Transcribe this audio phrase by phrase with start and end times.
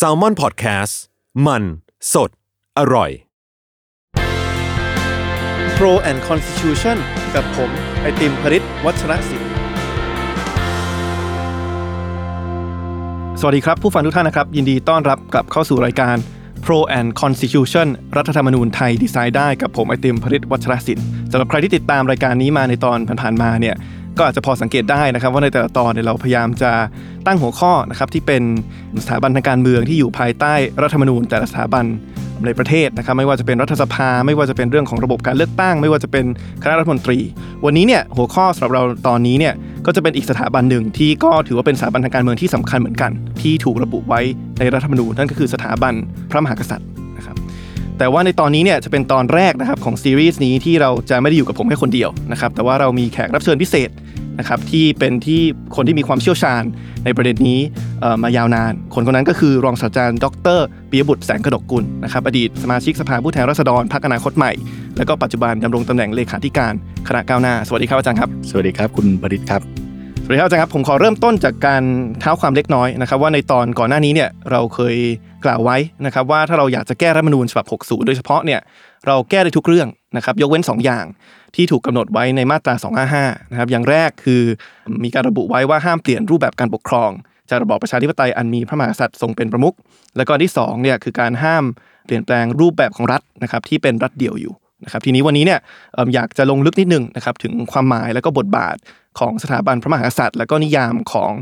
[0.00, 0.94] s a l ม o n PODCAST
[1.46, 1.62] มัน
[2.12, 2.30] สด
[2.78, 3.10] อร่อย
[5.76, 6.96] Pro and Constitution
[7.34, 7.70] กับผม
[8.02, 9.50] ไอติมพริตวัชรศิลป์
[13.40, 16.16] สวัสดีครับ ผู้ฟังทุกท่านนะครับ ยินดีต้อนรับกลับเข้าสู่รายการ
[16.64, 23.74] Pro and Constitution รัฐธรรมนูญไทยดีไซน์ได้กับผมไอติมพริตวัชรศิลป์สำหรับใครที่ติดตามรายการนี้มาในตอนผ่านๆมาเนี่ย
[24.18, 26.72] ก็อาจจะพอสังเกตได้นะครับ ว่าในแต่ละตอนเนี่ยเราพยายามจะ
[27.26, 28.42] ตั้งหัวข้อนะครับที่เป็น
[29.04, 31.84] สถาบันทางการเมืองที่อยู่ภายใต้รัฐธรรมนูญ แต่ละสถาบัน
[32.46, 36.24] ในประเทศนะครับไม่ว่าจะเป็นรัฐสภา ไม่ว่าจะเป็นเรื่องของระบบการเลือกตั้ง ไม่ว่าจะเป็น
[36.62, 37.18] คณะรัฐมนตรี
[37.64, 39.54] วันนี้เนี่ยหัวข้อสำหรับเราตอนนี้เนี่ย
[39.86, 44.20] ก็จะเป็นอีกสถาบันหนึ่งที่ก็ถือว่าเป็นสถาบันทางการเมืองที่สำคัญเหมือนกัน ที่ถูกระบุไว้
[44.58, 45.94] ในรัฐธรรมนูญนั่นก็คือสถาบัน
[46.30, 47.36] พระมหากษัตริย์นะครับ
[47.98, 53.90] แต่ว่าในตอนนี้เนี่ยจะเป็นตอนแรกนะครับของซีรีส์นี้ที่เราจะไม่ได้อยู่กับผมแค่คนเดียวนะครับแต่ว่าเรามีแขกรับเชิญพิเศษ
[54.38, 55.40] นะครับที่เป็นที่
[55.76, 56.62] คนที่มีความเชี่ยวชาญ
[57.04, 57.60] ในประเด็นนี้
[58.22, 60.26] มายาวนาน คนคนนั้นก็คือรองศาสตราจารย์ ด
[60.58, 64.52] รปิยบุตรแสงกระดกกุลนะครับอดีตสมาชิกสภาผู้แทนราษฎรพรรคอนาคตใหม่
[64.96, 66.74] แล้วก็ปัจจุบันดำรงตำแหน่งเลขาธิการ
[67.08, 69.62] คณะก้าวหน้า สวัสดีครับอาจารย์ครับ สวัสดีครับคุณปริศครับ
[70.22, 71.82] สวัสดีครับอาจารย์ครับผมขอเริ่มต้นจากการ
[72.20, 74.96] เท้าความเล็กน้อยนะครับว่าในตอนก่อนหน้านี้เนี่ยเราเคย
[75.44, 78.60] กล่าวไว้นะครับว่าถ้าเราอยากจะแก้รัฐมนูญฉบับ 60 โดยเฉพาะเนี่ย
[79.06, 81.04] เราแก้ได้ทุกเรื่องนะครับยกเว้น 2 อย่าง
[81.56, 82.74] ที่ถูกกำหนดไว้ในมาตรา
[83.12, 84.42] 255 นะครับ อย่างแรกคือ
[85.04, 87.10] มีการระบุไว้ว่าห้ามเปลี่ยนรูปแบบการปกครอง
[87.50, 89.74] จากระบอบประชาธิปไตยอันมีพระมหากษัตริย์ทรงเป็นประมุข
[90.16, 91.64] แล้วก็ที่2เนี่ยคือการห้าม
[92.06, 94.54] เปลี่ยนแปลงรูปแบบของรัฐนะครับที่เป็นรัฐเดี่ยวอยู่
[94.84, 95.60] นะครับทีนี้วันนี้เนี่ย
[96.14, 98.76] อยากจะลงลึกนิดนึงนะครับถึงความหมายแล้วก็บทบาท
[99.18, 101.32] ของสถาบันพระมหากษัตริย์ แล้วก็นิยามของ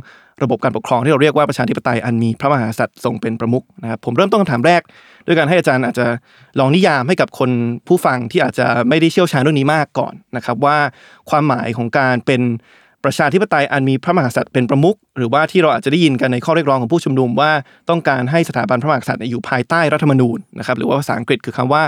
[0.42, 4.82] ระบบการปกครองที่เราเรียกว่าประชาธิปไตยอันมีพระมหากษัตริย์ทรงเป็นประมุขนะครับผมเริ่มต้นคำถามแรก
[5.26, 6.06] ด้วยการให้อาจารย์อาจจะ
[6.58, 7.50] ลองนิยามให้กับคน
[7.88, 10.76] ผู้ฟังที่อาจจะไม่ได้เชี่ยวชาญเรื่องนี้มากก่อนนะครับว่า
[11.30, 12.42] ความหมายของการเป็น
[13.04, 17.50] ประชาธิปไตยอันมีพระมหากษัตริย์เป็นประมุขหรือว่าที่เราอาจจะได้ยินกันในข้อเรียกร้องของผู้ชุมนุมว่า
[17.90, 21.82] ต้องการให้สถาบันพระมหากษัตริย์อยู่ภายใต้รัฐธรรมนูญนะครับหรือว่าภาษาอังกฤษคือคำว่า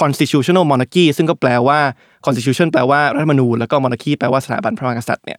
[0.00, 1.78] constitutional monarchy ซึ่งก็แปลว่า
[2.26, 5.38] constitution แปลว่ารัฐธรรมนูญแล้วก็ monarchy แปลว่าสถาบันพระมหากษัตริย์เนี่ย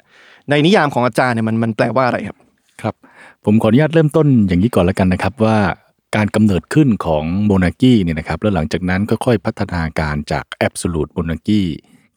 [0.50, 2.38] ในนิยามของอาจารย์เนี่ยมันมันแปลว่าอะไรครับ
[2.84, 2.96] ครับ
[3.46, 5.58] ผมขออนุญาตเริ่มต้นอย่างนี้ก่อนแล้วกันนะครับว่า
[6.16, 11.62] การกำเนิดขึ้นของโมนาคีเนี่ยนะครับแล้วหลังจากนั้นก็ค่อยพัฒนาการจากแอบสูตรโมนาคี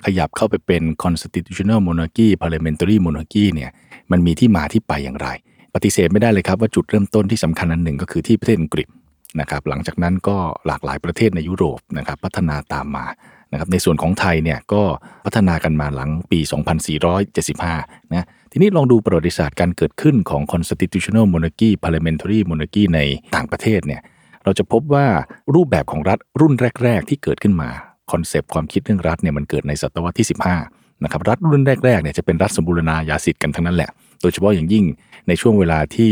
[0.04, 3.70] ขยับเข้าไปเป็น constitutional monarchy parliamentary monarchy เนี่ย
[4.10, 5.28] มันมีที่มาที่ไปอย่างไร
[5.74, 8.88] ปฏิเสธไม่ได้เลยครับว่าจุดเริ่มต้นที่สำคัญอันหนึ่งก็คือที่ประเทศอังกฤษ
[9.40, 10.36] นะครับหลังจากนั้นก็
[10.66, 13.06] หลากหลายประเทศในยุโรปนะครับพัฒนาตามมา
[13.52, 14.82] นะครับในส่วนของไทยเนี่ยก็
[15.24, 16.40] พัฒนากันมาหลังปี
[17.26, 18.26] 2475นะ
[18.56, 23.00] ทีนี้ลองดูประวัติศาสตร์การเกิดขึ้นของ constitutional monarchy parliamentary monarchy ใน
[23.34, 24.02] ต่างประเทศเนี่ย
[24.44, 25.06] เราจะพบว่า
[25.54, 27.68] รูปแบบของรัฐรุ่นแรก ๆ ที่เกิดขึ้นมา
[28.10, 30.28] concept ความคิดเรื่องรัฐเนี่ยมันเกิดในศตวรรษที่
[30.64, 33.90] 15นะครับรัฐรุ่นแรกๆเนี่ยจะเป็นรัฐสมบูรณาญาสิทธิ์กันทั้งนั้นแหละ
[34.22, 34.84] โดยเฉพาะอย่างยิ่ง
[35.28, 36.10] ในช่วงเวลาที่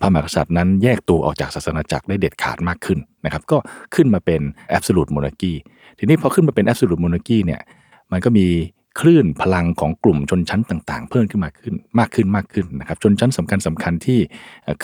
[0.00, 3.58] พระมหากษัตริย์นั้นแยกตัวออกจากศาสนจักรได้เด็ดขาดมากขึ้นนะครับก็
[3.94, 4.40] ขึ้นมาเป็น
[4.76, 5.52] absolute monarchy
[5.98, 7.60] ทีนี้พอขึ้นมาเป็น absolute monarchy เนี่ย
[8.12, 8.46] มันก็มี
[9.00, 14.18] คลื่นพลังของกลุ่มชนชั้นต่างๆ เพิ่มขึ้นมาขึ้นมากขึ้นมากขึ้นนะครับชนชั้นสำคัญสำคัญที่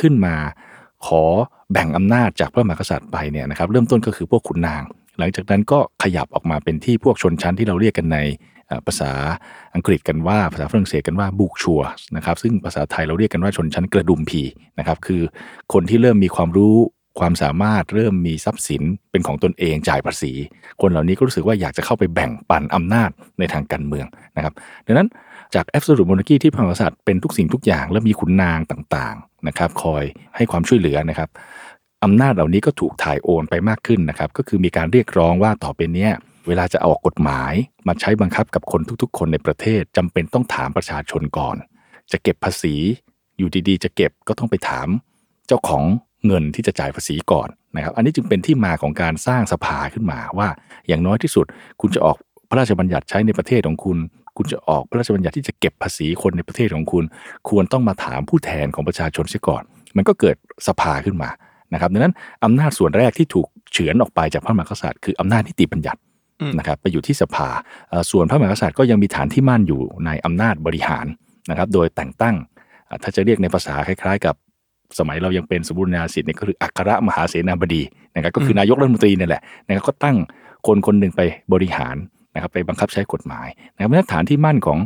[0.00, 0.34] ขึ้นมา
[1.06, 1.22] ขอ
[1.72, 4.82] แบ่งอำนาจจากพระมหากษัตริย์ไปเนี่ยนะครับเริ่มต้นก็คือพวกขุนนาง
[5.18, 8.18] หลังจากนั้นก็ขยับออกมาเป็นที่พวกชนชั้นที่เราเรียกกันใน
[8.86, 9.12] ภาษา
[9.74, 11.80] อังกฤษกันว่าภาษาฝรั่งเศสกันว่าบุกชัว
[12.16, 14.42] นะครับซึ่งภาษาไทยเราเรียกกันว่าชนชั้นกระดุมผี
[14.78, 15.22] นะครับคือ
[15.72, 16.76] คนที่เริ่มมีความรู้
[17.20, 20.32] ความสามารถเริ่มมีทรัพย์สินเป็นของตนเองจ่ายภาษี
[20.80, 24.06] คนเหล่านี้ก็รู้สึกว่าอยากจะเข้าไปแบ่งปันอำนาจในทางการเมือง
[24.36, 24.54] นะครับ
[24.86, 25.08] ดังนั้น
[25.54, 30.04] จากแอบสูตรโมนาคีที่พระมหากษัตริย์เป็นทุกสิ่งทุกอย่างและมีขุนนางต่างๆนะครับคอย
[30.36, 31.28] ให้ความช่วยเหลือนะครับ
[32.04, 36.08] อำนาจเหล่านี้ก็ถูกถ่ายโอนไปมากขึ้นนะครับก็คือมีการเรียกร้องว่าต่อไปนี้
[36.46, 37.52] เวลาจะออกกฎหมาย
[37.86, 41.56] มาใช้บังคับกับคนทุกๆ คนในประเทศจำเป็นต้องถามประชาชนก่อน
[42.12, 42.74] จะเก็บภาษี
[43.38, 44.88] อยู่ดีๆ จะเก็บก็ต้องไปถาม
[45.46, 45.84] เจ้าของ
[46.26, 50.48] เงินที่จะจ่ายภาษีก่อนนะครับ อันนี้จึงเป็นที่มาของการสร้างสภาขึ้นมาว่า
[50.88, 51.46] อย่างน้อยที่สุด
[51.80, 52.16] คุณจะออก
[52.48, 53.98] พระราชบัญญัติใช้ในประเทศของคุณ
[54.36, 57.04] คุณจะออกพระราชบัญญัติที่จะเก็บภาษีคนในประเทศของคุณ
[57.48, 59.62] ควรต้องมาถามผู้แทนของประชาชนเสียก่อน
[59.96, 60.36] มันก็เกิด
[60.66, 61.30] สภาขึ้นมา
[61.72, 66.00] นะครับดังนั้นอำนาจส่วนแรกที่ถูกเฉือนออกไปจากพระมหากษัตริย์คืออำนาจนิติบัญญัติ
[66.58, 67.48] นะครับไปอยู่ที่สภา
[68.10, 71.06] ส่วนพระมหากษัตริย์ก็ยังมีฐานที่มั่นอยู่ในอำนาจบริหาร
[71.50, 72.36] นะครับ โดยแต่งตั้ง
[73.02, 74.34] ถ้าจะเรียกในภาษาคล้ายๆ กับ
[74.98, 77.82] สมัยเรายังเป็นสมบูรณาสิทธิ์เนี่ยก็คืออัครมหาเสนาบดี
[78.14, 80.16] นะครับก็คือนายกรัฐมนตรีนี่แหละนะครับก็ตั้ง
[80.66, 81.20] คนคนหนึ่งไป
[81.52, 81.96] บริหาร
[82.34, 84.78] นะครับไปบังคับใช้กฎหมายนะครับมาตรฐานที่มั่นของ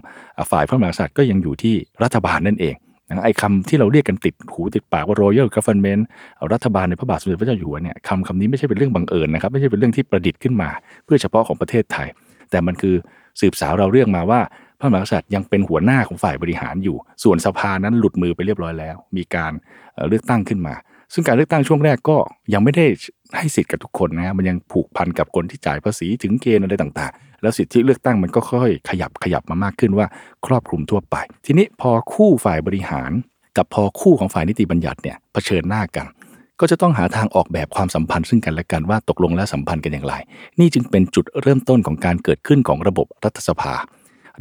[0.50, 2.74] ฝ่ายพระมหากษัตริย์ก็ยังอยู่ที่รัฐบาลนั่นเอง
[3.08, 6.02] นะไอ้คำที่เราเรียกกันติดหูติดปากว่า royal government
[6.52, 10.70] รัฐบาลในพระบาทสมเด็จพระเจ้าอยู่หัวเนี่ยคำคำนี้ไม่ใช่เป็นเรื่องบังเอิญนะครับไม่ใช่เป็นเรื่องที่ประดิษฐ์ขึ้นมา
[11.04, 12.08] เพื่อเฉพาะของประเทศไทย
[12.50, 12.94] แต่มันคือ
[13.40, 14.40] สืบสาวเราเรื่องมาว่า
[14.82, 19.52] พระมหากษัตริย์ยังเป็นหัวหน้าของฝ่ายบริหารอยู่ ส่วนสภานั้นหลุดมือไปเรียบร้อยแล้ว มีการ
[20.08, 20.74] เลือกตั้งขึ้นมา
[21.14, 22.16] ซึ่งการเลือกตั้งช่วงแรกก็
[22.52, 22.86] ยังไม่ได้
[23.36, 30.06] ให้สิทธิ์กับทุกคนนะฮะมันยังผูกพันกับคนที่จ่ายภาษีถึงเกณฑ์อะไรต่างๆ แล้วสิทธิเลือกตั้งมันก็ค่อยขยับขยับมามากขึ้นว่า
[30.46, 33.10] ครอบคลุมทั่วไป ทีนี้พอคู่ฝ่ายบริหาร
[33.56, 36.06] กับพอคู่ของฝ่ายนิติบัญญัติเนี่ยเผชิญหน้ากัน
[36.60, 40.14] ก็จะต้องหาทางออกแบบความสัมพันธ์ซึ่งกันและกันว่าตกลงและสัมพันธ์กันอย่างไร
[40.60, 43.74] นี่จึงเป็นจุดเริ่มต้นของการเกิดขึ้นของระบบรัฐสภา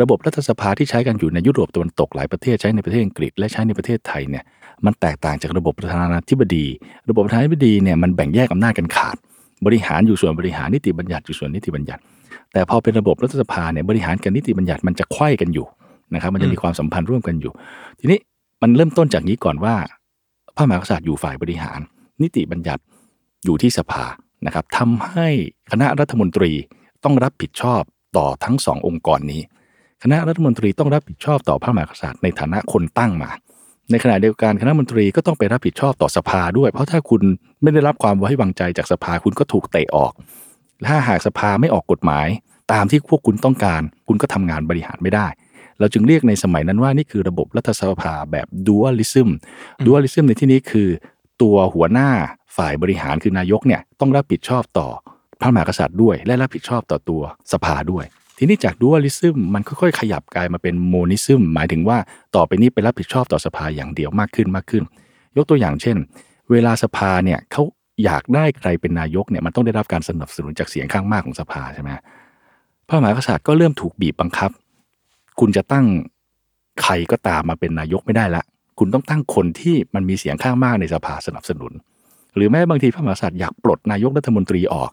[0.02, 4.44] ระบบรัฐสภาที่ใช้กันอยู่ในยุโรปตะวันตกหลายประเทศใช้ในประเทศอังกฤษและใช้ในประเทศไทยเนี่ย
[4.86, 6.66] มันแตกต่างจากระบบประธานาธิบดี
[7.10, 9.16] ระบบประธานาธิบดีเนี่ยมันแบ่งแยกอำนาจกันขาด
[9.66, 12.02] บริหารอยู่ส่วนบริหารนิติบัญญัติอยู่ส่วนนิติบัญญัติ
[12.54, 15.66] แต่พอเป็นระบบรัฐสภาเนี่ยบริหารกับนิติบัญญัติมันจะไขว้กันอยู่
[16.14, 17.54] นะครับมันจะมีความสัมพันธ์ร่วมกันอยู่
[18.00, 18.20] ทีนี้
[18.62, 19.76] มันเริ่มต้นจากนี้ก่อนว่า
[20.56, 21.80] พระมหากษัตริย์อยู่ฝ่ายบริหาร
[22.22, 22.82] นิติบัญญัติ
[23.46, 24.06] อยู่ที่สภา
[24.46, 25.28] นะครับทำให้
[25.72, 26.52] คณะรัฐมนตรี
[27.04, 27.82] ต้องรับผิดชอบ
[28.18, 29.42] ต่อทั้งสององค์กรนี้
[30.04, 33.32] คณะรัฐมนตรีต้องรับผิดชอบต่อพระมหากษัตริย์ในฐานะคนตั้งมา
[33.92, 37.22] ในขณะเดียวกันคณะมนตรีก็ต้องไปรับผิดชอบต่อสภาด้วย เพราะถ้าคุณ
[37.62, 40.14] ไม่ได้รับความไว้วางใจจากสภาคุณก็ถูกเตะออก
[40.88, 42.28] ถ้าหากสภาไม่ออกกฎหมาย
[42.74, 45.28] ตามที่พวกคุณต้องการ คุณก็ทำงานบริหารไม่ได้
[45.80, 49.30] เราจึงเรียกในสมัยนั้นว่านี่คือระบบรัฐสภาแบบ dualism
[49.86, 50.90] dualism ในที่นี้คือ
[51.42, 52.10] ตัวหัวหน้า
[52.58, 54.88] ฝ่ายบริหารคือนายกเนี่ยต้องรับผิดชอบต่อ
[55.42, 57.22] พระมหากษัตริย์ด้วย และรับผิดชอบต่อตัว
[57.54, 58.06] สภาด้วย
[58.44, 61.98] ทีนี้จาก dualism มันค่อยๆขยับกลายมาเป็น monism หมายถึงว่า
[62.36, 64.84] ต่อไปนี้ไปรับผิดชอบต่อสภาอย่างเดียวมากขึ้นมากขึ้น
[65.38, 65.98] ยกตัวอย่างเช่น
[66.52, 67.64] เวลาสภาเนี่ยเขา
[68.04, 71.90] อยากได้ใครเป็นนายกเนี่ยมันต้องได้รับการสนับสนุนจากเสียงข้างมากของสภาใช่ไหม
[72.88, 74.52] พระมหากษัตริย์ก็เริ่มถูกบีบบังคับ
[75.40, 75.86] คุณจะตั้ง
[76.82, 78.44] ใครก็ตามมาเป็นนายกไม่ได้ละ
[78.80, 81.72] คุณต้องตั้งคนที่มันมีเสียงข้างมากในสภาสนับสนุน
[82.36, 84.92] หรือแม้บางทีพระมหากษัตริย์อยากปลดนายกรัฐมนตรีออก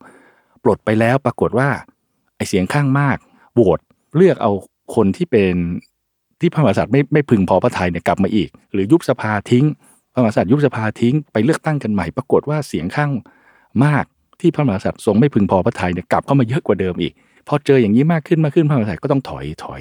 [0.65, 1.69] ปลดไปแล้วปรากฏว่า
[2.37, 3.19] ไอเสียงข้างมาก
[3.59, 3.81] โหวต
[4.17, 4.53] เลือกเอา
[4.95, 5.55] คนที่เป็น
[6.41, 9.65] ที่พระมหากษัตริย์ไม่ไม่พึงพอพระทัยเนี่ยกลับมาอีก หรือยุบสภาทิ้ง
[10.13, 13.11] พระมหากษัตริย์ยุบสภาทิ้งไปเลือกตั้งกันใหม่ ปรากฏว่าเสียงข้าง
[13.85, 14.05] มาก
[14.41, 17.13] ที่พระมหากษัตริย์ทรงไม่พึงพอพระทัยเนี่ยกลับเข้ามาเยอะกว่าเดิมอีก
[17.49, 19.81] พอเจออย่างนี้มากขึ้นมากขึ้นพระมหากษัตริย์ก็ต้องถอยถอย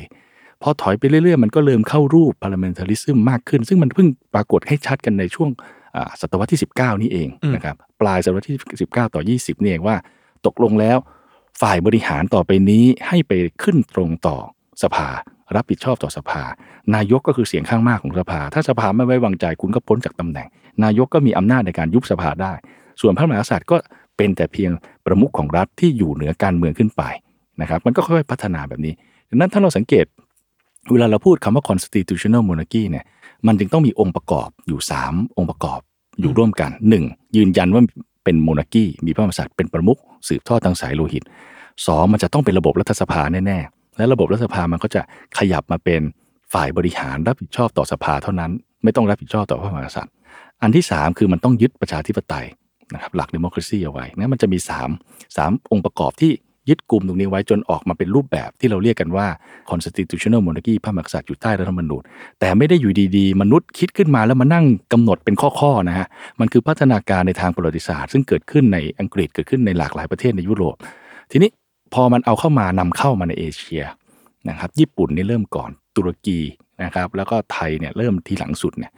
[0.61, 5.49] พอถอยไปเรื่อยๆ มันก็เริ่มเข้ารูป parliamentarism มากขึ้น ซึ่งมันเพิ่งปรากฏให้ชัดกันในช่วง
[5.95, 8.57] อ่าศตวรรษที่ 19 นี่เองนะครับปลายศตวรรษที่
[8.95, 9.95] 19 ต่อ 20 นี่เองว่า
[10.45, 10.97] ตกลงแล้ว
[11.61, 13.31] ฝ่ายบริหารต่อไปนี้ให้ไป
[13.63, 14.37] ขึ้นตรงต่อ
[14.83, 15.07] สภา
[15.55, 16.43] รับผิดชอบต่อสภา
[16.95, 20.47] นายกก็คือเสียงข้างมากของสภา ถ้าสภาไม่ไว้วางใจคุณก็พ้นจากตำแหน่ง
[20.83, 22.53] นายกก็มีอำนาจในการยุบสภาได้
[23.01, 23.77] ส่วนพระมหากษัตริย์ก็
[24.17, 24.71] เป็นแต่เพียง
[25.05, 27.03] ประมุขของรัฐที่อยู่เหนือการเมืองขึ้นไป
[27.61, 28.93] นะครับ มันก็ค่อยๆพัฒนาแบบนี้
[29.29, 30.05] ดังนั้นถ้าเราสังเกต
[30.91, 33.05] เวลาเราพูดคำว่า constitutional monarchy เนี่ย
[33.47, 35.79] มันจึงต้องมีองค์ประกอบอยู่ 3 องค์ประกอบ
[36.21, 36.71] อยู่ร่วมกัน
[37.03, 37.35] 1.
[37.37, 37.83] ยืนยันว่า
[38.27, 41.23] เป็นโมนาคีมีพระมหากษัตริย์เป็นประมุขสืบทอดทางสายโลหิต
[41.87, 45.01] สองมันจะต้องเป็นระบบรัฐสภาแน่ๆและระบบรัฐสภามันก็จะ
[45.37, 46.01] ขยับมาเป็น
[46.53, 48.51] ฝ่ายบริหารรับผิดชอบต่อสภาเท่านั้น
[48.83, 50.13] ไม่ต้องรับผิดชอบต่อพระมหากษัตริย์
[50.61, 52.45] อันที่ 3 คือมันต้องยึดประชาธิปไตย
[52.93, 54.57] นะครับหลัก democracy เอาไว้นะมันจะมี
[54.97, 56.31] 3 3องค์ประกอบที่
[56.69, 59.27] ยึดกลุ่มตรงนี้ไว้จนออกมาเป็นรูปแบบที่เราเรียกกันว่า
[59.69, 62.01] constitutional monarchy พระมหากษัตริย์อยู่ใต้รัฐธรรมนูญ
[62.39, 66.07] แต่ไม่ได้อยู่ดีๆ มนุษย์คิดขึ้นมาแล้วมานั่งกำหนดเป็นข้อๆนะฮะ
[66.39, 70.75] มันคือพัฒนาการในทางประวัติศาสตร์ ซึ่งเกิดขึ้นในอังกฤษเกิดขึ้นในหลากหลายประเทศในยุโรป
[71.31, 71.49] ทีนี้
[71.93, 73.83] พอมันเอาเข้ามานำเข้ามาในเอเชีย
[74.49, 76.39] นะครับญี่ปุ่นนี่เริ่มก่อนตุรกี
[76.83, 78.91] นะครับแล้วก็ไทยเนี่ยเริ่มทีหลังสุดเนี่ย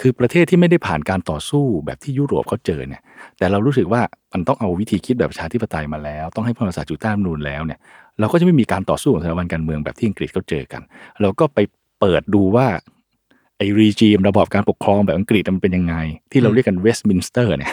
[0.00, 3.02] คือประเทศที่ไม่ได้ผ่านการต่อสู้แบบที่ยุโรปเขาเจอเนี่ย
[3.38, 4.02] แต่เรารู้สึกว่า
[4.32, 7.78] มันต้องเอาวิธีคิดแบบประชาธิปไตยมาแล้ว ต้องให้พระมหากษัตริย์อยู่ใต้รัฐธรรมนูญแล้วเนี่ย
[8.20, 10.82] เราก็จะไม่มีการต่อสู้ของสถาบันการเมืองแบบที่อังกฤษเขาเจอกัน
[11.20, 11.58] เราก็ไป
[12.00, 12.66] เปิดดูว่า
[13.58, 15.94] ไอ้ regime ระบอบการปกครองแบบอังกฤษมันเป็นยังไง
[16.32, 17.72] ที่เราเรียกกันเวสต์มินสเตอร์เนี่ย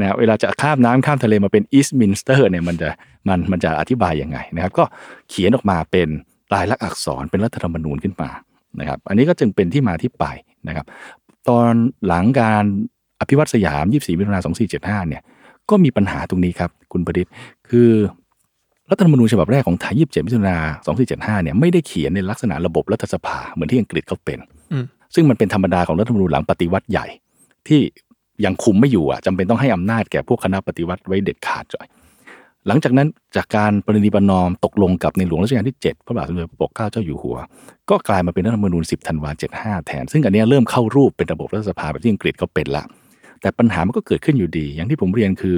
[0.00, 2.88] นะเวลาจะข้ามน้ำข้ามทะเลมาเป็น Eastminster เนี่ยมันจะ
[3.28, 4.84] มันมันจะอธิบายยังไงนะครับ ก็
[5.30, 6.08] เขียนออกมาเป็น
[6.54, 8.30] ลายลักษณ์อักษรเป็นรัฐธรรมนูญขึ้นมา
[8.80, 10.24] นะครับ อันนี้ก็จึงเป็นที่มาที่ไป
[10.68, 10.86] นะครับ
[11.48, 11.72] ตอน
[12.06, 12.64] หลังการ
[13.20, 15.22] อภิวัฒน์สยาม 24มิถุนายน2475 เนี่ย
[15.70, 17.32] ก็มีปัญหาตรงนี้ครับ คุณประดิษฐ์
[17.68, 17.90] คือ
[18.90, 20.60] รัฐธรรมนูญฉบับแรกของไทย 27 มิถุนาย
[20.94, 20.96] น
[21.38, 24.38] 2475 เนี่ย ไม่ได้เขียนในลักษณะระบบรัฐสภาเหมือนที่อังกฤษเขาเป็น
[24.72, 27.06] อืมซึ่งมันเป็นธรรมดาของรัฐธรรมนูญหลังปฏิวัติใหญ่
[27.68, 27.80] ที่
[28.44, 31.86] ยังคุมไม่อยู่อะจำเป็นต้องให้อำนาจแก่พวกคณะปฏิวัติไว้เด็ดขาดจ่อย
[32.66, 37.36] หลังจากนั้นจากการปรินิประนอมตกลงกับในหลวงรัชกาลที่ 7 พระบาทสมเด็จพระปกเกล้าเจ้าอยู่หัว
[37.90, 42.84] ก็กลายมาเป็นรัฐธรรมนูญ 10 ธันวา75 แทน ซึ่งอันเนี้ยเริ่มเข้ารูปเป็นระบบรัฐสภาแบบที่อังกฤษเขาเป็นละ
[43.40, 45.56] แต่ปัญหามันก็เกิดขึ้นอยู่ดี อย่างที่ผมเรียนคือ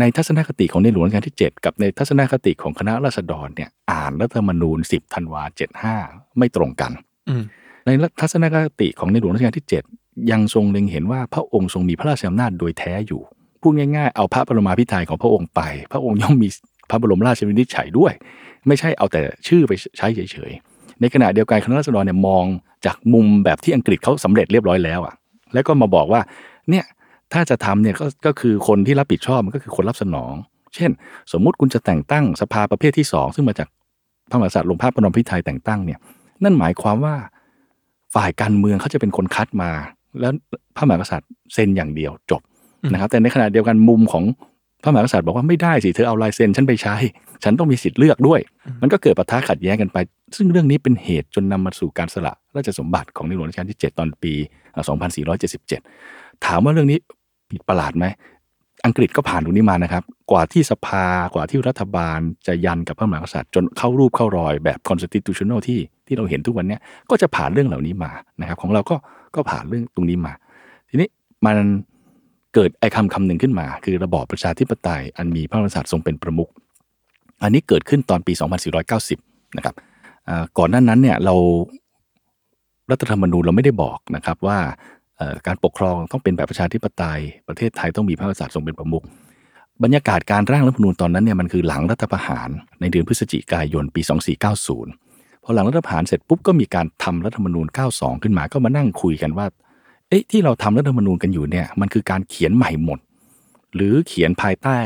[0.00, 5.42] ในทัศนคติของในหลวงรัชกาลที่ 7 กับในทัศนคติของคณะราษฎรเนี่ยอ่านรัฐธรรมนูญ 10 ธันวา
[5.90, 6.92] 75 ไม่ตรงกัน
[7.28, 7.44] อืม
[7.86, 13.22] ในทัศนคติของในหลวงรัชกาลที่ 7 ยังทรงเล็งเห็นว่าพระองค์ทรงมีพระราชอำนาจโดยแท้อยู่
[13.62, 15.60] พูดง่ายๆ เอาพระบรมาภิไธยของพระองค์ไป
[15.92, 16.48] พระองค์ย่อมมี
[16.90, 18.12] พระบรมราชวินิจฉัยด้วย
[18.66, 22.44] ไม่ใช่เอาแต่ชื่อไปใช้เฉยๆ ในขณะเดียวกันคณะรัษฎรเนี่ยมอง
[22.86, 25.14] จากมุมแบบที่อังกฤษเขาสำเร็จเรียบร้อยแล้วอะ
[25.54, 26.20] แล้วก็มาบอกว่า
[26.70, 26.84] เนี่ย
[27.32, 30.32] ถ้าจะทำเนี่ยก็ก็คือคนที่รับผิดชอบมันก็คือคนรับสนอง
[30.74, 30.90] เช่น
[31.32, 33.68] สมมุติคุณจะแต่งตั้งสภาประเภทที่สองซึ่งมาจาก
[34.30, 35.98] พระมหากษัตริย์ลงภาพประนมพิไทยแต่งตั้งเนี่ย
[36.44, 37.14] นั่นหมายความว่า
[38.14, 39.70] ฝ่ายการเมืองเขาจะเป็นคนคัดมา
[40.20, 40.32] แล้ว
[40.76, 42.40] พระมหากษัตริย์เซ็นอย่างเดียวจบ
[42.90, 44.24] นะครับ แต่ในขณะเดียวกันมุมของ
[44.82, 46.96] พระมหากษัตริย์บอกว่าไม่ได้สิเธอเอาลายเซ็นฉันไปใช้
[47.44, 48.40] ฉันต้องมีสิทธิ์เลือกด้วย
[48.80, 49.98] มันก็เกิดปะทะขัดแย้งกันไป
[50.36, 54.32] ซึ่งเรื่องนี้เป็นเหตุจนนำมาสู่การสละราชสมบัติของในหลวงรัชกาลที่ 7 ตอนปี
[55.18, 56.98] 2477 ถามว่าเรื่องนี้
[57.50, 58.06] ผิดประหลาดไหม
[58.86, 66.78] อังกฤษก็ผ่านตรงนี้มานะครับ กว่าที่สภากว่าที่รัฐบาลจะยันกับพระมหากษัตริย์ จนเข้ารูปเข้ารอยแบบ constitutional ที่ที่เราเห็นทุกวันนี้
[67.10, 68.96] ก็จะผ่านเรื่องเหล่านี้มานะครับ ของเราก็
[69.34, 70.32] ก็ผ่านเรื่องตรงนี้มา
[70.88, 71.08] ทีนี้
[71.46, 71.56] มัน
[72.54, 76.50] เกิดไอ้คำคำหนึ่งขึ้นมา คือระบอบประชาธิปไตย อันมีพระมหากษัตริย์ทรงเป็นประมุข
[77.42, 78.32] อันนี้เกิดขึ้นตอนปี
[78.94, 79.74] 2490 นะครับ
[80.58, 81.34] ก่อนหน้านั้นเนี่ยเรา
[82.90, 84.58] รัฐธรรมนูญเราไม่ได้บอกนะครับว่า
[85.46, 89.04] การปกครองต้องเป็นแบบประชาธิปไตย ประเทศไทยต้องมีพระมหากษัตริย์ทรงเป็นประมุข
[89.84, 92.48] บรรยากาศการร่างรัฐธรรมนูญตอนนั้นเนี่ยมันคือหลังรัฐประหาร
[92.80, 94.02] ในเดือนพฤศจิกายนปี
[94.72, 99.46] 2490พอหลังรัฐประหารเสร็จปุ๊บก็มีการทำรัฐธรรมนูญ 92 ขึ้นมาก็มานั่งคุยกันว่า
[100.12, 102.98] เอ๊ะที่เราทำรัฐธรรมนูญกันอยู่เนี่ยมันคือการเขียนใหม่หมด
[103.74, 104.78] หรือเขียนภายใต้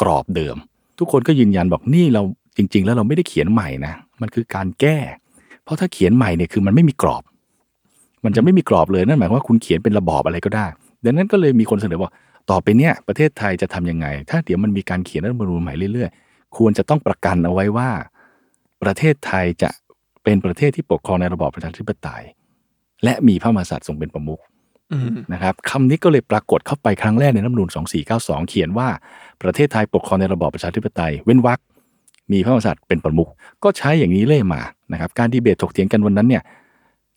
[0.00, 0.56] กรอบเดิม
[0.98, 2.22] ทุกคนก็ยืนยันบอกนี่เรา
[2.56, 4.98] จริง ๆ แล้วเราไม่ได้เขียนใหม่นะมันคือการแก้
[5.64, 7.22] เพราะถ้าเขียนใหม่เนี่ยคือมันไม่มีกรอบ
[8.24, 10.66] มันจะไม่มีกรอบเลยนั่นหมายว่าคุณเขียนเป็นระบอบอะไรก็ได้
[11.04, 12.10] ดังนั้นก็เลยมีคนเสนอว่า
[12.50, 17.90] ต่อไปเนี่ยประเทศไทยจะทำยังไง ถ้าเดี๋ยวมันมีการเขียนรัฐธรรมนูญใหม่เรื่อยๆ ควรจะต้องประกันเอาไว้ว่า
[18.82, 19.70] ประเทศไทยจะ
[20.24, 22.24] เป็นประเทศที่ปกครองในระบอบประชาธิปไตย
[23.04, 24.40] และมีพระมหากษัตริย์ทรงเป็นประมุข
[24.92, 27.68] อืมนะครับคำนี้ก็เลยปรากฏเข้าไปครั้งแรกในรัฐธรรมนูญ
[28.08, 28.88] 2492 เขียนว่า
[29.42, 31.60] ประเทศไทยปกครองในระบอบประชาธิปไตย เว้นวรรค
[32.32, 33.28] มีพระมหากษัตริย์เป็นประมุข
[33.64, 34.60] ก็ใช้อย่างนี้เล่อยมา
[34.92, 36.42] นะครับการดีเบตถกเถียงกันวันนั้นเนี่ย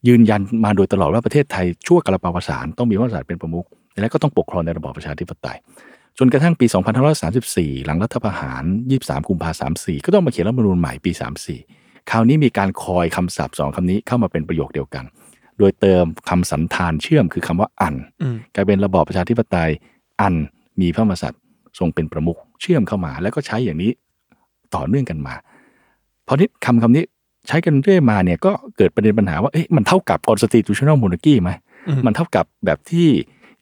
[0.08, 3.66] ยืนยันมาโดยตลอดว่าประเทศไทยชั่วกระปาวสารต้องมีพระมหากษัตริย์เป็นประมุข
[4.00, 5.58] และก็ต้องปกครองในระบอบประชาธิปไตย
[6.18, 6.66] จนกระทั่งปี
[7.26, 8.64] 2534 หลังรัฐประหาร
[8.98, 11.12] 23 กุมภาพันธ์34 ก็ต้องมาเขียนรัฐธรรมนูญใหม่ปี
[11.60, 15.06] 34 คราวนี้มีการคอยคำศัพท์สองคำนี้เข้ามาเป็นประโยคเดียวกัน
[15.60, 19.70] โดยเติมคำสันธานเชื่อมคือคำว่าอันอืมกลายเป็นระบอบประชาธิปไตย
[20.22, 20.34] อัน
[20.82, 21.42] มีพระมหากษัตริย์
[21.80, 23.92] ทรงเป็นประมุขเชื่อมเข้ามา แล้วก็ใช้อย่างนี้
[24.76, 25.36] ต่อเนื่องกันมา
[26.28, 27.06] พอนี้คำคำนี้
[27.48, 31.52] ใช้กันเรื่อยมาเนี่ยก็เกิดประเด็นปัญหาว่าเอ๊ะมันเท่ากับ constitutional monarchy ไหม
[31.88, 33.08] อืมมันเท่ากับแบบที่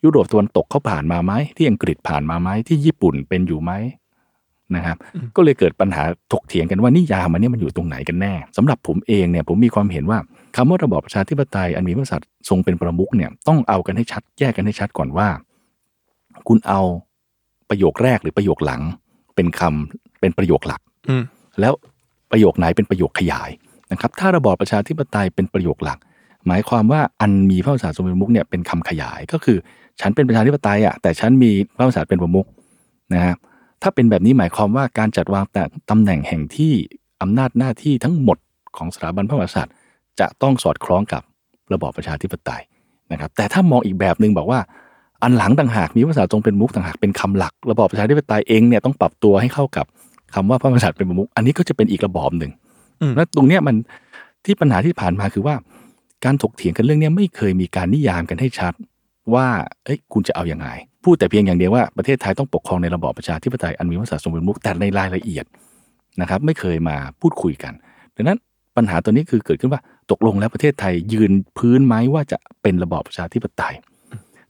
[0.04, 3.72] ยุโรปตะวันตกเขาผ่านมาไหมที่อังกฤษผ่านมาไหมที่ญี่ปุ่นเป็นอยู่ไหม
[4.76, 4.98] นะครับ
[5.36, 10.20] ก็เลยเกิดปัญหาถกเถียงกันว่านิยามมันเนี่ยมันอยู่ตรงไหนกันแน่สำหรับผมเองเนี่ยผมมีความเห็นว่า
[10.56, 15.28] คำว่าระบอบประชาธิปไตยอันมีพระมหากษัตริย์ทรงเป็นประมุขเนี่ยต้องเอากันให้ชัดแยกกันให้ชัดก่อนว่า
[16.48, 16.82] คุณเอา
[17.70, 18.82] ประโยคแรกหรือประโยคหลัง
[19.36, 21.24] เป็นคำเป็นประโยคหลักอืม
[21.60, 21.74] แล้ว
[22.32, 23.50] ประโยคไหนเป็นประโยคขยาย
[23.92, 26.00] นะครับ ถ้าระบอบประชาธิปไตยเป็นประโยคหลัก
[26.48, 29.58] หมายความว่าอันมีพระมหากษัตริย์ทรงเป็นประมุขเนี่ยเป็นคำขยายก็คือ
[30.00, 32.48] ฉันเป็นประชาธิปไตยอะแต่ฉันมีพระมหากษัตริย์เป็นประมุข
[33.14, 33.36] นะครับ
[33.82, 36.74] ถ้าเป็นแบบนี้หมายความว่าการจัดวางแต่ตำแหน่งแห่งที่
[37.22, 38.38] อำนาจหน้าที่ทั้งหมด
[38.78, 39.74] ของสถาบันพระมหากษัตริย์
[40.20, 41.22] จะต้องสอดคล้องกับ
[41.74, 42.62] ระบอบประชาธิปไตย
[43.12, 44.60] นะครับ แต่ถ้ามองอีกแบบหนึ่งบอกว่า
[45.24, 49.86] อันหลังต่างหากมีพระมหากษัตริย์ทรงเป็นประมุขต่างหากเป็นคำหลัก ระบอบประชาธิปไตยเองเนี่ยต้องปรับตัวให้เข้ากับ
[50.36, 52.52] คำว่าพระมหากษัตริย์เป็นประมุขอันนี้ก็จะเป็นอีกระบอบหนึ่ง
[53.02, 53.76] อืมและตรงเนี้ยมัน
[54.46, 55.56] ที่ปัญหาที่ผ่านมาคือว่า
[56.26, 58.74] การถกเถียงกันเรื่องเนี้ยไม่เคยมีการนิยามกันให้ชัด
[59.34, 59.48] ว่า
[59.86, 60.68] เอ้ยคุณจะเอาอย่างไง
[61.04, 65.46] พูดแต่เพียงอย่างเดียวว่าประเทศไทยต้องปกครองในระบอบประชาธิปไตยอันมีพระมหากษัตริย์ทรงเป็นประมุขแต่ในรายละเอียด
[66.22, 67.74] นะครับ ไม่เคยมาพูดคุยกัน
[68.16, 68.38] ดังนั้น
[68.76, 69.82] ปัญหาตัวนี้คือเกิดขึ้นว่า
[70.12, 73.74] ตกลงแล้วประเทศไทยยืนพื้นไหมว่าจะเป็นระบอบประชาธิปไตย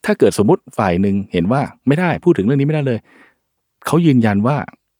[0.05, 2.99] ถ้าเกิดสมมติฝ่ายหนึ่งเห็นว่าไม่ได้พูดถึงเรื่องนี้ไม่ได้เลย
[3.87, 4.55] เขายืนยันว่า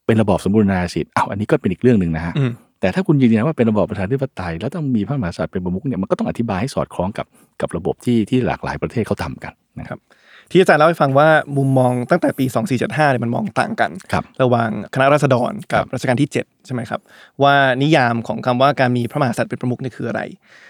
[0.05, 7.27] เป็นระบอบสมบูรณาญาสิทธิ์อ้าวอันนี้ก็เป็นอีกเรื่องหนึ่งนะฮะอืมแต่ถ้าคุณยืนยันว่าเป็นระบอบประชาธิปไตย แล้วต้องมีพระมหากษัตริย์เป็นประมุขเนี่ยมันก็ต้องอธิบายให้สอดคล้องกับ
[7.61, 9.99] กับระบบที่ที่หลากหลายประเทศเขาทำกันนะครับ
[10.51, 12.45] ที่อาจารย์เล่าให้ฟังว่ามุมมองตั้งแต่ปี
[12.77, 16.99] 2475เนี่ยมันมองต่างกันครับระหว่างคณะราษฎรกับครับรัชกาลที่ 7 ใช่ไหมครับ
[17.43, 20.21] ว่านิยามของคำว่าการมีพระมหากษัตริย์เป็นประมุขนี่คืออะไร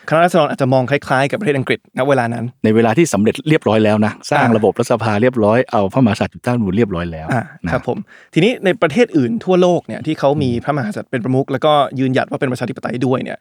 [0.10, 7.98] คณะราษฎรอาจจะมองคล้ายๆกับประเทศอังกฤษณเวลานั้น ในเวลาที่สำเร็จเรียบร้อยแล้วนะสร้างอ่าระบบรัฐสภาเรียบร้อยเอาพระมหากษัตริย์อยู่ใต้รัฐธรรมนูญเรียบร้อยแล้วอ่านะครับผม
[8.34, 13.40] ทีนี้ในประเทศอื่นทั่วโลกเนี่ยที่เขามีพระมหากษัตริย์เป็นประมุขแล้วก็ยืนหยัดว่าเป็นประชาธิปไตยด้วยเนี่ย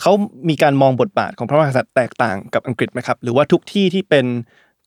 [0.00, 0.12] เขา
[0.48, 4.26] มีการมองบทบาทของพระมหากษัตริย์แตกต่างกับอังกฤษไหมครับ หรือว่าทุกที่ที่เป็น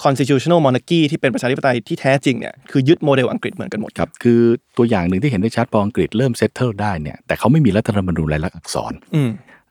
[0.03, 4.41] constitutional monarchy ที่เป็นประชาธิปไตยที่แท้จริงเนี่ยคือยึดโมเดลอังกฤษเหมือนกันหมดครับคือ
[4.77, 9.29] ตัวอย่างหนึ่งที่เห็นได้ชัดพออังกฤษเริ่ม settle ได้เนี่ยแต่เขาไม่มีรัฐธรรมนูญลายลักษณ์อักษรอืม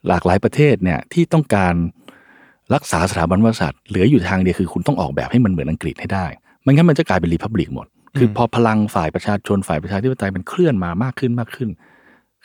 [0.09, 1.75] หลากหลายประเทศเนี่ยที่ต้องการ
[2.75, 6.27] รักษาสถาบันพระมหากษัตริย์เหลืออยู่ทางเดียวคือคุณต้องออกแบบให้มันเหมือนอังกฤษให้ได้
[6.63, 7.87] ไม่งั้นมันจะกลายเป็น republic หมด
[8.19, 11.69] คือพอพลังฝ่ายประชาชนฝ่ายประชาธิปไตยมันเคลื่อนมามากขึ้นมากขึ้น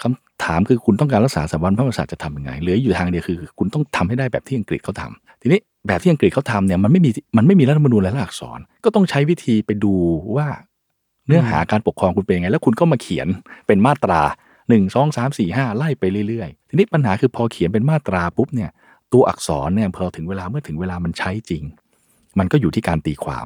[0.02, 9.94] คำถามคือคุณต้องการรักษาสถาบันพระมหากษัตริย์จะทำยังไงเหลืออยู่ทางเดียวคือ คุณต้องทำให้ได้แบบที่อังกฤษเขาทำทีนี้ แบบที่อังกฤษเขาทำเนี่ยมันไม่มีมันไม่มีรัฐธรรมนูญและอักษร ก็ต้องใช้วิธีไปดู
[10.36, 10.48] ว่า
[11.28, 13.28] เนื้อหาการปกครองคุณเป็นยังไง แล้วคุณก็มาเขียน
[13.68, 14.22] เป็นมาตรา
[14.70, 18.70] หนึ่งสองสามสี่ห้าไล่ไปเรื่อยๆ ทีนี้ปัญหาคือพอเขียนเป็นมาตราปุ๊บเนี่ย
[19.14, 21.64] ตัวอักษรเนี่ยพอถึงเวลาเมื่อถึงเวลามันใช้จริง
[22.40, 23.46] มันก็อยู่ที่การตีความ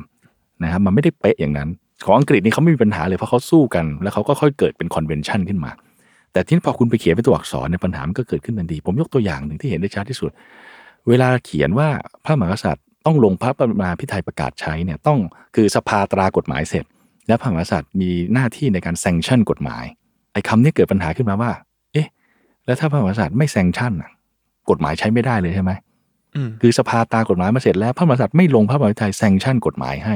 [0.64, 1.70] นะครับมันไม่ได้เป๊ะอย่างนั้น
[2.06, 5.72] ของอังกฤษนี่เขาไม่มีปัญหาเลยเพราะเขาสู้กัน แล้วเขาก็ค่อยเกิดเป็น convention ขึ้นมา
[6.34, 10.32] แต่ที่พอคุณไปเขียนเป็นตัวอักษรเนี่ยปัญหามันก็เกิดขึ้นทันทีผมยกตัวอย่างหนึ่งที่เห็นได้ชัดที่สุด
[11.08, 11.90] เวลาเขียนว่า
[12.26, 15.20] พระมหากษัตริย์ต้องลงพระปรมาภิไธยประกาศใช้เนี่ยต้อง
[15.56, 16.86] คือสภาตรากฎหมายเสร็จ
[17.28, 19.84] และพระมหากษัตริย์มีหน้าที่ในการ sanction กฎหมาย
[20.34, 21.52] ไอ้คำนี้เกิดปัญหาขึ้นมาว่า
[21.94, 22.08] เอ๊ะ
[22.66, 24.12] แล้วถ้าพระมหากษัตริย์ไม่ sanction น่ะ
[24.70, 25.72] กฎหมายใช้ไม่ได้เลยใช่ไหม
[26.36, 30.16] อืมคือสภาตรากฎหมายมาเสร็จแล้วพระมหากษัตริย์ไม่ลงพระปรมาภิไธย sanction กฎหมายให้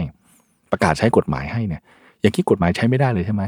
[0.72, 1.82] ประกาศใช้กฎหมายให้เนี่ย
[2.22, 3.44] อย่างนี้กฎหมายใช้ไม่ได้เลยใช่ไหม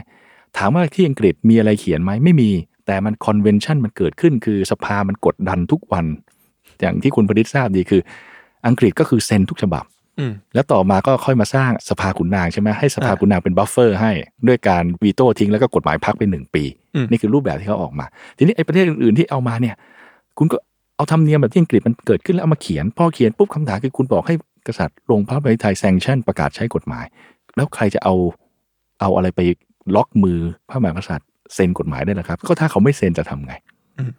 [0.57, 2.49] ถามว่าที่อังกฤษมีอะไรเขียนไหมไม่มี
[2.85, 6.05] แต่มัน convention มันเกิดขึ้น คือสภามันกดดันทุกวัน
[6.83, 8.01] อย่างที่คุณพริษฐ์ทราบดีคือ
[8.67, 9.85] อังกฤษก็คือเซ็นทุกฉบับ
[10.19, 14.11] อืมแล้วต่อมาก็ค่อยมาสร้างสภาขุนนางใช่ไหมให้สภาอ่าขุนนางเป็น buffer ให้
[14.47, 16.63] ด้วยการ veto ทิ้งแล้วก็กฎหมายพักไปหนึ่งปี
[16.95, 18.05] อืมนี่คือรูปแบบที่เขาออกมา
[18.37, 19.75] ทีนี้ไอ้ประเทศอื่นๆที่เอามาเนี่ย
[20.37, 20.57] คุณก็
[20.95, 24.35] เอาธรรมเนียมแบบที่อังกฤษมันเกิดขึ้นแล้วเอามาเขียนพอเขียนปุ๊บคำถามคือคุณบอกให้
[24.67, 27.05] กษัตริย์ลงพระบรมไทยแซงชั่นประกาศใช้กฎหมาย
[27.55, 28.15] แล้วใครจะเอา
[29.01, 29.41] เอาอะไรไป
[29.95, 33.53] ล็อกมือพระมหากษัตริย์เซ็นกฎหมายได้ล่ะครับ ก็ถ้าเขาไม่เซ็นจะทำไง
[33.97, 34.11] อืม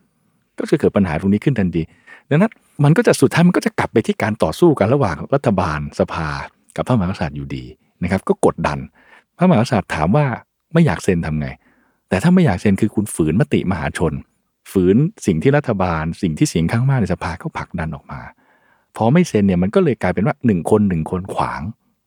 [0.58, 1.82] ก็จะเกิดปัญหาตรงนี้ขึ้นทันที
[2.30, 2.52] ดังนั้น
[2.84, 6.28] มันก็จะสุดท้ายมันก็จะกลับไปที่การต่อสู้กันระหว่างรัฐบาลสภา
[6.76, 7.64] กับพระมหากษัตริย์อยู่ดี
[8.02, 8.78] นะครับ ก็กดดัน
[9.36, 10.26] พระมหากษัตริย์ถามว่า
[10.72, 11.48] ไม่อยากเซ็นทำไง
[12.08, 14.12] แต่ถ้าไม่อยากเซ็นคือคุณฝืนมติมหาชน
[14.72, 18.20] ฝืนสิ่งที่รัฐบาล สิ่งที่เสียงข้างมากในสภาเขาผลักดันออกมา
[18.96, 21.62] พอไม่เซ็นเนี่ยมันก็เลยกลายเป็นว่าหนึ่งคนหนึ่งคนขวาง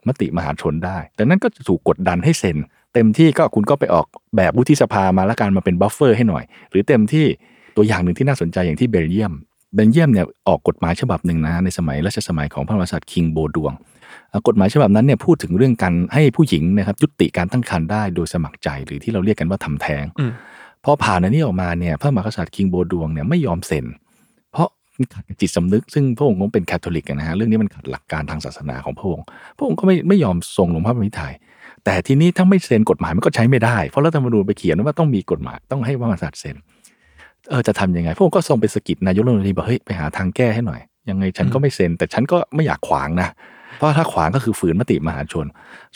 [0.07, 2.57] มติมหาชนได้แต่นั้นก็จะถูกกดดันให้เซ็น
[2.93, 4.05] เต็มที่ก็คุณก็ไปออก
[4.35, 7.25] แบบวุฒิสภามาแล้วการมาเป็น buffer ให้หน่อย หรือเต็มที่
[7.75, 9.33] ตัวอย่างหนึ่งที่น่าสนใจอย่างที่เบลเยียม
[9.77, 13.73] เบลเยียมเนี่ยออกกฎหมายฉบับหนึ่งนะในสมัยรัชสมัยของพระมหากษัตริย์ King Baudouin
[14.29, 20.31] เอ่อกฎหมายฉบับนั้นเนี่ยพูดถึงเรื่องการให้ผู้หญิงนะครับยุติการตั้งครรภ์ได้โดยสมัครใจหรือที่เราเรียกกันว่าทำแท้งอืม
[20.83, 23.85] พอผ่านอันนี้ออกมาเนี่ยพระมหากษัตริย์ King Baudouin เนี่ยไม่ยอมเซ็น
[24.51, 29.25] เพราะมันขัดกับจิตสำนึก ซึ่งพระองค์ก็เป็นแคทอลิกอะนะฮะเรื่องนี้มันขัดหลักการทางศาสนาของพระองค์
[29.57, 31.33] พระองค์ก็ไม่ไม่ยอมทรงลงพระบรมไทย
[31.85, 36.55] แต่ทีนี้ถ้าไม่เซ็นกฎหมายมันก็ใช้ไม่ได้เพราะรัฐธรรมนูญไปเขียนไว้ว่าต้องมีกฎหมายต้องให้พระมหากษัตริย์เซ็น
[37.49, 43.29] เออจะทำยังไงพระองค์ก็ทรงไปสะกิดนายกรัฐมนตรีบอกเฮ้ยไปหาทางแก้ให้หน่อย ยังไงฉันก็ไม่เซ็น แต่ฉันก็ไม่อยากขวางนะ
[43.77, 45.45] เพราะถ้าขวางก็คือฝืนมติมหาชน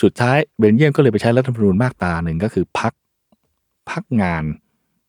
[0.02, 2.94] สุดท้ายเบลเยียมก็เลยไปใช้รัฐธรรมนูญมาตราหนึ่งก็คือพัก
[3.90, 4.44] พักงาน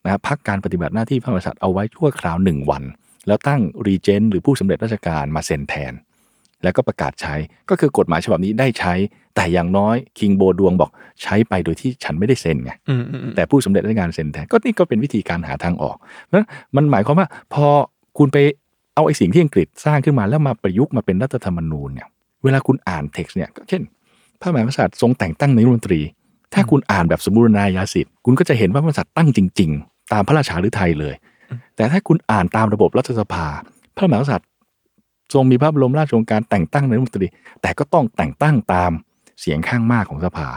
[0.05, 2.83] นะครับพักการปฏิบัติหน้าที่พระมหากษัตริย์เอาไว้ชั่วคราวหนึ่งวัน
[3.26, 5.92] แล้วตั้งรีเจนต์หรือผู้สำเร็จราชการมาเซ็นแทน
[6.62, 7.35] แล้วก็ประกาศใช้
[7.70, 8.94] ก็คือกฎหมายฉบับนี้ได้ใช้
[9.35, 10.90] แต่อย่างน้อยคิงโบดวงบอก
[11.23, 17.66] ใช้ไปโดยที่ฉันไม่ได้เซ็นไงอืมอืมอืมแต่ผู้สำเร็จราชการเซ็นแทนก็นี่ก็เป็นวิธีการหาทางออกเพราะฉะนั้นมันหมายความว่าพอ
[18.18, 18.38] คุณไป
[18.95, 22.09] เอาไอ้สิ่งที่อังกฤษสร้างขึ้นมาแล้วมาประยุกต์มาเป็นรัฐธรรมนูญเนี่ย
[22.45, 23.83] เวลาคุณอ่านเท็กซ์เนี่ยก็เช่น
[24.40, 26.01] พระมหากษัตริย์ทรงแต่งตั้งนายกรัฐมนตรี
[26.55, 31.14] ถ้าคุณอ่านแบบสมบูรณาญาสิทธิ์คุณก็จะเห็นว่าพระมหากษัตริย์ตั้งจริง ๆ ตามพระราชาฤทัยเลย
[31.77, 33.47] แต่ถ้าคุณอ่านตามระบบรัฐสภา
[33.97, 34.49] พระมหากษัตริย์
[35.35, 37.29] ทรงมีพระบรมราชโองการแต่งตั้งนายกรัฐมนตรี
[37.62, 38.92] แต่ก็ต้องแต่งตั้งตาม
[39.42, 40.48] เสียงข้างมากของสภา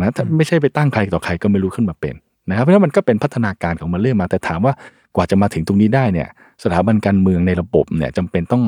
[0.00, 2.14] นะถ้าไม่ใช่ไปตั้งใครต่อใครก็ไม่รู้ขึ้นมาเป็น
[2.48, 4.72] นะครับเพราะฉะนั้นมันก็เป็นพัฒนาการของมันเรื่อยมา แต่ถามว่า
[5.16, 6.28] กว่าจะมาถึงตรงนี้ได้เนี่ย
[6.64, 8.62] สถาบันการเมืองในระบบเนี่ยจำเป็นต้อง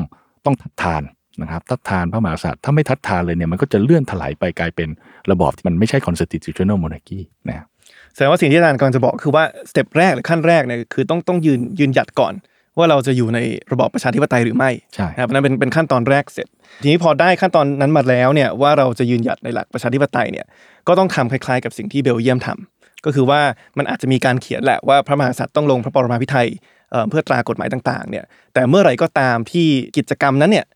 [0.45, 1.03] ต้องทัดทาน
[1.43, 4.89] นะครับทัดทานพระมหากษัตริย์ถ้าไม่ทัดทานเลยเนี่ยมันก็จะเลื่อนถลายไปกลายเป็น
[5.31, 7.67] ระบอบที่มันไม่ใช่ constitutional monarchy นะครับ
[8.15, 12.33] แสดงว่าสิ่งที่อาจารย์กำลังจะบอกคือว่าสเต็ปแรกหรือขั้นแรกเนี่ยคือต้องต้องยืนยืนหยัดก่อน
[12.79, 13.39] ว่าเราจะอยู่ใน
[13.73, 16.47] ระบอบประชาธิปไตยหรือไม่ใช่นะครับอันนั้นเป็นเป็นขั้นตอนแรกเสร็จ
[16.83, 20.47] ทีนี้พอได้ขั้นตอนนั้นมาแล้วเนี่ยว่าเราจะยืนหยัดในหลักประชาธิปไตยเนี่ย
[20.89, 23.41] ก็ต้องทำคล้ายๆ กับสิ่งที่เบลเยียมทำก็คือว่า
[23.79, 26.49] มันอาจจะมีการเขียนแหละว่าพระมหากษัตริย์ต้องลงพระปรมาภิไธย
[26.91, 30.67] เอ่อเพื่อตรากฎหมายต่างๆเนี่ยแต่เมื่อไหร่ก็ตามที่กิจกรรมนั้นเนี่ย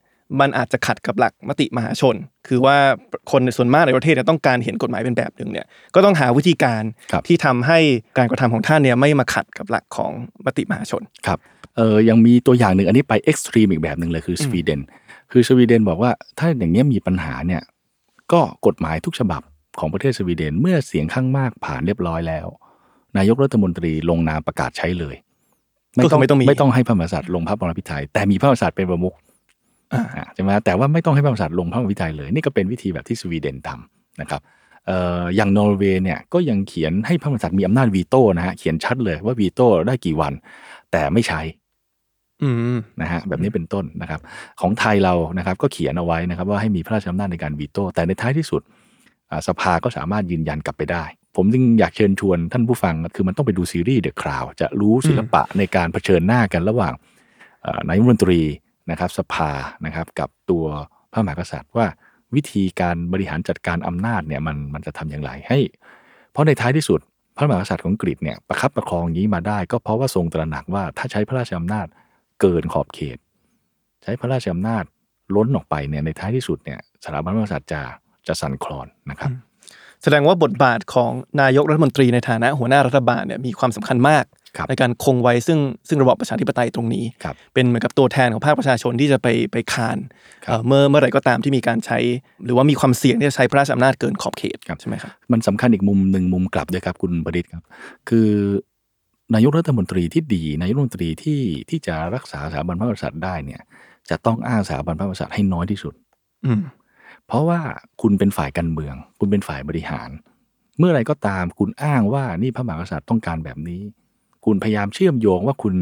[0.40, 2.16] มันอาจจะขัดกับหลักมติมหาชน
[2.48, 2.76] คือว่า
[3.30, 7.78] คนในส่วนมากในประเทศเนี่ยต้องการเห็นกฎหมายเป็นแบบหนึ่งเนี่ย ก็ต้องหาวิธีการครับที่ทำให้
[8.18, 10.10] การกระทำของท่านเนี่ยไม่มาขัดกับหลักของ
[10.46, 11.38] มติมหาชน ครับ
[11.76, 14.80] เออยังมีตัวอย่างหนึ่งอันนี้ไปเอ็กซ์ตรีมอีกแบบหนึ่งเลยคือสวีเดน
[15.32, 17.62] คือสวีเดนบอกว่าถ้าอย่างเงี้ยมีปัญหาเนี่ย
[18.32, 19.42] ก็กฎหมายทุกฉบับ
[19.78, 22.46] ของประเทศสวีเดนเมื่อเสียงข้างมากผ่านเรียบร้อยแล้ว
[23.16, 25.16] นายกรัฐมนตรีลงนามประกาศใช้เลย
[26.04, 29.14] ก็คือไม่ต้องมีไม่ต้องให้พระมหากษัตริย์ลงพระบรมพิไธยแต่มีพระมหากษัตริย์เป็นประมุข
[29.92, 34.40] อ่าอะใช่ไหมแต่ว่าไม่ต้องให้พระมหากษัตริย์ลงพระบรมพิไธยเลย นี่ก็เป็นวิธีแบบที่สวีเดนทำนะครับ
[34.86, 40.32] เอ่ออย่างนอร์เวย์เนี่ยก็ยังเขียนให้พระมหากษัตริย์มีอำนาจวีโต้นะฮะเขียนชัดเลยว่าวีโต้ได้กี่วัน
[40.92, 41.61] แต่ไม่ใช้อืม
[43.02, 44.20] นะฮะแบบนี้เป็นต้นนะครับ
[44.60, 48.62] ของไทยเรานะครับ ก็เขียนเอาไว้นะครับ ว่าให้มีพระราชอำนาจในการวีโต้แต่ในท้ายที่สุด
[49.48, 51.04] สภาก็สามารถยืนยันกลับไปได้
[51.36, 56.92] ผมจึงอยากเชิญชวนท่านผู้ฟังคือมันต้องไปดูซีรีส์เดอะคราวจะรู้ศิลปะในการเผชิญหน้ากันระหว่าง
[57.88, 58.40] นายมนตรี
[58.90, 59.50] นะครับ สภา
[59.86, 60.64] นะครับ กับตัว
[61.12, 61.86] พระมหากษัตริย์ว่า
[62.34, 65.58] วิธีการบริหารจัดการอำนาจเนี่ยมันมันจะทำอย่างไรให้
[66.32, 67.00] เพราะในท้ายที่สุด
[67.36, 71.86] พระมหากษัตริย์ของอังกฤษเนี่ยประคับประคองอย่างนี้มาได้ ก็เพราะว่าทรงตระหนักว่าถ้าใช้พระราชอำนาจ
[72.42, 73.18] เกินขอบเขต
[74.02, 74.84] ใช้พระราชอำนาจ
[75.36, 77.82] ล้นออกไปเนี่ยในท้ายที่สุดเนี่ยสถาบันพระมหากษัตริย์จะ
[78.26, 79.30] จะสั่นคลอนนะครับ
[80.02, 84.24] แสดงว่าบทบาทของนายกรัฐมนตรีในฐานะหัวหน้ารัฐบาลเนี่ยมีความสำคัญมาก
[84.56, 89.98] ครับในการคงไว้ซึ่งซึ่งระบอบประชาธิปไตยตรงนี้ครับเป็นเหมือนกับตัวแทนของภาคประชาชนที่จะไปไปคาน
[90.46, 91.98] ครับเอ่อเมื่อเมื่อไหร่ก็ตามที่มีการใช้
[92.44, 97.64] หรือว่ามีความเสี่ยงที่จะใช้พระราชอำนาจเกินขอบเขตครับใช่ไหมครับมันสำคัญอีกมุมหนึ่งมุมกลับด้วยครับคุณประดิษฐ์ครับ
[98.08, 98.28] คือ
[99.34, 101.40] นายกรัฐมนตรีที่ดีนายกรัฐมนตรีที่
[101.70, 103.62] ที่จะรักษาสถาบันพระมหากษัตริย์ได้เนี่ย
[104.10, 105.94] จะต้องอ้างสถาบันพระมหากษัตริย์ให้น้อยที่สุด
[106.44, 106.60] อืม
[107.26, 107.60] เพราะว่า
[108.02, 110.08] คุณเป็นฝ่ายการเมือง คุณเป็นฝ่ายบริหาร
[110.78, 113.80] เมื่อไรก็ตามคุณอ้างว่านี่พระมหากษัตริย์ต้องการแบบนี้
[114.44, 115.74] คุณพยายามเชื่อมโยงว่าคุณ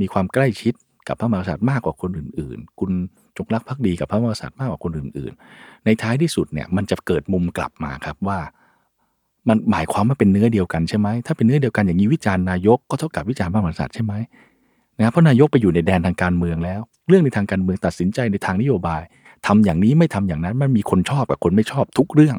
[0.00, 0.74] มีความใกล้ชิด
[1.08, 2.90] กับพระมหากษัตริย์มากกว่าคนอื่น ๆ คุณ
[3.36, 8.38] จงรักภักดีกับพระมหากษัตริย์มากกว่าคนอื่น ๆ ในท้ายที่สุดเนี่ยมันจะเกิดมุมกลับมาครับว่า
[9.48, 14.14] มันหมายความว่าเป็นเนื้อเดียวกันใช่ไหมถ้าเป็นเนื้อเดียวกันอย่างนี้วิจารณ์นายกก็เท่ากับวิจารณ์พระมหากษัตริย์ใช่ไหม
[14.96, 19.02] นะครับเพราะนายกไปอยู่ในแดนทางการเมืองแล้ว เรื่องในทางการเมืองตัดสินใจในทางนโยบาย
[19.46, 22.36] ทำอย่างนี้ไม่ทำอย่างนั้นมันมีคนชอบกับคนไม่ชอบทุกเรื่อง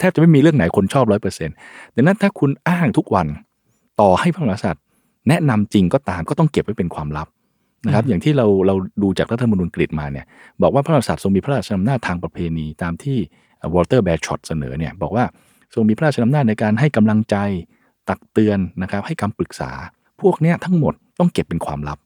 [0.00, 1.54] แทบจะไม่มีเรื่องไหนคนชอบร้อยเปอร์เซ็นต์
[1.94, 3.26] ดังนั้นถ้าคุณอ้างทุกวัน
[4.00, 4.82] ต่อให้พระมหากษัตริย์
[5.28, 7.28] แนะนำจริงก็ตามก็ต้องเก็บไว้เป็นความลับ
[7.86, 10.26] นะครับอย่างที่เราเราดูจากรัฐธรรมนูญอังกฤษมาเนี่ย
[10.62, 13.18] บอกว่าพระมหากษัตริย์ทรงมีพระราชอำนาจทางประเพณีตามที่
[13.74, 15.24] วอลเตอร์แบร์ช็อตเสนอเนี่ยบอกว่า
[15.74, 17.36] ทรงมีพระราชอำนาจในการให้กำลังใจ
[18.08, 19.70] ตักเตือนนะครับ ให้คำปรึกษา
[20.20, 21.98] พวกเนี้ยทั้งหมดต้องเก็บเป็นความลับ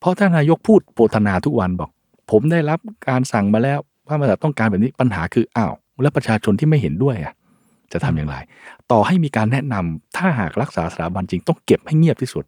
[0.00, 1.90] เพราะถ้านายกพูดโปรธนาทุกวันบอก
[2.30, 7.34] ผมได้รับการสั่งมาแล้วพระมหากษัตริย์ต้องการแบบนี้ปัญหาคืออ้าวแล้วประชาชนที่ไม่เห็นด้วยอะ
[7.92, 8.36] จะทำอย่างไร
[8.90, 12.44] ต่อให้มีการแนะนำถ้าหากรักษาสถาบันจริงต้องเก็บให้เงียบที่สุด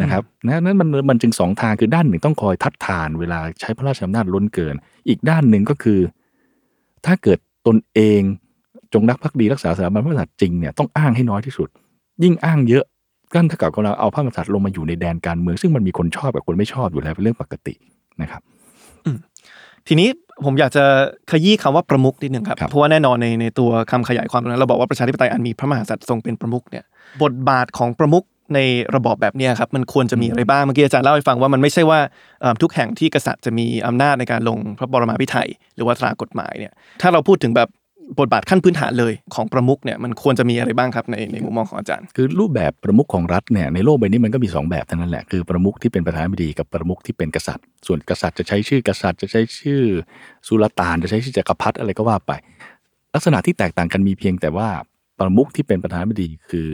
[0.00, 4.74] นะครับนะนั้นมันมันจึงสองทางคือด้านหนึ่งต้องคอยทัดทานเวลาใช้พระราชอำนาจล้นเกิน
[5.08, 6.00] อีกด้านหนึ่งก็คือ
[7.06, 8.20] ถ้าเกิดตนเอง
[8.94, 11.68] จงรักภักดีรักษาสถาบันพระมหากษัตริย์จริงเนี่ยต้องอ้างให้น้อยที่สุด
[12.22, 12.84] ยิ่งอ้างเยอะ
[13.32, 17.74] ก็เท่ากับกำลังเอาพระมหากษัตริย์ลงมาอยู่ในแดนการเมือง ซึ่งมันมีคนชอบกับคนไม่ชอบอยู่แล้วเป็นเรื่องปกติ
[18.22, 18.42] นะครับ
[19.88, 20.08] ทีนี้
[20.44, 20.84] ผมอยากจะ
[21.30, 26.84] ขยี้คำว่าประมุขนิดหนึ่งครับครับเพราะว่าแน่นอนในในตัวคำขยายความตรงนั้นเราบอกว่าประชาธิปไตยอันมีพระมหากษัตริย์ทรงเป็นประมุขเนี่ย
[27.22, 28.60] บทบาทของประมุขใน
[28.96, 31.98] ระบอบแบบเนี้ยครับมันควรจะมีอะไรบ้างเมื่อกี้อาจารย์เล่าให้ฟังว่ามันไม่ใช่ว่า
[32.40, 37.68] เอ่อทุกแห่งที่กษัตริย์จะมีอำนาจในการลงพระบรมาภิไธยหรือว่าตรากฎหมายเนี่ยถ้าเราพูดถึงแบบ
[38.20, 49.82] บทบาทขั้นพื้นฐานเลยของประมุขเนี่ยมันควรจะมีอะไรบ้างครับในในมุมมองของอาจารย์ คือรูปแบบประมุขของรัฐเนี่ยในโลกใบนี้มันก็มีสองแบบเท่านั้นแหละคือประมุขที่เป็นประธานาธิบดีกับประมุขที่เป็นกษัตริย์ ส่วนกษัตริย์จะใช้ชื่อกษัตริย์จะใช้ชื่อ
[50.46, 52.32] สุลต่านจะใช้ชื่อจักรพรรดิอะไรก็ว่าไป
[53.14, 54.68] ลักษณะที่แตกต่างกันมีเพียงแต่ว่า
[55.20, 56.68] ประมุขที่เป็นประธานาธิบดีคือ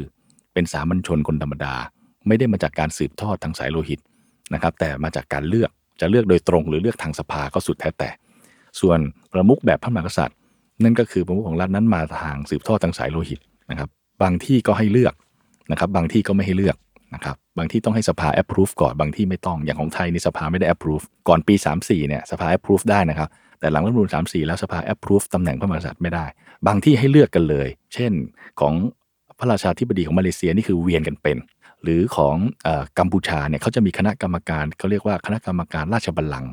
[0.52, 1.74] เป็นสามัญชนคนธรรมดา
[2.26, 4.00] ไม่ได้มาจากการสืบทอดทางสายโลหิต
[4.54, 8.10] นะครับแต่มาจากการเลือกจะเลือกโดยตรงหรือเลือกทางสภาก็สุดแท้แต่
[8.80, 8.98] ส่วน
[9.32, 10.36] ประมุขแบบพระมหากษัตริย์
[10.84, 13.40] นั่นก็คือประมุขของรัฐนั้นมาทางสืบทอดทางสายโลหิต
[13.70, 13.88] นะครับ
[14.22, 15.14] บางที่ก็ให้เลือก
[15.70, 16.76] นะครับ บางที่ก็ไม่ให้เลือก
[17.14, 23.28] นะครับ บางที่ต้องให้สภา approve ก่อน บางที่ไม่ต้อง อย่างของไทยนี่สภาไม่ได้ approve ก่อนปี 34เนี่ยสภา approve ได้นะครับ
[23.60, 26.26] แต่หลังรัฐธรรมนูญ34 แล้วสภา approve ตำแหน่งพระมหากษัตริย์ไม่ได้
[26.66, 28.12] บางที่ให้เลือกกันเลย เช่น
[28.60, 28.74] ของ
[29.38, 31.36] พระราชาธิบดีของมาเลเซียนี่คือเวียนกันเป็น
[31.82, 32.68] หรือของอ
[32.98, 36.52] กัมพูชาเนี่ยเขาจะมีคณะกรรมการเขาเรียกว่าคณะกรรมการราชบัลลังก์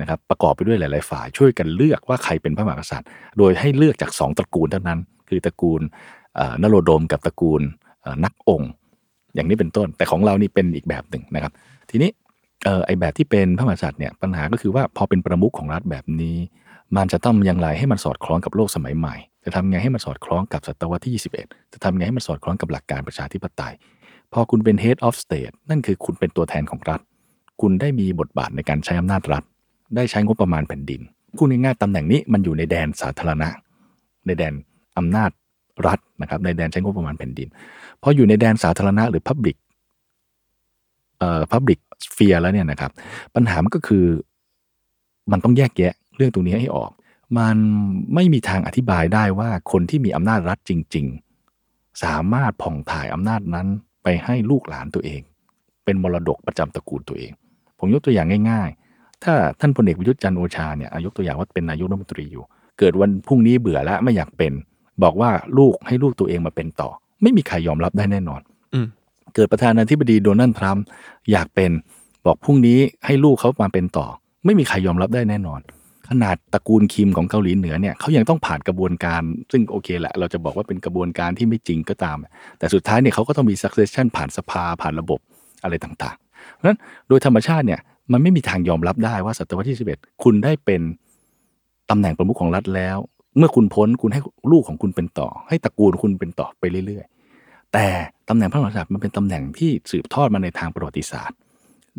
[0.00, 5.80] นะครับประกอบไปด้วยหลาย ๆ ฝ่ายช่วยกันเลือกว่าใครเป็นพระมหากษัตริย์ โดยให้เลือกจากสองตระกูลเท่านั้น คือตระกูล
[6.62, 7.62] นโรดมกับตระกูล
[8.24, 8.70] นักองค์
[9.34, 11.52] อย่างนี้เป็นต้น แต่ของเรานี่เป็นอีกแบบหนึ่งนะครับ
[11.90, 12.10] ทีนี้
[12.64, 16.36] เอ่อไอแบบที่เป็นพระมหากษัตริย์เนี่ยปัญหาก็คือว่าพอเป็นประมุขของรัฐแบบนี้
[16.96, 21.12] มันจะต้องอย่างไรให้มันสอดคล้องกับโลกสมัยใหม่ จะทำไงให้มันสอดคล้องกับศตวรรษที่
[21.44, 23.74] 21 จะทำไงให้มันสอดคล้องกับหลักการประชาธิปไตย
[24.32, 27.00] พอคุณเป็น head of state นั่นคือคุณเป็นตัวแทนของรัฐ
[27.60, 29.44] คุณได้มีบทบาทในการใช้อำนาจรัฐ
[29.96, 31.00] ได้ใช้งบประมาณแผ่นดิน
[31.36, 33.48] พูดง่ายๆตำแหน่งนี้มันอยู่ในแดนสาธารณะ
[34.26, 34.54] ในแดน
[34.98, 35.30] อำนาจ
[35.86, 37.48] รัฐนะครับ ในแดนใช้งบประมาณแผ่นดิน
[38.02, 39.56] พออยู่ในแดนสาธารณะหรือ Public
[41.18, 42.90] เอ่อ Public Sphere แล้วเนี่ยนะครับ
[43.34, 44.04] ปัญหามันก็คือ
[45.32, 46.90] มันต้องแยกแยะเรื่องตรงนี้ให้ออก
[47.38, 47.56] มัน
[48.14, 51.06] ไม่มีทางอธิบายได้ว่าคนที่มีอำนาจรัฐจริง
[51.54, 53.66] ๆ สามารถผ่องถ่ายอำนาจนั้น
[54.02, 55.20] ไปให้ลูกหลานตัวเอง
[55.84, 57.32] เป็นมรดกประจำตระกูลตัวเอง
[57.78, 58.83] ผมยกตัวอย่างง่าย ๆ
[59.24, 62.44] ถ้าท่านพลเอกประยุทธ์จันทร์โอชาเนี่ยอะยกตัวอย่างว่าเป็นนายกรัฐมนตรีอยู่
[62.78, 64.52] เกิดวันพรุ่งนี้เบื่อแล้วไม่อยากเป็น
[65.02, 66.88] บอกว่าลูกให้ลูกตัวเองมาเป็นต่อ
[67.22, 68.40] ไม่มีใครยอมรับได้แน่นอน
[68.74, 68.86] อืม
[69.34, 70.84] เกิดประธานาธิบดีโดนัลด์ทรัมป์
[71.32, 71.70] อยากเป็น
[72.26, 74.06] บอกพรุ่งนี้ให้ลูกเขามาเป็นต่อ
[74.44, 75.60] ไม่มีใครยอมรับได้แน่นอน
[76.08, 79.22] ขนาดตระกูลคิมของเกาหลีเหนือเนี่ยเขายังต้องผ่านกระบวนการ
[79.52, 82.16] ซึ่งโอเคแหละ เราจะบอกว่าเป็นกระบวนการที่ไม่จริงก็ตาม
[82.58, 85.20] แต่สุดท้ายเนี่ยเขาก็ต้องมี succession ผ่านสภาผ่านระบบ
[85.62, 87.80] อะไรต่างๆเพราะฉะนั้นโดยธรรมชาติเนี่ย
[88.12, 90.82] มันไม่มีทางยอมรับได้ว่าศตวรรษที่ 11 คุณได้เป็น
[91.90, 92.96] ตำแหน่งประมุขของรัฐแล้ว
[93.38, 94.20] เมื่อคุณพ้นคุณให้
[94.52, 97.86] ลูกของคุณเป็นต่อ ให้ตระกูลคุณเป็นต่อไปเรื่อยๆ แต่
[98.28, 101.36] ตำแหน่งพระมหากษัตริย์มันเป็นตำแหน่งที่สืบทอดมาในทางประวัติศาสตร์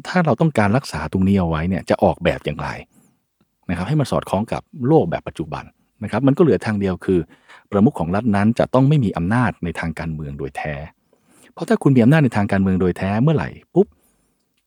[0.08, 2.70] ถ้าเราต้องการรักษาตรงนี้เอาไว้เนี่ยจะออกแบบอย่างไร
[3.70, 5.64] นะครับให้มันสอดคล้องกับโลกแบบปัจจุบัน
[6.04, 7.20] นะครับมันก็เหลือทางเดียวคือ
[7.72, 10.74] ประมุขของรัฐนั้นจะต้องไม่มีอำนาจในทางการเมืองโดยแท้
[11.54, 13.88] เพราะถ้าคุณมีอำนาจในทางการเมืองโดยแท้เมื่อไหร่ปุ๊บ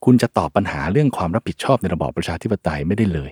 [0.05, 3.29] คุณจะตอบปัญหาเรื่องความรับผิดชอบในระบอบประชาธิปไตยไม่ได้เลย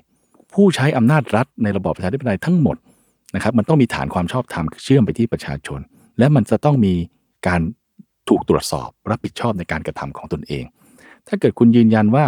[0.54, 2.78] ผู้ใช้อำนาจรัฐในระบอบประชาธิปไตยทั้งหมด
[3.36, 5.80] นะครับมันต้องมีฐานความชอบธรรมเชื่อมไปที่ประชาชน
[6.20, 6.94] และมันจะต้องมี
[7.48, 7.62] การ
[8.30, 10.64] ถูกตรวจสอบรับผิดชอบในการกระทำของตนเอง
[11.28, 12.26] ถ้าเกิดคุณยืนยันว่า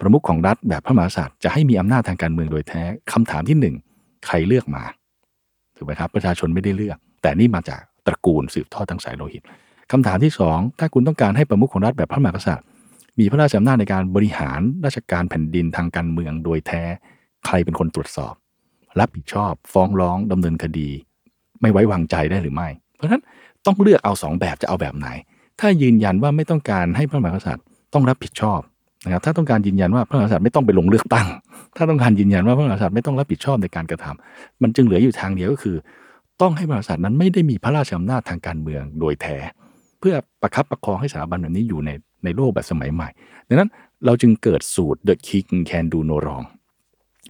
[0.00, 3.74] ประมุขของรัฐแบบพระมหากษัตริย์จะให้มีอำนาจทางการเมืองโดยแท้คำถามที่หนึ่ง
[4.26, 4.84] ใครเลือกมา
[5.76, 9.42] ถูกไหมครับประชาชนไม่ได้เลือก แต่นี่มาจากตระกูลสืบทอดทางสายโลหิต
[9.92, 12.66] คำถามที่สองถ้าคุณต้องการให้ประมุขของรัฐแบบพระมหากษัตริย์
[13.20, 16.82] มีพระราชอำนาจในการบริหารราชการแผ่นดินทางการเมืองโดยแท้
[17.46, 18.34] ใครเป็นคนตรวจสอบ
[19.00, 20.88] รับผิดชอบ ฟ้องร้องดำเนินคดี
[21.60, 23.22] ไม่ไว้วางใจได้หรือไม่ เพราะฉะนั้น
[23.66, 25.08] ต้องเลือกเอาสองแบบจะเอาแบบไหน
[25.60, 28.60] ถ้ายืนยันว่าไม่ต้องการให้พระมหากษัตริย์ต้องรับผิดชอบ
[29.04, 31.26] นะครับถ้าต้องการยืนยันว่าพระมหากษัตริย์ไม่ต้องไปลงเลือกตั้ง
[31.76, 35.76] ถ้าต้องการยืนยันว่าพระมหากษัตริย์ไม่ต้องรับผิดชอบในการกระทำมันจึงเหลืออยู่ทางเดียวก็คือ
[36.40, 39.36] ต้องให้พระมหากษัตริย์นั้นไม่ได้มีพระราชอำนาจทางการเมืองโดยแท้
[39.98, 41.90] เพื่อประคับประคองให้สถาบันแบบนี้อยู่ใน
[42.24, 43.08] ในโลกแบบสมัยใหม่
[43.48, 43.70] ดังนั้น
[44.04, 46.44] เราจึงเกิดสูตร the king can do no wrong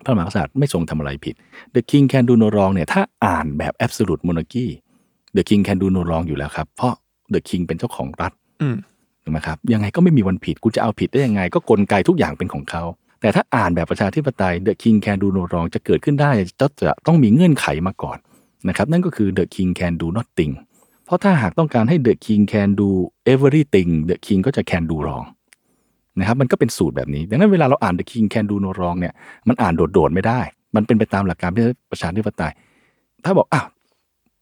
[0.05, 1.35] พระมหากษัตริย์ไม่ทรงทำอะไรผิด
[1.75, 4.67] the king can do no wrong เนี่ยถ้าอ่านแบบ absolute monarchy
[5.37, 6.95] the king can do no wrong อยู่แล้วครับ เพราะ
[7.35, 8.77] the king เป็นเจ้าของรัฐอืม
[9.25, 12.83] ถูกไหมครับยังไงก็ไม่มีวันผิดกูจะเอาผิดได้ยังไง ก็กลไกทุกอย่างเป็นของเขา
[13.21, 18.19] แต่ถ้าอ่านแบบประชาธิปไตย the king can do no wrong จะเกิดขึ้นได้จะจะต้องมีเงื่อนไขมาก่อน
[18.69, 20.53] นะครับนั่นก็คือ the king can do nothing
[21.11, 22.91] เพราะถ้าหากต้องการให้ the king can do
[23.33, 25.27] everything the king ก็จะ can do wrong
[26.19, 29.15] นะครับมันก็เป็นสูตรแบบนี้ ดังนั้นเวลาเราอ่าน the king can do no wrong เนี่ย
[29.49, 30.41] มันอ่านโดดๆไม่ได้
[30.77, 31.51] มันเป็นไปตามหลักการ
[31.91, 32.53] ประชาธิปไตย
[33.25, 33.67] ถ้าบอกอ้าว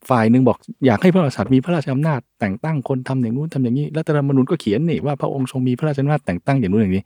[0.09, 7.05] ฝ่ายหนึ่งบอกอยากให้พระมหากษัตริย์มีพระราชอำนาจแต่งตั้งคนทำอย่างนู้นทำอย่างนี้รัฐธรรมนูญก็เขียนนี่ว่าพระองค์ทรงมีพระราชอำนาจแต่งตั้งอย่างนู้นอย่างนี้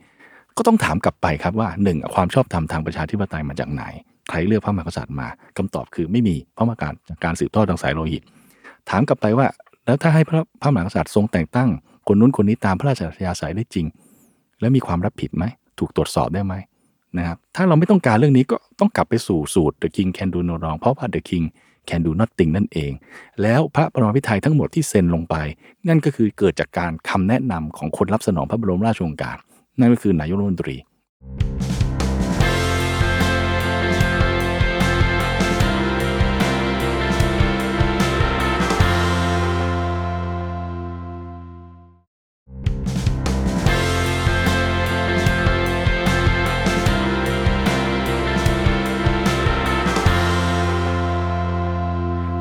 [0.57, 3.83] ก็ต้องถามกลับไปครับว่าหนึ่งความชอบธรรมทางประชาธิปไตยมาจากไหน
[4.31, 8.22] ใครเลือกพระมหากษัตริย์มาคำตอบคือไม่มีเพราะมาการจากการสืบทอดทางสายโลหิต
[8.90, 9.47] ถามกลับไปว่า
[9.87, 11.68] แล้วถ้าให้พระพระมหากษัตริย์ทรงแต่งตั้ง
[12.09, 13.87] คนนู้นคนนี้ตามพระราชอัธยาศัยได้จริง
[14.61, 15.45] แล้วมีความรับผิดไหม
[15.79, 16.55] ถูกตรวจสอบได้ไหม
[17.18, 21.45] นะครับถ้าเราไม่ต้องการเรื่องนี้ก็ต้องกลับไปสู่สูตร the king can do no wrong เพราะว่า the king
[21.88, 22.92] can do nothing นั่นเอง
[23.42, 25.37] แล้วพระบรมพิไทยทั้งหมดที่เซ็นลงไป
[25.88, 29.37] นั่นก็คือเกิดจากการคำแนะนำของคนรับสนองพระบรมราชโองการ
[29.79, 30.77] นั่นก็คือนายกรัฐมนตรี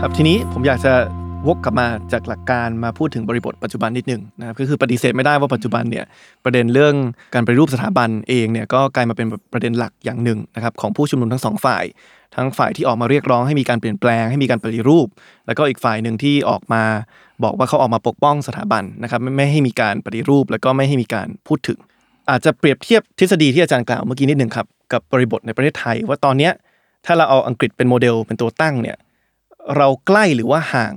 [0.03, 0.93] ครับทีนี้ผมอยากจะ
[1.47, 6.05] วกกลับมาจากหลักการมาพูดถึงบริบทปัจจุบันนิดนึงนะครับก็คือปฏิเสธไม่ได้ว่าปัจจุบันเนี่ย
[6.43, 6.93] ประเด็นเรื่อง
[7.35, 11.83] การปฏิรูปสถาบันเองเนี่ยก็กลายมาเป็นประเด็นหลักอย่างหนึ่งนะครับของผู้ชุมนุมทั้งสองฝ่าย
[12.35, 15.07] ทั้งฝ่ายที่ออกมาเรียกร้องให้มีการเปลี่ยนแปลงให้มีการปฏิรูป
[15.47, 16.83] แล้วก็อีกฝ่ายหนึ่งที่ออกมา
[17.43, 21.79] บอกว่าเขาออกมาปกป้องสถาบันนะครับไม่ไม่ให้มีการปฏิรูป แล้วก็ไม่ให้มีการพูดถึง
[22.29, 26.53] อาจจะเปรียบเทียบทฤษฎีที่อาจารย์กล่าวเมื่อกี้นิดหนึ่งครับกับบริบทในประเทศไทย ว่าตอนเนี้ย
[27.05, 28.97] ถ้าเราเอาอังกฤษเป็นโมเดลเป็นตัวตั้งเนี่ย
[29.77, 30.93] เราใกล้หรือว่าห่าง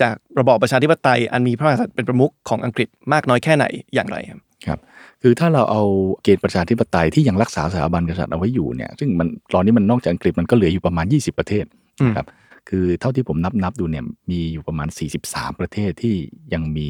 [0.00, 4.78] จากระบอบประชาธิปไตยอันมีพระมหากษัตริย์เป็นประมุขของอังกฤษมากน้อยแค่ไหนอย่างไรครับครับ
[5.22, 5.82] คือถ้าเราเอา
[6.22, 11.64] เกณฑ์ประชาธิปไตยที่ยังรักษาสถาบันกษัตริย์เอาไว้อยู่เนี่ยซึ่งมันตอนนี้มันนอกจากอังกฤษมันก็เหลืออยู่ประมาณ 20 ประเทศ
[12.06, 12.26] นะครับ
[12.68, 14.88] คือเท่าที่ผมนับนับดูเนี่ยมีอยู่ประมาณ
[15.24, 16.14] 43 ประเทศที่
[16.52, 16.88] ยังมี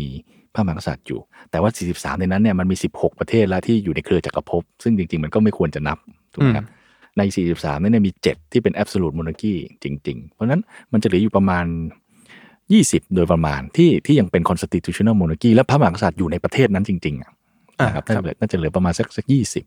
[0.55, 5.99] พระมหากษัตริย์อยู่ แต่ว่า 43 ในนั้นเนี่ยมันมี 16 ประเทศแล้วที่อยู่ในเครือจักรภพซึ่งจริงๆ มันก็ไม่ควรจะนับ
[6.33, 6.67] ถูกไหมครับ
[7.19, 10.61] ใน 43นั้นเนี่ยมี 7 ที่เป็น absolute monarchy จริง ๆ เพราะฉะนั้น
[10.93, 11.65] มันจะเหลืออยู่ประมาณ
[12.61, 17.31] 20 โดยประมาณที่ที่ยังเป็น constitutional monarchy และพระมหากษัตริย์อยู่ในประเทศนั้นจริงๆอะ
[17.81, 19.65] อ่านะครับครับน่าจะเหลือน่าจะเหลือประมาณสักสักยี่สิบ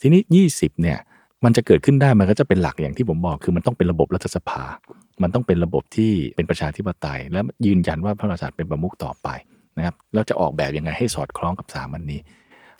[0.00, 0.98] ทีนี้ยี่สิบเนี่ย
[1.44, 4.64] มันจะเกิดขึ้นได้มันก็จะเป็นหลักอย่างที่ผมบอก คือมันต้องเป็นระบบรัฐสภา
[5.22, 9.28] มันต้องเป็นระบบที่เป็นประชาธิปไตย และยืนยันว่าพระมหากษัตริย์เป็นประมุขต่อไป
[9.78, 12.20] นะครับแล้วจะออกแบบยังไงให้สอดคล้องกับสามัญนี้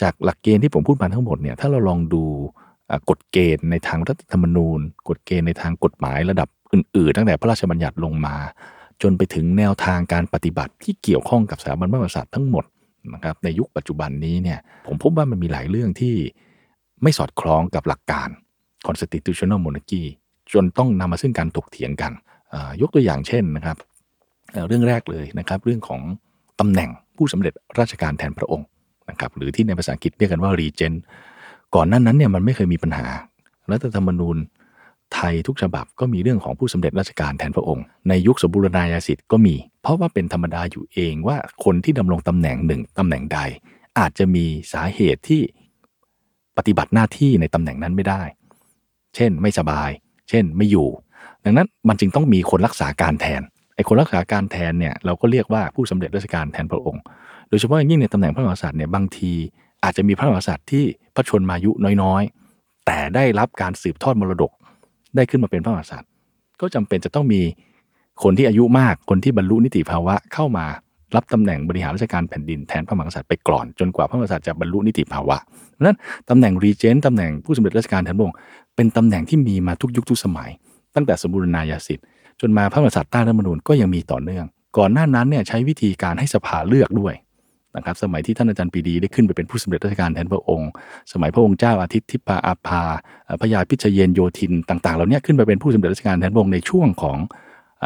[0.02, 2.22] จากหลักเกณฑ์ที่ผมพูดมาทั้งหมดเนี่ยถ้าเราลองดู
[2.56, 2.69] อ่า
[3.10, 8.36] กฎเกณฑ์ในทางรัฐธรรมนูญ กฎเกณฑ์ในทางกฎหมายระดับอื่น ๆ ตั้งแต่พระราชบัญญัติลงมา
[9.02, 12.64] จนไปถึงแนวทางการปฏิบัติที่เกี่ยวข้องกับสถาบันพระมหากษัตริย์ทั้งหมด
[13.14, 16.14] นะครับในยุคปัจจุบันนี้เนี่ยผมพบว่ามันมีหลายเรื่องที่
[17.02, 18.28] ไม่สอดคล้องกับหลักการ
[18.86, 20.02] constitutional monarchy
[20.52, 22.12] จนต้องนำมาซึ่งการถกเถียงกัน
[22.80, 23.76] ยกตัวอย่างเช่นนะครับ
[24.52, 26.00] เอ่อเรื่องแรกเลยนะครับ เรื่องของ
[26.60, 28.66] ตำแหน่งผู้สำเร็จราชการแทนพระองค์
[29.10, 30.98] นะครับหรือที่ในภาษาอังกฤษเรียกกันว่า regent
[31.74, 33.06] ก่อนหน้านั้นเนี่ยมันไม่เคยมีปัญหา
[33.70, 34.36] รัฐธรรมนูญ
[35.14, 43.38] ไทยทุกฉบับก็มีเรื่องของผู้สำเร็จราชการแทนพระองค์ ในยุคสมบูรณาญาสิทธิ์ก็มี เพราะว่าเป็นธรรมดาอยู่เองว่าคนที่ดำรงตำแหน่งหนึ่งตำแหน่งใด
[43.98, 45.42] อาจจะมีสาเหตุที่
[46.56, 48.22] ปฏิบัติหน้าที่ในตำแหน่งนั้นไม่ได้
[49.16, 49.90] เช่นไม่สบาย
[50.28, 50.88] เช่นไม่อยู่
[51.44, 53.42] ดังนั้นมันจึงต้องมีคนรักษาการแทน
[53.74, 57.02] ไอ้คนรักษาการแทนเนี่ยเราก็เรียกว่าผู้สำเร็จราชการแทนพระองค์
[57.48, 59.32] โดยเฉพาะอย่างยิ่งในตำแหน่งพระมหากษัตริย์เนี่ยบางที
[59.84, 61.70] อาจจะมีพระมหากษัตริย์ที่พระชนมายุ
[62.02, 64.52] น้อยๆ แต่ได้รับการสืบทอดมรดก
[65.16, 66.10] ได้ขึ้นมาเป็นพระมหากษัตริย์
[66.60, 67.40] ก็จำเป็นจะต้องมี
[68.22, 70.66] คนที่อายุมากคนที่บรรลุนิติภาวะเข้ามา
[71.16, 75.36] รับตำแหน่งบริหารราชการแผ่นดินแทนพระมหากษัตริย์ไปก่อน จนกว่าพระมหากษัตริย์จะบรรลุนิติภาวะ
[75.84, 75.96] นั้น
[76.30, 78.36] ตำแหน่งรีเจนต์ตำแหน่งผู้สำเร็จราชการแทนพระองค์
[78.76, 80.50] เป็นตำแหน่งที่มีมาทุกยุคทุกสมัย
[80.94, 82.04] ตั้งแต่สมบูรณาญาสิทธิ์
[82.40, 84.44] จนมาพระมหากษัตริย์ใต้รัฐธรรมนูญก็ยังมีต่อเนื่อง
[84.78, 87.14] ก่อนหน้านั้นเนี่ยใช้วิธีการให้สภาเลือกด้วย
[87.76, 90.70] นะครับสมัยที่ท่านอาจารย์ปีดีได้ขึ้นไปเป็นผู้สำเร็จราชการแทนพระองค์
[91.12, 92.82] สมัยพระองค์เจ้าอาทิตย์ทิพาอาภา
[93.40, 97.18] พระยาพิชเยนโยธินต่างๆเหล่านี้ขึ้นไปเป็นผู้สำเร็จราชการแทนพระองค์ในช่วงของ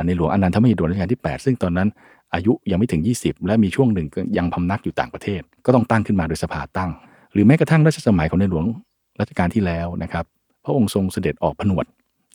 [0.06, 1.88] ในหลวงอนันทมหิดลรัชกาลที่ 8 ซึ่งตอนนั้น
[2.34, 4.06] อายุยังไม่ถึง 20 และมีช่วงหนึ่ง
[4.38, 6.90] ยังพำนักอยู่ต่างประเทศ ก็ต้องตั้งขึ้นมาโดยสภาตั้ง
[7.32, 8.64] หรือแม้กระทั่งรัชสมัยของในหลวง
[9.20, 10.24] รัชกาลที่แล้วนะครับ
[10.64, 11.84] พระองค์ทรงเสด็จออกผนวด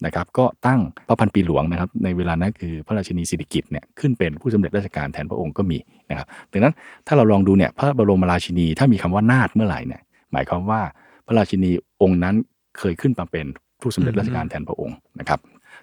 [0.06, 5.78] นะครับก็ตั้งพระพันปีหลวงนะครับในเวลานั้นคือพระราชินีสิริกิติ์เนี่ยขึ้นเป็นผู้สำเร็จราชการแทนพระองค์ก็มี
[6.10, 6.74] นะครับดังนั้น
[7.08, 10.82] ถ้าเราลองดูเนี่ยพระบรมราชินีถ้ามีคำว่านาถเมื่อไหร่เนี่ยหมายความว่า
[11.28, 12.36] พระราชินีองค์นั้น
[12.80, 13.46] เคยขึ้นมาเป็น
[13.82, 15.40] ผู้สำเร็จราชการแทนพระองค์นะครับ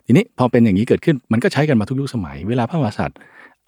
[0.06, 3.18] ทีนี้พอเป็นอย่างนี้เกิดขึ้นมันก็ใช้กันมาทุกยุคสมัย เวลาพระมหากษัตริย์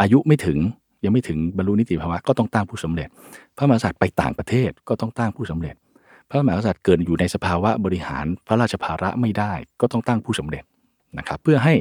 [0.00, 0.58] อายุไม่ถึง
[1.04, 3.08] ยังไม่ถึงบรรลุนิติภาวะก็ต้องตั้งผู้สำเร็จ
[3.56, 5.74] พระมหากษัตริย์ไปต่างประเทศก็ต้องตั้งผู้สำเร็จ
[6.30, 10.64] พระมหากษัตริย์เกิดอยู่ในสภาวะบริหารพระราชภาระไม่ได้ ก็ต้องตั้งผู้สำเร็จ
[11.18, 11.74] นะครับ เพื่อให้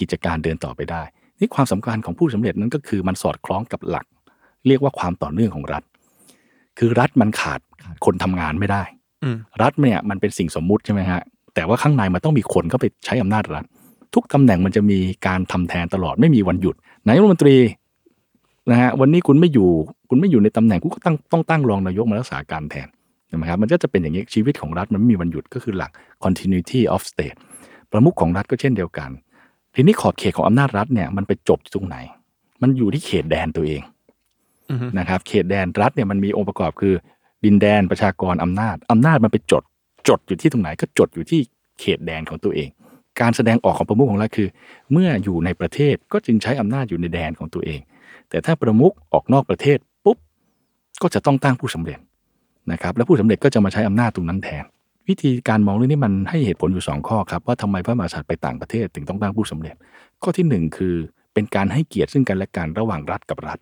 [0.00, 1.02] กิจการเดินต่อไปได้
[1.38, 4.06] นี่ความสำคัญของผู้สำเร็จนั้นก็คือมันสอดคล้องกับหลัก
[4.66, 5.82] เรียกว่าความต่อเนื่องของรัฐ
[6.78, 8.82] คือรัฐมันขาดขาดคนทำงานไม่ได้
[9.22, 11.20] อืมรัฐเนี่ยมันเป็นสิ่งสมมุติใช่ไหมฮะ
[11.54, 13.64] แต่ว่าข้างในมันต้องมีคนเข้าไปใช้อำนาจรัฐ
[14.14, 16.74] ทุกตำแหน่งมันจะมีการทำแทนตลอดไม่มีวันหยุด
[17.06, 17.56] นายกรัฐมนตรี
[18.70, 19.68] นะฮะวันนี้คุณไม่อยู่
[20.08, 22.88] คุณไม่อยู่ในตำแหน่งคุณก็ตั้งต้องตั้งรองนายกมารักษาการแทน
[23.28, 25.90] ใช่ไหมครับมันก็จะเป็นอย่างนี้ชีวิตของรัฐมันไม่มีวันหยุดก็คือหลัก
[26.24, 27.36] continuity of state
[27.90, 29.10] ประมุขของรัฐก็เช่นเดียวกัน
[29.74, 31.96] ทีนี้ขอบเขตของอำนาจรัฐเนี่ยมันไปจบที่ตรงไหน
[32.62, 33.82] มันอยู่ที่เขตแดนตัวเอง
[34.70, 36.94] อือฮึนะครับเขตแดนรัฐเนี่ยมันมีองค์ประกอบคือ
[37.44, 39.62] ดินแดนประชากรอำนาจอำนาจมันไปจด
[40.08, 41.40] จดอยู่ที่ตรงไหนก็จดอยู่ที่
[41.80, 42.68] เขตแดนของตัวเอง
[43.20, 44.48] การแสดงออกของประมุขของรัฐคือ
[44.92, 47.80] เมื่ออยู่ในประเทศก็จึงใช้อำนาจอยู่ในแดนของตัวเอง
[48.28, 50.18] แต่ถ้าประมุขออกนอกประเทศปุ๊บ
[51.02, 51.98] ก็จะต้องตั้งผู้สำเร็จ
[52.72, 54.64] นะครับและผู้สำเร็จก็จะมาใช้อำนาจตรงนั้นแทน
[55.08, 59.74] วิธีการมองเรื่องนี้มันให้เหตุผลอยู่สองข้อครับว่าทำไมพระมหากษัตริย์ไปต่างประเทศถึงต้องตั้งผู้สำเร็จ
[60.22, 60.94] ข้อที่หนึ่งคือ
[61.34, 63.58] เป็นการให้เกียรติซึ่งกันและกันระหว่างรัฐกับรัฐ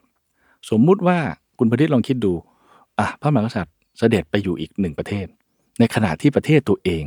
[0.71, 1.19] สมมุติว่า
[1.59, 2.33] คุณประดิษฐ์ลองคิดดู
[2.99, 5.27] อะพระมหากษัตริย์เสด็จไปอยู่อีกหนึ่งประเทศ
[5.79, 7.05] ในขณะที่ประเทศตัวเอง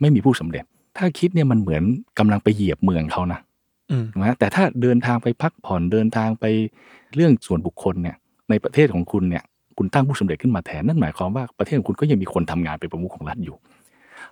[0.00, 0.64] ไม่มีผู้สำเร็จ
[0.96, 1.82] ถ้าคิดเนี่ยมันเหมือน
[2.18, 3.40] กำลังไปเหยียบเมืองเขานะ
[3.90, 6.44] อืมถูกไหมแต่ถ้าเดินทางไปพักผ่อนเดินทางไป
[7.14, 8.16] เรื่องส่วนบุคคลเนี่ย
[8.50, 9.44] ในประเทศของคุณเนี่ย
[9.78, 13.56] คุณตั้งผู้สำเร็จขึ้นมาแทนนั่นหมายความว่าประเทศของคุณก็ยังมีคนทำงานเป็นประมุขของรัฐอยู่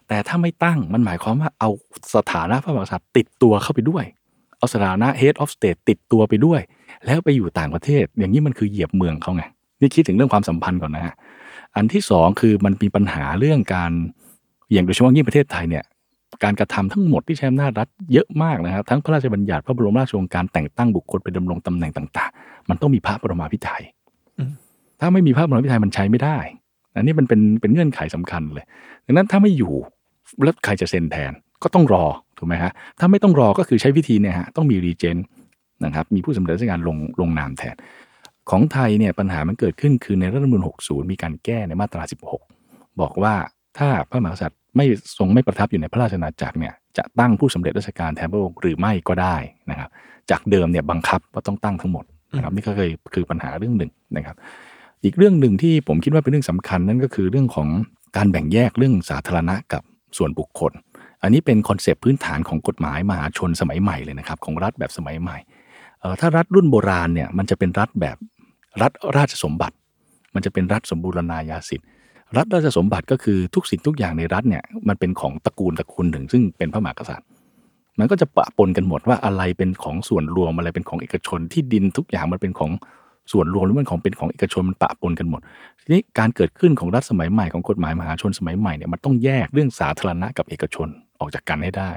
[0.09, 1.71] แต่ถ้าไม่ตั้งมันหมายความว่าเอา
[2.15, 4.05] สถานะพระมหากษัตริย์ติดตัวเข้าไปด้วย
[4.59, 6.61] เอาสถานะ head of state ติดตัวไปด้วย
[7.07, 9.43] แล้วไปอยู่ต่างประเทศ อย่างนี้มันคือเหยียบเมืองเขาไง
[9.81, 11.15] นี่คิดถึงเรื่องความสัมพันธ์ก่อนนะฮะ
[11.77, 13.93] อันที่สองคือมันมีปัญหาเรื่องการ
[14.73, 15.85] อย่างโดยเฉพาะยิ่งประเทศไทยเนี่ย
[16.45, 23.83] การกระทำทั้งหมดที่ใช้อำนาจรัฐเยอะมากนะครับ ทั้งพระราชบัญญัติพระบรมราชโองการแต่งตั้งบุคคลไปดำรงตำแหน่งต่าง ๆ มันต้องมีพระบรมาภิไธย
[25.05, 26.39] ถ้าไม่มีภาพระบรมาภิไธยมันใช้ไม่ได้
[26.95, 28.65] อันนี้มันเป็นเป็นเงื่อนไขสำคัญเลย
[29.07, 29.75] ดังนั้นถ้าไม่อยู่
[30.45, 32.05] แล้วใครจะเซ็นแทนก็ต้องรอ
[32.39, 35.17] ถูกไหมฮะถ้าไม่ต้องรอก็คือใช้วิธีเนี่ยฮะต้องมีรีเจน
[35.85, 37.77] นะครับมีผู้สำเร็จราชการลงลงนามแทน
[38.51, 42.03] ของไทยเนี่ยปัญหามันเกิดขึ้นคือในรัฐธรรมนูญ60 มีการแก้ในมาตรา
[42.51, 43.35] 16 บอกว่า
[43.79, 44.87] ถ้าพระมหากษัตริย์ไม่
[45.19, 49.37] ทรงไม่ประทับอยู่ในพระราชอาจักรเนี่ยจะตั้งผู้สำเร็จราชการแทนพระองค์หรือไม่ก็ได้
[49.71, 49.89] นะครับ
[50.31, 52.05] จากเดิมเนี่ยบังคับว่าต้องตั้งทั้งหมด
[52.37, 54.37] นะครับนี่ก็เคยคือปัญหาเรื่องหนึ่งนะครับ
[55.05, 57.69] อีกเรื่องหนึ่งที่ผมคิดว่าเป็นเรื่องสำคัญนั่นก็คือเรื่องของ
[58.17, 59.83] การแบ่งแยกเรื่องสาธารณะกับ
[60.17, 60.73] ส่วนบุคคล
[61.23, 65.39] อันนี้เป็นคอนเซปต์พื้นฐานของกฎหมายมหาชนสมัยใหม่เลยนะครับ ของรัฐแบบสมัยใหม่
[66.01, 68.17] เอ่อถ้ารัฐรุ่นโบราณเนี่ยมันจะเป็นรัฐแบบ
[68.83, 69.77] รัฐราชสมบัติ
[70.35, 71.87] มันจะเป็นรัฐสมบูรณาญาสิทธิ์
[72.37, 77.29] รัฐราชสมบัติก็คือทุกสิ่งทุกอย่างในรัฐเนี่ยมันเป็นของตระกูลตระกูลหนึ่งซึ่งเป็นพระมหากษัตริย์
[77.99, 82.71] มันก็จะปะปนกันหมดว่าอะไรเป็นของส่วนรวมอะไรเป็นของเอกชนที่ดินทุกอย่างมันเป็นของ
[83.33, 85.41] ส่วนรวมหรือมันของเป็นของเอกชนมันปะปนกันหมด
[85.83, 90.89] ทีนี้การเกิดขึ้นของรัฐสมัยใหม่ของกฎหมายมหาชนสมัยใหม่เนี่ยมันต้องแยกเรื่องสาธารณะกับเอกชน
[91.21, 91.91] ออกจากกันให้ได้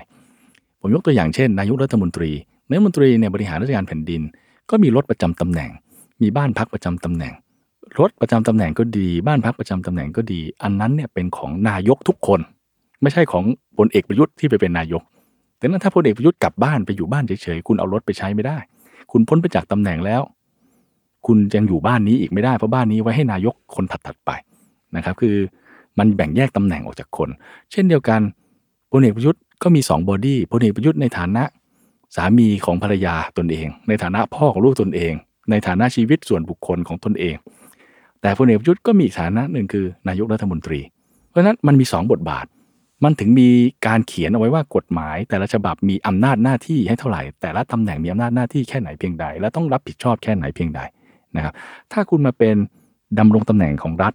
[0.81, 2.31] ผมยกตัวอย่างเช่น นายกรัฐมนตรี
[2.67, 4.21] นายกรัฐมนตรีเนี่ยบริหารราชการแผ่นดิน
[4.69, 5.69] ก็มีรถประจำตำแหน่ง
[6.21, 7.33] มีบ้านพักประจำตำแหน่ง
[7.99, 12.39] รถประจำตำแหน่งก็ดี บ้านพักประจำตำแหน่งก็ดี อันนั้นเนี่ยเป็นของนายกทุกคน
[13.01, 13.43] ไม่ใช่ของ
[13.77, 15.01] พลเอกประยุทธ์ที่ไปเป็นนายก
[15.57, 18.57] แต่นั้นถ้าพลเอกประยุทธ์กลับบ้านไปอยู่บ้านเฉยๆคุณเอารถไปใช้ไม่ได้
[19.11, 20.21] คุณพ้นไปจากตำแหน่งแล้ว
[21.27, 24.31] คุณยังอยู่บ้านนี้อีกไม่ได้เพราะบ้านนี้ไว้ให้นายกคนถัดๆไป
[24.95, 25.35] นะครับ คือ
[25.97, 27.29] มันแบ่งแยกตำแหน่งออกจากคน
[27.71, 28.21] เช่นเดียวกัน
[28.91, 31.43] พลเอกประยุทธ์ก็มี2บอดี้พลเอกประยุทธ์ในฐานะ
[32.15, 35.13] สามีของภรรยาตนเอง ในฐานะพ่อของลูกตนเอง
[35.49, 37.35] ในฐานะชีวิตส่วนบุคคลของตนเอง
[38.21, 40.79] แต่พลเอกประยุทธ์ก็มีฐานะหนึ่งคือนายกรัฐมนตรี
[41.29, 42.45] เพราะฉะนั้นมันมี 2 บทบาท
[43.03, 43.49] มันถึงมี
[43.87, 50.81] การเขียนเอาไว้ว่ากฎหมาย แต่ละฉบับมีอำนาจหน้าที่ให้เท่าไหร่ แต่ละตำแหน่งมีอำนาจหน้าที่แค่ไหนเพียงใด และต้องรับผิดชอบแค่ไหนเพียงใด
[51.37, 51.53] นะครับ
[51.91, 52.55] ถ้าคุณมาเป็น
[53.19, 54.13] ดำรงตำแหน่งของรัฐ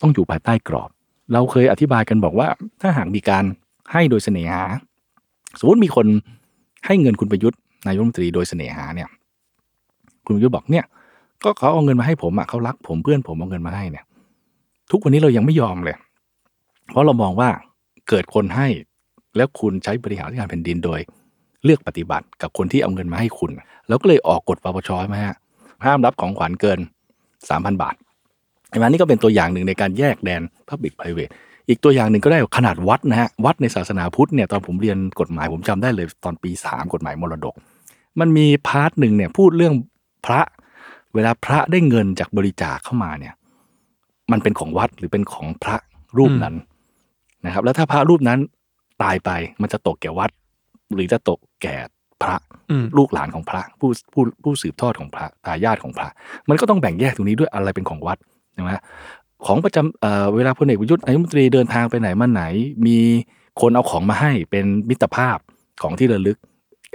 [0.00, 0.90] ต้องอยู่ภายใต้กรอบ
[1.32, 2.48] เราเคยอธิบายกันบอกว่า
[2.80, 3.44] ถ้าหากมีการ
[3.92, 4.62] ให้โดยเสน่หา
[5.58, 6.06] สมมติมีคน
[6.86, 9.08] ให้เงินคุณประยุทธ์นายกรัฐมนตรีโดยเสน่หาเนี่ย
[10.24, 10.84] คุณประยุทธ์บอกเนี่ย
[11.44, 14.04] ก็เขาเอาเงินมาให้ผมอะเขารักผมเพื่อนผมเอาเงินมาให้เนี่ย
[14.90, 15.96] ทุกวันนี้เรายังไม่ยอมเลย
[16.90, 17.48] เพราะเรามองว่า
[18.08, 18.66] เกิดคนให้
[19.36, 21.00] แล้วคุณใช้บริหารการแผ่นดินโดย
[21.64, 23.50] เลือกปฏิบัติกับคนที่เอาเงินมาให้คุณ
[23.88, 25.36] แล้วก็เลยออกกฎปปชใช่ไหมฮะ
[25.84, 26.78] ห้ามรับของขวัญเกิน
[27.30, 27.94] 3,000 บาท
[28.70, 31.32] เห็นไหมนี่ก็เป็นตัวอย่างหนึ่งในการแยกแดน Public Private
[31.68, 37.54] อีกตัวอย่างหนึ่งก็ได้ขนาดวัดนะฮะวัดในศาสนาพุทธเนี่ยตอนผมเรียนกฎหมายผมจำได้เลยตอนปี 3 กฎหมายมรดก
[38.20, 39.74] มันมี part หนึ่งเนี่ยพูดเรื่อง
[40.26, 40.40] พระ
[41.14, 43.34] เวลาพระได้เงินจากบริจาคเข้ามาเนี่ย
[44.32, 45.76] มันเป็นของวัดหรือเป็นของพระ
[46.18, 46.54] รูปนั้น
[47.46, 48.38] นะครับ แล้วถ้าพระรูปนั้น
[49.02, 50.30] ตายไปมันจะตกแก่วัด
[50.94, 51.76] หรือจะตกแก่
[52.22, 52.36] พระ
[52.70, 56.08] อืมลูกหลานของพระ ผู้ผู้ผู้สืบทอดของพระทายาทของพระ
[56.48, 58.18] มันก็ต้องแบ่งแยกตรงนี้ด้วยอะไรเป็นของวัด
[58.54, 58.70] ใช่ไหม
[59.46, 62.42] ของประจำเอ่อเวลาพลเอกประยุทธ์นายกรัฐมนตรีเดินทางไปไหนมาไหน
[62.86, 62.98] มี
[63.60, 65.38] คนเอาของมาให้เป็นมิตรภาพ
[65.82, 66.38] ของที่ระลึก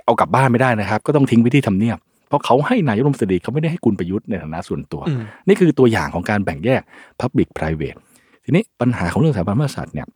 [0.05, 1.97] เอากลับบ้านไม่ได้นะครับ ก็ต้องทิ้งไว้ที่ทำเนียบ
[2.27, 6.81] เพราะเขาให้นายกรัฐมนตรีเขาไม่ได้ให้คุณประยุทธ์ในฐานะส่วนตัวอืมนี่คือตัวอย่างของการแบ่งแยก
[7.21, 7.97] Public Private
[8.45, 10.07] ทีนี้ปัญหาของเรื่องสถาบันพระมหากษัตริย์เนี่ย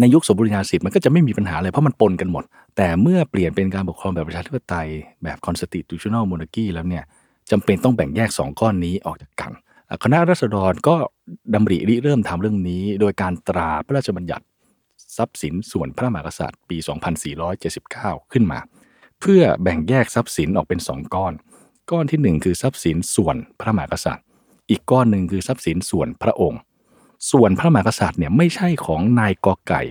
[0.00, 2.44] ในยุคสมบูรณาสิทธิ์มันก็จะไม่มีปัญหาเลยเพราะมันปนกันหมด
[2.76, 4.88] แต่เมื่อเปลี่ยนเป็นการปกครองแบบประชาธิปไตย
[5.22, 7.04] แบบ constitutional monarchy แล้วเนี่ย
[7.50, 9.52] จำเป็นต้องแบ่งแยก 2 ก้อนนี้ออกจากกัน
[10.04, 10.96] คณะรัษฎรก็
[11.54, 14.44] ดำริริเริ่มทำเรื่องนี้ โดยการตราพระราชบัญญัติ
[15.16, 16.76] ทรัพย์สินส่วนพระมหากษัตริย์ปี
[17.54, 18.58] 2479 ขึ้นมา
[19.20, 21.32] เพื่อแบ่งแยกทรัพย์สินออกเป็น 2 ก้อน
[21.90, 24.24] ก้อนทีหนึ่1 คือทรัพย์สินส่วนพระมหากษัตริย์
[24.70, 26.60] อีกก้อนหนึ่งคือทรัพย์สินส่วนพระองค์
[27.30, 29.82] ส่วนพระมหากษัตริย์เนี่ยไม่ใช่ของนายกอไก่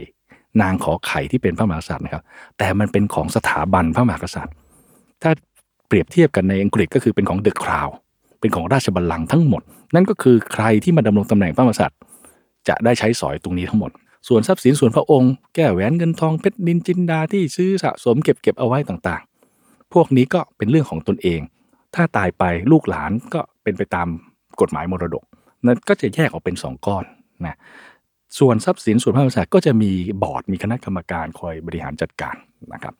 [0.61, 2.23] นางขอไข่ที่เป็นพระมหากษัตริย์นะครับ
[2.57, 4.53] แต่มันเป็นของสถาบันพระมหากษัตริย์
[5.21, 5.31] ถ้า
[5.87, 7.87] เปรียบเทียบกันในอังกฤษก็คือเป็นของเดอะคราว
[8.39, 9.61] เป็นของราชบัลลังก์ทั้งหมด
[9.95, 11.99] นั่นก็คือใครที่มาดำรงตำแหน่งพระมหากษัตริย์
[12.67, 13.91] จะได้ใช้สอยตรงนี้ทั้งหมด
[14.27, 21.41] ส่วนทรัพย์สินส่วนพระองค์ แก้วแหวนเงินทองเพชรนินจินดาที่ซื้อสะสมเก็บเก็บเอาไว้ต่างๆ พวกนี้ก็เป็นเรื่องของตนเอง
[21.95, 24.07] ถ้าตายไปลูกหลานก็เป็นไปตาม
[24.61, 25.23] กฎหมายมรดก
[25.65, 27.03] นั่นก็จะแยกออกเป็นสองก้อน
[27.45, 27.57] นะ
[28.39, 29.91] ส่วนทรัพย์สินส่วนพระมหากษัตริย์ก็จะมี
[30.23, 32.35] บอร์ดมีคณะกรรมการคอยบริหารจัดการ
[32.73, 32.93] นะครับ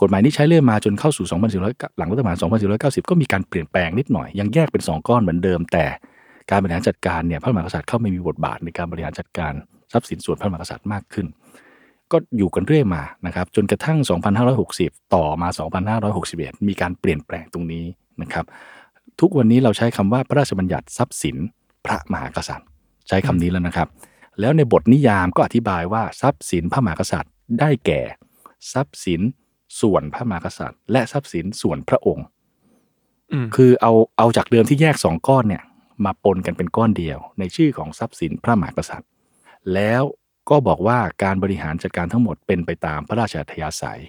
[0.00, 2.38] กฎหมายนี้ใช้เรื่อยมาจนเข้าสู่ 2400 หลังรัฐประหาร
[2.78, 5.84] 2490 ก็มีการเปลี่ยนแปลงนิดหน่อย ยังแยกเป็น 2 ก้อนเหมือนเดิม แต่
[6.50, 9.52] การบริหารจัดการเนี่ยพระมหากษัตริย์เข้าไม่มีบทบาทในการบริหารจัดการ
[9.92, 11.26] ทรัพย์สินส่วนพระมหากษัตริย์มากขึ้น
[12.12, 13.98] ก็อยู่กันเรื่อยมานะครับจนกระทั่ง
[14.56, 15.48] 2560 ต่อมา
[16.08, 17.84] 2561 มีการเปลี่ยนแปลงตรงนี้
[18.22, 18.44] นะครับ
[19.20, 21.36] ทุกวันนี้เราใช้คำว่าพระราชบัญญัติทรัพย์สิน
[21.86, 22.68] พระมหากษัตริย์
[23.08, 23.88] ใช้คำนี้แล้วนะครับ
[24.40, 28.02] แล้วในบทนิยามก็อธิบายว่าทรัพย์สินพระมหากษัตริย์ ได้แก่
[28.72, 29.20] ทรัพย์สิน
[29.80, 32.26] ส่วนพระมหากษัตริย์ และทรัพย์สินส่วนพระองค์
[33.32, 35.62] อืมคือเอาเอาจากเดิมที่แยกสองก้อนเนี่ย
[36.04, 39.08] มาปนกันเป็นก้อนเดียว ในชื่อของทรัพย์สินพระมหากษัตริย์
[39.74, 40.02] แล้ว
[40.50, 44.02] ก็บอกว่าการบริหารจัดการทั้งหมดเป็นไปตามพระราชอัธยาศัย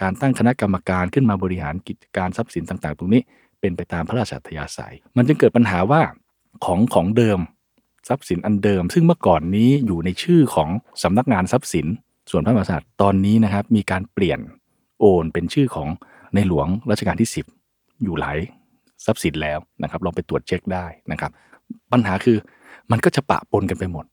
[0.00, 3.22] การตั้งคณะกรรมการขึ้นมาบริหารกิจการทรัพย์สินต่าง ๆ ตรงนี้
[3.60, 6.02] เป็นไปตามพระราชอัธยาศัย มันจึงเกิดปัญหาว่า
[6.64, 7.38] ของของเดิม
[8.08, 10.68] ทรัพย์สินอันเดิม ซึ่งเมื่อก่อนนี้อยู่ในชื่อของ
[11.02, 11.86] สำนักงานทรัพย์สิน
[12.30, 14.38] ส่วนพระมหากษัตริย์ตอนนี้นะครับมีการเปลี่ยน
[15.00, 15.88] โอนเป็นชื่อของ
[16.34, 17.30] ในหลวงรัชกาลที่
[17.66, 18.38] 10 อยู่หลาย
[19.04, 21.30] ทรัพย์สินแล้วนะครับลองไปตรวจเช็คได้นะครับ
[21.92, 22.36] ปัญหาคือ
[22.90, 24.04] มันก็จะปะปนกันไปหมด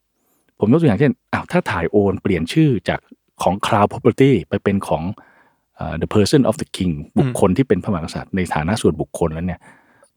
[0.60, 3.00] ผมยกตัวอย่างเช่นอ้าวถ้าถ่ายโอนเปลี่ยนชื่อจาก
[3.44, 5.04] ของ Crown Property ไปเป็นของ
[5.76, 9.60] เอ่อ the person of the king บุคคลที่เป็นพระมหากษัตริย์ในฐานะส่วนบุคคลแล้วเนี่ย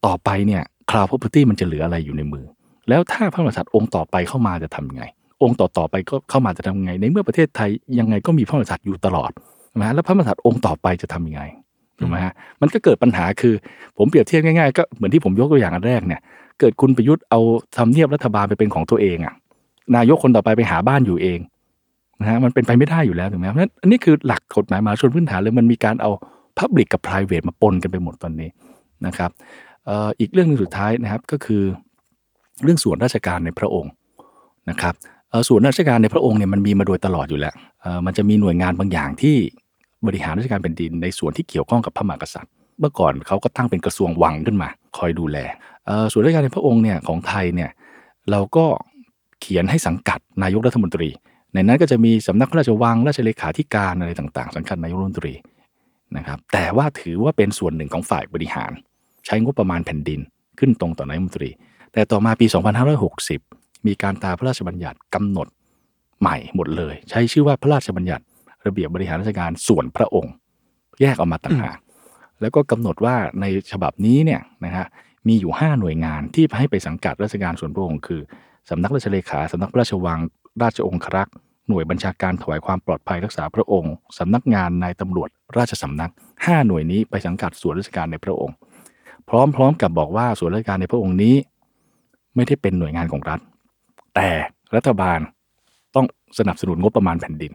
[0.07, 2.45] ต่อไปเนี่ย Crown Property มันจะเหลืออะไรอยู่ในมือ
[2.89, 5.05] แล้วถ้าพระมหากษัตริย์องค์ต่อไปเข้ามาจะทำยังไง
[5.43, 9.30] องค์ต่อๆไปก็เข้ามาจะทำยังไง ในเมื่อประเทศไทยยังไงก็มีพระมหากษัตริย์อยู่ตลอด
[9.80, 11.43] นะแล้วพระมหากษัตริย์องค์ต่อไปจะทำยังไง
[11.99, 13.55] ถูกไหมฮะมันก็เกิดปัญหาคือ
[13.99, 16.20] ผมเปรียบเทียบง่ายๆก็เหมือนที่ผมยกตัวอย่างอันแรกเนี่ย
[16.61, 17.41] เกิดคุณประยุทธ์เอา
[17.76, 19.34] ทำเนียบรัฐบาลไปเป็นของตัวเองอะ
[19.97, 21.39] นายกคนต่อไปไปหาบ้านอยู่เอง
[22.20, 26.11] นะฮะมันเป็นไปไม่ได้อยู่แล้วถูกไหมเพราะฉะนั้นอันนี้คือหลักกฎหมายมาชนพื้นฐานเลยมันมีการเอา
[26.59, 28.51] Public กับ Private มาปนกันไปหมดตอนนี้
[29.07, 29.30] นะครับ
[30.20, 31.62] อีกเรื่องหนึงสุดท้ายนะครับก็คือ
[32.64, 33.92] เรื่องส่วนราชการในพระองค์
[34.70, 34.94] นะครับ
[35.48, 37.54] ส่วนราชการในพระองค์เนี่ยมันมีมาโดยตลอดอยู่แล้ว
[38.07, 39.36] มันจะมีหน่วยงานบางอย่างที่
[40.07, 45.38] บริหารราชการแผ่นดินในส่วนที่เกี่ยวข้องกับพระมหากษัตริย์ เมื่อก่อนเขาก็ตั้งเป็นกระทรวงวังขึ้นมา คอยดูแล
[46.12, 47.70] ส่วนราชการในพระองค์เนี่ยของไทยเนี่ย
[48.30, 48.66] เราก็
[49.40, 51.09] เขียนให้สังกัดนายกรัฐมนตรี
[51.54, 55.34] ในนั้นก็จะมีสำนักพระราชวังราชเลขาธิการอะไรต่างๆ สังกัดนายกรัฐมนตรี
[56.16, 58.72] นะครับแต่ว่าถือว่าเป็นส่วนหนึ่งของฝ่ายบริหาร
[59.26, 60.20] ใช้งบประมาณแผ่นดิน
[60.59, 61.50] ขึ้นตรงต่อนายกรัฐมนตรี
[61.97, 62.47] แต่ต่อมาปี
[63.16, 65.49] 2560 มีการตราพระราชบัญญัติกำหนด
[66.20, 68.24] ใหม่หมดเลย ใช้ชื่อว่าพระราชบัญญัติ
[68.66, 70.32] ระเบียบบริหารราชการส่วนพระองค์
[71.01, 71.78] แยกออกมาต่างหาก
[72.40, 74.86] แล้วก็กำหนดว่าในฉบับนี้เนี่ยนะฮะ
[75.28, 78.20] มีอยู่ 5 หน่วยงานที่ให้ไปสังกัดราชการส่วนพระองค์คือ
[78.70, 80.18] สำนักราชเลขาสำนักพระราชวัง
[80.62, 81.34] ราชองครักษ์
[81.68, 88.55] หน่วยบัญชาการถวายความปลอดภัยรักษาพระองค์สำนักงานนายตำรวจ ราชสำนัก 5 หน่วยนี้ไปสังกัดส่วนราชการในพระองค์
[89.28, 91.34] พร้อมๆกับบอกว่าส่วนราชการในพระองค์นี้
[92.37, 93.41] ไม่ได้เป็นหน่วยงานของรัฐ
[94.14, 94.28] แต่
[94.76, 95.18] รัฐบาล
[95.95, 96.07] ต้อง
[96.39, 97.53] สนับสนุนงบประมาณแผ่นดิน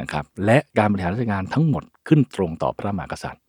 [0.00, 3.42] นะครับ และการบริหารราชการทั้งหมดขึ้นตรงต่อพระมหากษัตริย์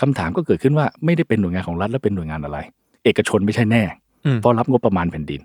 [0.00, 2.58] คำถามก็เกิดขึ้นว่าไม่ได้เป็นหน่วยงานของรัฐแล้วเป็นหน่วยงานอะไร
[3.04, 3.82] เอกชนไม่ใช่แน่
[4.24, 5.40] อืมเพราะรับงบประมาณแผ่นดิน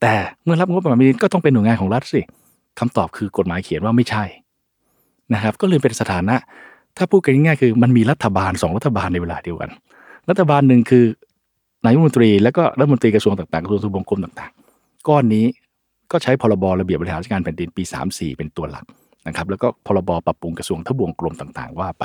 [0.00, 0.14] แต่
[0.44, 2.22] เมื่อรับงบประมาณแผ่นดินก็ต้องเป็นหน่วยงานของรัฐสิ
[2.80, 4.24] คำตอบคือกฎหมายเขียนว่าไม่ใช่
[5.34, 6.36] นะครับ ก็เลยเป็นสถานะ
[6.96, 9.70] ถ้าพูดกันง่ายๆคือ มันมีรัฐบาลสองรัฐบาลในเวลาเดียวกัน
[10.28, 11.04] รัฐบาลหนึ่งคือ
[11.84, 15.46] นายกรัฐมนตรีแล้วก็รัฐมนตรีกระทรวงต่างๆกระทรวงทบวงกรมต่างๆ ก้อนนี้
[16.12, 18.84] ก็ใช้พรบระเบียบบริหารราชการแผ่นดินปี 34 เป็นตัวหลัก
[19.26, 22.04] นะครับ แล้วก็พรบปรับปรุงกระทรวงทบวงกรมต่างๆ ว่าไป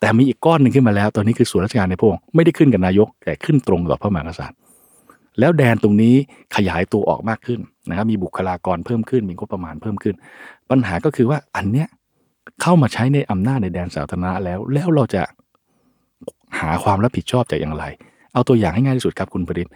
[0.00, 4.58] แต่มีอีกก้อนหนึ่งขึ้นมาแล้ว ตอนนี้คือส่วนราชการในพระองค์ไม่ได้ขึ้นกับนายกแต่ขึ้นตรงต่อพระมหากษัตริย์
[5.38, 6.14] แล้วแดนตรงนี้
[6.56, 10.14] ขยายตัวออกมากขึ้นนะครับมีบุคลากรเพิ่มขึ้นมีงบประมาณเพิ่มขึ้น
[10.70, 11.88] ปัญหาก็คือว่าอันเนี้ย
[12.62, 15.22] เข้ามาใช้ในอำนาจในแดนสาธารณะแล้วแล้วเราจะ
[16.60, 17.84] หาความรับผิดชอบจากอย่างไร
[18.34, 19.68] เอาตัวอย่างให้ง่ายที่สุดครับคุณปริศ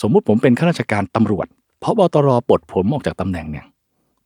[0.00, 1.46] สมมุติผมเป็นข้าราชการตำรวจ
[1.80, 3.66] เพราะบตรปลดผมออกจากตำแหน่งเนี่ย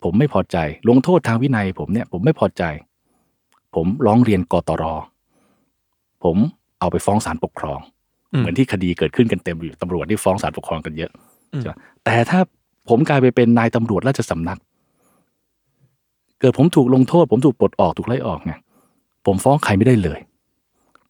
[0.02, 0.56] ผมไม่พอใจ
[0.88, 2.62] ลงโทษทางวินัย ผมเนี่ยผมไม่พอใจ
[3.74, 4.84] ผมร้องเรียนกตร
[6.24, 6.36] ผม
[6.80, 7.78] เอาไปฟ้องศาลปกครอง
[8.32, 11.10] อืมเหมือนที่คดีเกิดขึ้นกันเต็มอยู่ตำรวจที่ฟ้องศาลปกครองกันเยอะ
[11.52, 11.74] อืมใช่ไหม
[12.04, 12.40] แต่ถ้า
[12.88, 14.58] ผมกลายไปเป็นนายตำรวจราชสำนัก
[16.40, 18.52] เกิดผมถูกลงโทษ ผมถูกปลดออกถูกไล่ออกไง
[19.26, 20.18] ผมฟ้องใครไม่ได้เลย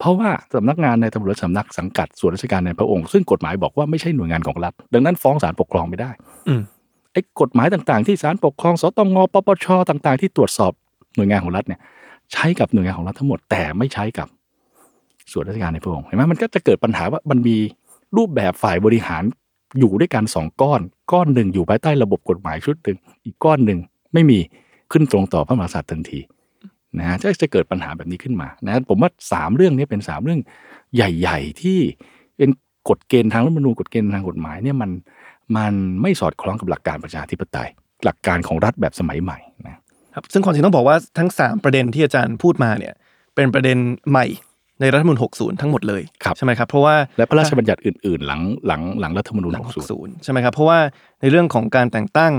[0.00, 6.10] เพราะว่าสำนักงานในตำรวจสำนักสังกัดส่วนราชการในพระองค์ซึ่งกฎหมายบอกว่าไม่ใช่หน่วยงานของรัฐ ดังนั้นฟ้องศาลปกครองไม่ได้
[6.48, 6.62] อืม
[7.12, 10.72] ไอ้กฎหมายต่างๆ ที่ศาลปกครองสตงปปชต่างๆ ที่ตรวจสอบ
[11.16, 11.80] หน่วยงานของรัฐเนี่ย
[12.32, 14.28] ใช้กับหน่วยงานของรัฐทั้งหมดแต่ไม่ใช้กับ
[15.32, 17.56] ส่วนราชการในพระองค์เห็นไหมมันก็จะเกิดปัญหาว่ามันมี
[18.16, 19.22] รูปแบบฝ่ายบริหาร
[19.78, 20.80] อยู่ด้วยกันสองก้อน
[21.12, 23.78] ก้อนหนึ่งอยู่ภายใต้ระบบกฎหมายชุดหนึ่งอีกก้อนหนึ่ง
[24.14, 24.38] ไม่มี
[24.92, 26.20] ขึ้นตรงต่อพระมหากษัตริย์ทันที
[26.98, 30.40] นะฮะจะจะเกิดปัญหาแบบนี้ขึ้นมานะผมว่าสามเรื่องนี้เป็นสามเรื่อง
[30.94, 31.78] ใหญ่ ๆ ที่
[32.36, 32.50] เป็น
[32.88, 34.90] กฎเกณฑ์ทางรัฐธรรมนูญกฎเกณฑ์ทางกฎหมายเนี่ยมัน
[35.56, 37.68] มันไม่สอดคล้องกับหลักการประชาธิปไตย
[38.04, 39.74] หลักการของรัฐแบบสมัยใหม่นะ
[40.14, 42.94] ครับซึ่งความจริงต้องบอกว่าทั้ง 3 ประเด็นที่อาจารย์พูดมาเนี่ย
[43.34, 43.78] เป็นประเด็น
[44.10, 44.26] ใหม่
[44.80, 50.78] ในรัฐธรรมนูญ60 ทั้งหมดเลยครับใช่ไหมครับเพราะว่าและพระราชบัญญัติอื่น ๆ หลังหลังหลังรัฐธรรมนูญหลัง60 60 ใช่ไหมครับเพราะว่า
[51.20, 52.32] ในเรื่องของการแต่งตั้ง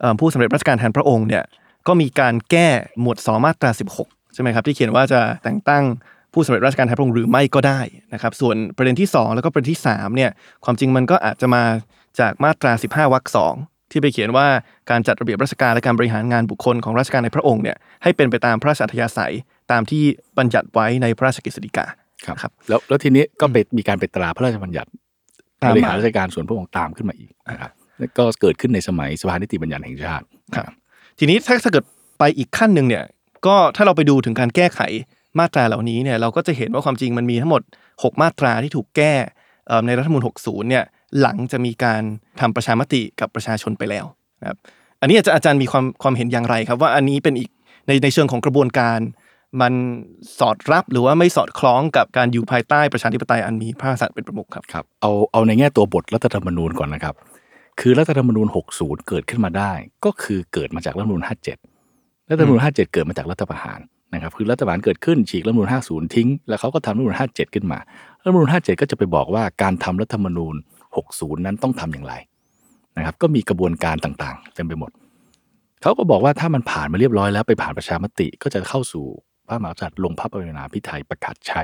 [0.00, 1.42] เอ่อผู้สำเร็จราชการแทนพระองค์เนี่ย
[1.88, 2.68] ก็มีการแก้
[3.00, 3.70] หมวด2มาตรา
[4.02, 5.84] 16 ใช่ไหมครับ ที่เขียนว่าจะแต่งตั้ง
[6.32, 7.80] ผู้สำเร็จราชการแทนพระองค์หรือไม่ก็ได้
[8.14, 10.30] นะครับ ส่วนประเด็นที่ 2 แล้วก็ประเด็นที่3เนี่ย
[10.64, 11.62] ความจริงมันก็อาจจะมา
[12.20, 13.54] จากมาตรา 15วรรคสอง
[13.90, 14.46] ที่ไปเขียนว่า
[14.90, 19.34] การจัดระเบียบราชการและการบริหารงานบุคคลของราชการในพระองค์เนี่ยให้เป็นไปตามพระราชอัธยาศัย
[19.72, 20.02] ตามที่
[20.38, 21.86] บัญญัติไว้ในพระราชกฤษฎีกา
[22.26, 24.88] ครับครับแล้วแล้วทีนี้ก็ไปมีการไปตราพระราชบัญญัติ
[25.62, 27.70] ตามมาบริหารราชการส่วนพระองค์ตามขึ้นมาอีกนะครับ
[28.00, 30.24] แล้วก็เกิดขึ้นในสมัยสภานิติบัญญัติแห่งชาติ
[30.56, 30.72] ครับ
[31.18, 31.84] ทีนี้ถ้าถ้าเกิด
[32.18, 33.04] ไปอีกขั้นหนึ่งเนี่ย
[33.46, 34.80] ก็ถ้าเราไปดูถึงการแก้ไข
[35.38, 37.62] มาตราเหล่านี้เนี่ยเราก็จะเห็นว่าความจริงมันมีทั้งหมด
[37.92, 39.14] 6 มาตราที่ถูกแก้
[39.86, 40.84] ในรัฐธรรมนูญ60เนี่ย
[41.20, 42.02] หลังจะมีการ
[42.40, 44.04] ทำประชามติกับประชาชนไปแล้ว
[44.40, 44.58] นะครับ
[45.00, 47.50] อันนี้อาจารย์อาจารย์มีความความเห็นอย่างไรครับว่าอันนี้เป็นอีก
[47.86, 48.98] ในในเชิงของกระบวนการ
[49.60, 49.72] มัน
[50.38, 57.14] สอดรับหรือว่าไม่สอดคล้องกับการอยู่ภายใต้ประชาธิปไตยอันมีพระมหากษัตริย์เป็นประมุขครับครับเอาเอาในแง่ตัวบทรัฐธรรมนูญก่อนนะครับ
[57.80, 59.72] คือรัฐธรรมนูญ 60 เกิดขึ้นมาได้
[60.04, 61.22] ก็คือเกิดมาจากรัฐธรรมนูญ
[61.76, 63.80] 57 รัฐธรรมนูญ 57 เกิดมาจากรัฐประหาร
[64.14, 67.78] นะครับ คือรัฐประหารเกิดขึ้นฉีกรัฐธรรมนูญ 50 ทิ้ง แล้วเขาก็ทำรัฐธรรมนูญ 57 ขึ้นมา
[68.22, 70.54] รัฐธรรมนูญ 57 ก็จะไปบอกว่าการทำรัฐธรรมนูญ
[70.98, 72.14] 60 นั้นต้องทำอย่างไร
[72.96, 74.90] นะครับ ก็มีกระบวนการต่างๆ เต็มไปหมด
[75.82, 79.04] เขาก็บอกว่าถ้ามันผ่านมาเรียบร้อยแล้วไปผ่านประชามติก็จะเข้าสู่
[79.48, 81.62] พระมหากษัตริย์ลงพระปรินาพิไทยประกาศใช้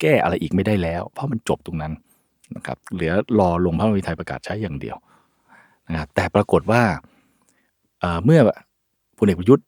[0.00, 1.92] แก้อะไรอีกไม่ได้แล้ว เพราะมันจบตรงนั้น
[2.56, 4.96] นะครับ เหลือรอลงพระปรินาพิไทยประกาศใช้อย่างเดียว
[5.92, 6.82] นะครับแต่ปรากฏว่า
[8.24, 8.40] เมื่อ
[9.18, 9.66] พลเอกประยุทธ์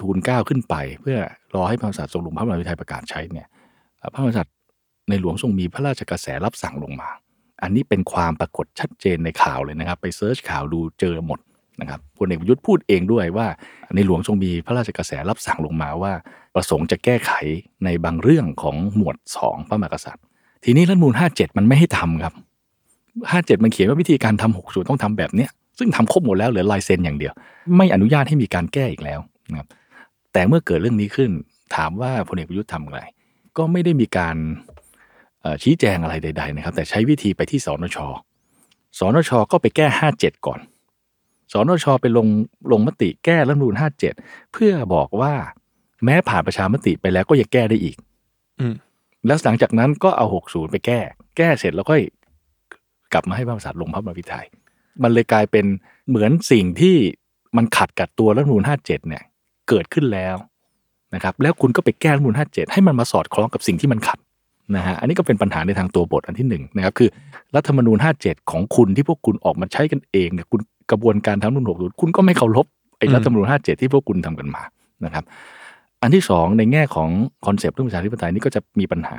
[0.00, 1.18] ทูลเก้าขึ้นไป เพื่อ
[1.54, 3.48] รอให้พระมหากษัตริย์ทรงลงพระบรมราชาประกาศใช้เนี่ย
[4.12, 4.54] พระมหากษัตริย์
[5.08, 7.08] ในหลวงทรงมีพระราชกระแสรับสั่งลงมา
[7.62, 11.40] อันนี้เป็นความปรากฏชัดเจนในข่าวเลยนะครับ ไปเซิร์ชข่าวดูเจอหมด
[11.80, 13.46] นะครับพลเอกประยุทธ์พูดเองด้วยว่า
[13.94, 16.12] ในหลวงทรงมีพระราชกระแสรับสั่งลงมาว่า
[16.54, 17.32] ประสงค์จะแก้ไข
[17.84, 20.24] ในบางเรื่องของหมวดสองพระมหากษัตริย์
[20.64, 22.34] ทีนี้รัฐมนูล57 มันไม่ให้ทำครับ
[23.24, 27.32] 57มันเขียนว่าวิธีการทำ60ต้องทำแบบเนี้ยซึ่งทำครบหมดแล้วเหลือลายเซ็นอย่างเดียว
[27.76, 29.68] ไม่อนุญาตให้มีการแก้อีกแล้วนะครับ
[30.32, 31.30] แต่เมื่อเกิดเรื่องนี้ขึ้น
[31.76, 33.00] ถามว่าพลเอกประยุทธ์ทำอะไร
[33.56, 34.36] ก็ไม่ได้มีการ
[35.40, 37.98] เอ่อชี้แจงอะไรใด ๆนะครับ แต่ใช้วิธีไปที่สนช
[38.98, 39.86] สนชก็ไปแก้
[40.16, 40.60] 57 ก่อน
[41.52, 42.26] สนชไปลง
[42.72, 43.74] ลงมติแก้รัฐธรรมนูล
[44.14, 45.34] 57 เพื่อบอกว่า
[46.04, 47.96] แม้ผ่านประชามติไปแล้วก็ยังแก้ได้อีก
[48.60, 48.74] อืม
[49.26, 51.00] แล้วหลังจากนั้นก็เอา 60 ไปแก้
[51.36, 52.02] แก้เสร็จแล้วค่อย
[53.12, 54.46] กลับมาให้พระมหากษัตริย์ลงพระบรมพิไทย
[55.02, 55.66] มันเลยกลายเป็น
[56.08, 56.96] เหมือนสิ่งที่
[57.56, 59.22] มันขัดกับตัวรัฐธรรมนูญ57เนี่ย
[59.68, 60.36] เกิดขึ้นแล้ว
[61.14, 64.18] นะครับแล้วคุณก็ไปแก้รัฐธรรมนูญ57 ให้มันมาสอดคล้องกับสิ่งที่มันขัด
[64.76, 67.08] นะฮะอันนี้ก็เป็นปัญหาในทางตัวบทอันที่หนึ่งนะครับคือ
[67.56, 72.66] รัฐธรรมนูญ 57 ของคุณที่พวกคุณออกมาใช้กันเองเนี่ยคุณกระบวนการทางรัฐธรรมนูญ60คุณก็ไม่เคารพ
[72.98, 74.62] ไอ้รัฐธรรมนูญ 57 ที่พวกคุณทำกันมา
[75.04, 75.24] นะครับ
[76.02, 77.08] อันที่สองในแง่ของ
[77.46, 79.18] concept เรื่องประชาธิปไตยนี่ก็จะมีปัญหา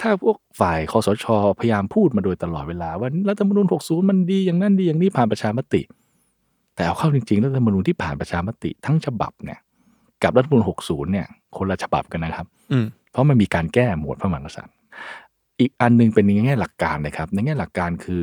[0.00, 1.26] ถ้าพวกฝ่ายคสช
[1.60, 5.82] พยายามพูดมาโดยตลอดเวลาว่ารัฐธรรมนูญ60 มันดีอย่างนั้นดีอย่างนี้ผ่านประชามติ
[6.74, 9.58] แต่เอาเข้าจริงๆ รัฐธรรมนูญที่ผ่านประชามติทั้งฉบับเนี่ย
[10.22, 11.26] กับรัฐธรรมนูญ60 เนี่ย
[11.56, 14.74] คนละฉบับกันนะครับอืมเพราะมันมีการแก้หมวดพระมหากษัตริย์
[15.60, 18.22] อีกอันหนึงเป็นในแง่หลักการนะครับ ในแง่หลักการคือ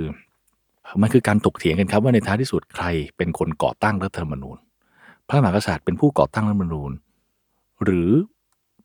[1.01, 2.85] มันคือการถกเถียงกันครับว่าในท้ายที่สุดใคร
[3.17, 4.57] เป็นคนก่อตั้งรัฐธรรมนูญ
[5.27, 6.91] พระมหากษัตริย์เป็นผู้ก่อตั้งรัฐธรรมนูญ
[7.83, 8.09] หรือ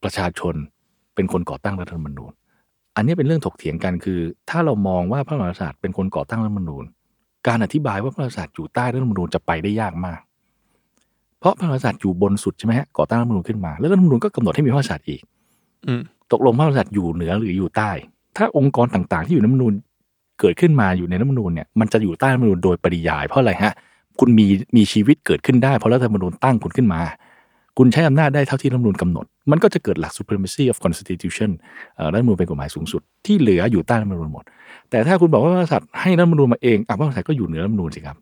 [0.02, 0.54] ประชาชน
[1.14, 2.32] เป็นคนก่อตั้งรัฐธรรมนูญ
[2.96, 4.20] อันนี้เป็นเรื่องถกเถียงกันคือ
[4.50, 6.84] ถ้าเรามองว่าพระมหากษัตริย์เป็นคนก่อตั้งรัฐธรรมนูญ
[7.46, 10.20] การอธิบายว่าพระมหากษัตริย์อยู่ใต้รัฐธรรมนูญจะไปได้ยากมาก
[11.40, 15.20] เพราะพระมหากษัตริย์อยู่บนสุดใช่ไหมฮะก่อตั้งรัฐธรรมนูญขึ้นมาแล้วรัฐธรรมนูญก็กำหนดให้มีพระมหากษัตริย์อีก
[15.86, 16.00] อืม
[16.32, 17.90] ตกลงพระมหากษัตริย์อยู่เหนือหรืออยู่ใต้
[18.36, 19.72] ถ้าองค์กรต่างๆ ที่อยู่ในรัฐธรรมนูญ
[20.40, 23.72] เกิดขึ้นมาอยู่ในรัฐธรรมนูญเนี่ยมันจะอยู่ใต้รัฐธรรมนูญโดยปริยายเพราะอะไรฮะ
[24.18, 27.00] คุณมีมีชีวิตเกิดขึ้นได้เพราะรัฐธรรมนูญตั้งคุณขึ้นมา
[27.78, 31.50] คุณใช้อำนาจได้เท่าที่รัฐมนูญกำหนด มันก็จะเกิดหลัก supremacy of constitution
[32.12, 34.44] รัฐมนูญเป็นกฎหมายสูงสุด ที่เหลืออยู่ใต้รัฐมนูญหมด
[34.90, 38.16] แต่ถ้าคุณบอกว่าพระมหากษัตริย์ให้รัฐมนูญมาเองอะพระมหากษัตริย์ก็อยู่เหนือรัฐมนูญสิครับ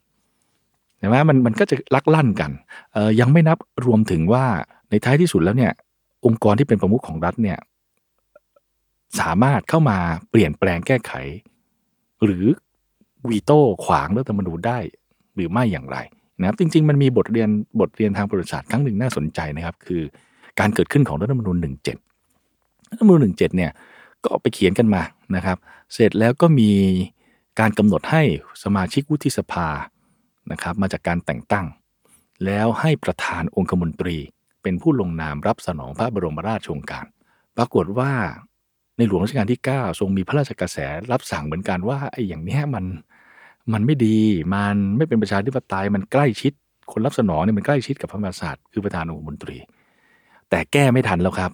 [0.98, 2.50] เห็นไหมมันมันก็จะลักลั่นกัน
[3.20, 4.44] ยังไม่นับรวมถึงว่า
[4.90, 5.72] ในท้ายที่สุดแล้วเนี่ย
[6.26, 7.58] องค์กรที่เป็นประมุขของรัฐเนี่ย
[9.20, 9.98] สามารถเข้ามา
[10.30, 11.12] เปลี่ยนแปลงแก้ไข
[12.24, 12.44] หรือ
[13.30, 14.78] วีโต้ขวางรัฐธรรมนูญได้
[15.34, 15.96] หรือไม่อย่างไร
[16.40, 17.48] นะครับจริง ๆ มันมีบทเรียน
[17.80, 20.02] บทเรียนทางประวัติศาสตร์ครั้งหนึ่งน่าสนใจนะครับ คือ
[20.60, 21.56] การเกิดขึ้นของรัฐธรรมนูญ
[22.22, 23.70] 17รัฐธรรมนูญ17เนี่ย
[24.24, 25.02] ก็ไปเขียนกันมา
[25.36, 25.58] นะครับ
[25.94, 26.70] เสร็จแล้วก็มี
[27.60, 28.22] การกำหนดให้
[28.62, 29.68] สมาชิกวุฒิสภา
[30.52, 31.66] นะครับ มาจากการแต่งตั้ง
[32.44, 34.16] แล้วให้ประธานองคมนตรี
[34.62, 37.06] เป็นผู้ลงนามรับสนองพระบรมราชโองการ
[37.56, 38.12] ปรากฏว่า
[38.96, 40.78] ในหลวงรัชกาลที่ 9 ทรงมีพระราชกระแส
[41.12, 42.84] รับสั่งเหมือนกันว่าไอ้อย่างเนี้ยมัน
[43.72, 44.18] มันไม่ดี
[44.54, 46.52] มันไม่เป็นประชาธิปไตยมันใกล้ชิด
[46.92, 49.56] คนรับสนองเนี่ยมันใกล้ชิดกับพระมหากษัตริย์คือประธานองคมนตรี
[50.50, 51.50] แต่แก้ไม่ทันแล้วครับ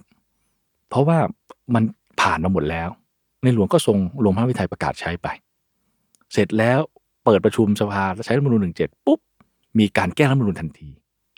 [0.89, 1.17] เพราะว่า
[1.73, 1.83] มัน
[2.21, 2.89] ผ่านมาหมดแล้ว
[3.43, 5.27] ในหลวงก็ทรงลงพระวิทัยประกาศใช้ไป
[6.33, 6.79] เสร็จแล้ว
[7.25, 9.19] เปิดประชุมสภาแล้วใช้รัฐธรรมนูญ17ปุ๊บ
[9.79, 10.89] มีการแก้รัฐธรรมนูญทันที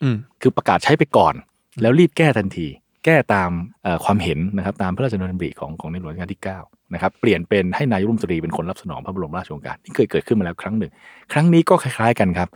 [0.02, 1.34] อืมคือประกาศใช้ไปก่อน
[1.80, 2.66] แล้วรีบแก้ทันที
[3.04, 3.50] แก้ตาม
[3.82, 10.92] เอ่อความเห็นนะครับ ตามพระราชดำริของของในหลวงรัชกาลที่9 นะครับเปลี่ยนเป็นให้นายกรัฐมนตรีเป็นคนรับสนองพระบรมราชโองการนี่เคยเกิดขึ้นมาแล้วครั้งหนึ่ง
[11.32, 12.48] ครั้งนี้ก็คล้าย ๆกันครับ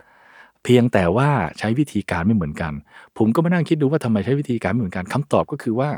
[0.63, 1.29] เพียงแต่ว่า
[1.59, 2.73] ใช้วิธีการไม่เหมือนกัน
[3.17, 5.89] ผมก็มานั่งคิดดูว่าทำไมใช้วิธีการไม่เหมือนกันคำตอบก็คือว่า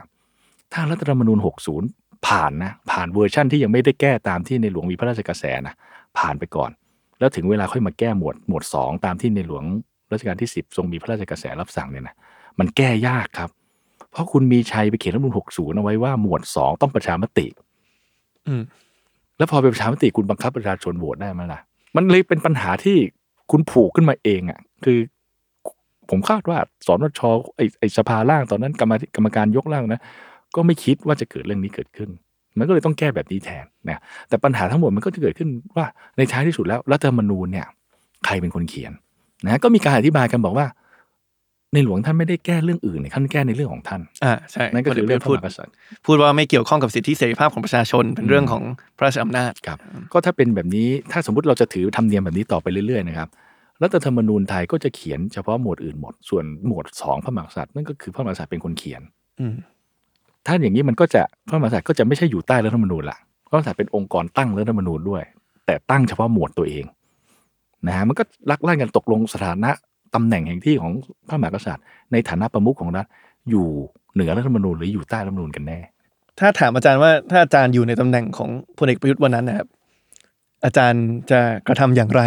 [0.74, 1.40] ถ้ารัฐธรรมนูญ
[1.84, 5.76] 60 ผ่านนะผ่านเวอร์ชั่นที่ยังไม่ได้แก้ตามที่ในหลวงมีพระราชกระแสนะ
[6.18, 6.72] ผ่านไปก่อน
[7.20, 9.64] แล้วถึงเวลาค่อยมาแก้หมวดหมวด 2 ตามที่ในหลวง
[10.12, 12.16] รัชกาลที่ 10 ทรงมีพระราชกระแสรับสั่งเนี่ยนะ
[12.60, 13.50] มันแก้ยากครับ
[14.12, 17.67] เพราะคุณมีชัยไปเขียนรัฐธรรมนูญ60 เอาไว้ว่าหมวด 2 ต้องประชามติอืม
[19.38, 21.60] แล้วพอเป็นประชามติคุณบังคับประชาชนโหวตได้ไหมล่ะ
[21.96, 22.98] มันเลยเป็นปัญหาที่
[23.52, 25.00] คุณผูกขึ้นมาเองอะ คือ
[26.10, 27.22] ผมคาดว่าสอนช
[27.56, 30.02] ไอไอสภาล่างตอนนั้นกรรมกรรมการยกร่างนะ
[30.56, 32.10] ก็ไม่คิดว่าจะเกิดเรื่องนี้เกิดขึ้น
[32.58, 35.86] มันก็เลยต้องแก้แบบนี้แทนนะแต่ปัญหาทั้งหมดมันก็จะเกิดขึ้นว่า
[36.18, 37.68] ในท้ายที่สุดแล้วรัฐธรรมนูญเนี่ย
[38.26, 38.92] ใครเป็นคนเขียน
[39.46, 40.66] นะก็มีการอธิบายกันบอกว่า
[41.74, 45.74] ในหลวงท่านไม่ได้แก้เรื่องอื่นเนี่ยท่านแก้ในเรื่องของท่านอ่าใช่นั่นก็คือเรื่องพระพูมดหากษัตริย์
[46.06, 48.64] พูดว่าไม่เกี่ยวข้องกับสิทธิเสรีภาพของประชาชนเป็นเรื่องของ
[48.98, 49.78] พระราชอำนาจครับ
[50.14, 53.30] ก็ถ้าเป็นแบบนี้ถ้าสมมติเราจะถือธรรมเนียมแบบนี้ต่อไปเรื่อยๆนะครับ
[53.84, 59.02] รัฐธรรมนูญไทยก็จะเขียนเฉพาะหมวดอื่นหมด ส่วนหมวดสองพระมหากษัตริย์นั่นก็คือพระมหากษัตริย์เป็นคนเขียน
[59.40, 59.56] อืม
[60.46, 63.18] ถ้าอย่างนี้มันก็จะพระมหากษัตริย์ก็จะไม่ใช่อยู่ใต้รัฐธรรมนูญละ
[63.50, 65.24] พระมหากษัตริย์เป็นองค์กรตั้งรัฐธรรมนูญด้วย
[65.66, 66.86] แต่ตั้งเฉพาะหมวดตัวเอง
[67.88, 69.72] นะฮะมันก็ลักลั่นกันตกลงสถานะ
[70.16, 70.92] ตำแหน่งแห่งที่ของ
[71.28, 73.06] พระมหากษัตริย์ ในฐานะประมุขของรัฐ
[73.50, 73.68] อยู่
[74.14, 75.80] เหนือรัฐธรรมนูญหรืออยู่ใต้รัฐธรรมนูญกันแน่
[76.40, 79.68] ถ้าถามอาจารย์ว่าถ้าอาจารย์อยู่ในตำแหน่งของพลเอกประยุทธ์วันนั้นนะครับ
[80.66, 82.24] อาจารย์จะกระทำอย่างไร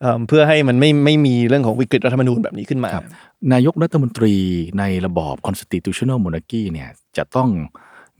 [0.00, 3.06] เอิ่มเพื่อให้มันไม่ไม่มีเรื่องของวิกฤตรัฐธรรมนูญแบบนี้ขึ้นมาครับ
[3.52, 4.34] นายกรัฐมนตรี
[4.78, 7.48] ในระบอบ constitutional monarchy เนี่ยจะต้อง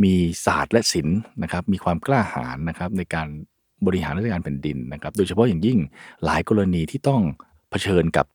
[0.02, 0.14] มี
[0.44, 3.28] ศาสตร์และศิลป์นะครับ มีความกล้าหาญนะครับในการ
[3.86, 5.78] บริหารราชการแผ่นดินนะครับ โดยเฉพาะอย่างยิ่ง
[6.24, 7.22] หลายกรณีที่ต้อง
[7.70, 8.26] เผชิญกับ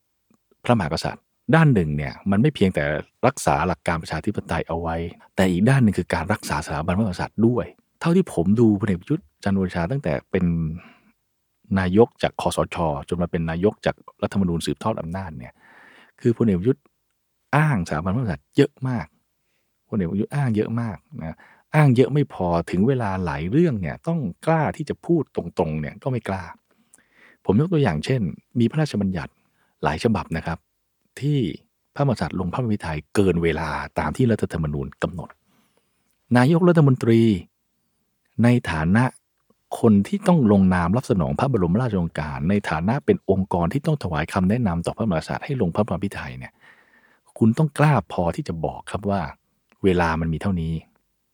[0.65, 1.23] พระมหากษัตริย์
[1.55, 2.83] ด้านหนึ่งเนี่ยมันไม่เพียงแต่
[3.27, 4.95] รักษาหลักการประชาธิปไตยเอาไว้
[5.35, 7.65] แต่อีกด้านหนึ่งคือการรักษาสถาบันพระมหากษัตริย์ด้วย
[7.99, 10.45] เท่าที่ผมดูพลเอกประยุทธ์จันทร์โอชาตั้งแต่เป็น
[11.79, 12.77] นายกจากคอสช
[13.09, 15.53] จนมาเป็นนายกจากรัฐธรรมนูญสืบทอดอำนาจเนี่ย
[16.21, 16.83] คือพลเอกประยุทธ์
[17.55, 19.07] อ้างสถาบันพระมหากษัตริย์เยอะมาก
[19.89, 21.37] พลเอกประยุทธ์อ้างเยอะมากนะ
[21.75, 26.43] อ้างเยอะไม่พอถึงเวลาหลายเรื่องเนี่ยต้องกล้าที่จะพูดตรงๆเนี่ยก็ไม่กล้า
[27.45, 28.21] ผมยกตัวอย่างเช่น
[28.59, 29.31] มีพระราชบัญญัติ
[29.85, 30.57] หลายฉบับนะครับ
[31.19, 31.39] ที่
[31.95, 33.69] พระมหากษัตริย์ลงพระบรมไทยเกินเวลา
[33.99, 35.29] ตามที่รัฐธรรมนูญกำหนด
[36.37, 37.21] นายกรัฐมนตรี
[38.43, 39.03] ในฐานะ
[39.79, 46.53] คนที่ต้องลงนามรับสนองพระบรมราชโองการ ในฐานะเป็นองค์กรที่ต้องถวายคำแนะนำต่อพระมหากษัตริย์ให้ลงพระมพิไทยเนี่ย
[47.37, 49.21] คุณต้องกล้าพอที่จะบอกครับว่า
[49.83, 50.73] เวลามันมีเท่านี้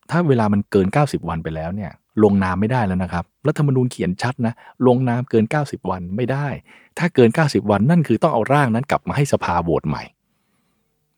[0.09, 1.91] ถ้าเวลามันเกิน 90 วันไปแล้วเนี่ย
[2.23, 4.53] ลงนามไม่ได้แล้วนะครับ รัฐธรรมนูญเขียนชัดนะ
[4.87, 6.47] ลงนามเกิน 90 วันไม่ได้
[6.97, 10.03] ถ้าเกิน 90 วันนั่นคือต้องเอาร่างนั้นกลับมาให้สภาโหวตใหม่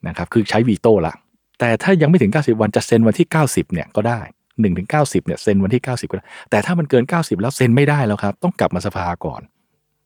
[0.07, 1.13] นะครับ คือใช้วีโต้ละ
[1.59, 4.19] แต่ถ้ายังไม่ถึง 90 วันจะเซ็นวันที่ 90 เนี่ยก็ได้
[4.49, 9.41] 1ถึง90เนี่ยเซ็นวันที่ 90ก็ได้แต่ถ้ามันเกิน 90 แล้วเซ็นไม่ได้แล้วครับ ต้องกลับมาสภาก่อน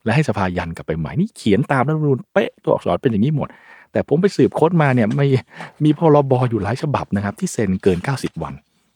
[0.06, 3.48] และให้สภายันกลับไปใหม่นี่เขียนตามรัฐธรรมนูญเป๊ะตัวอักษรเป็นอย่างนี้หมด
[3.92, 5.28] แต่ผมไปสืบค้นมาเนี่ยไม่
[5.84, 8.54] มีพรบอยู่หลายฉบับนะครับ ที่เซ็นเกิน 90 วัน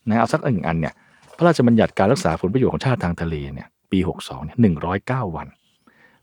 [0.07, 0.93] นะเอาสักหนึ่งอันเนี่ย
[1.41, 4.57] ระราชบัญญัติการรักษาผลประโยชน์ของชาติทางทะเลเนี่ยปี 62เนี่ย
[5.29, 5.47] 109 วัน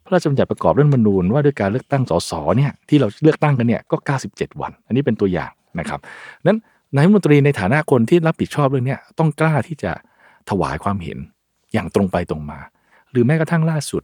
[0.04, 3.96] พระราชบัญญัติประกอบรัฐธรรมนูญว่าด้วยการเลือกตั้งสสเนี่ยที่เราเลือกตั้งกันเนี่ยก็
[4.28, 5.50] 97 วัน อันนี้เป็นตัวอย่าง
[5.80, 6.00] นะครับ
[6.46, 6.58] นั้น
[6.94, 9.92] นายมนตรีในฐานะคนที่รับผิดชอบเรื่องนี้ต้องกล้าที่จะ
[10.50, 11.18] ถวายความเห็น
[11.72, 12.58] อย่างตรงไปตรงมา
[13.10, 14.02] หรือแม้กระทั่งล่าสุด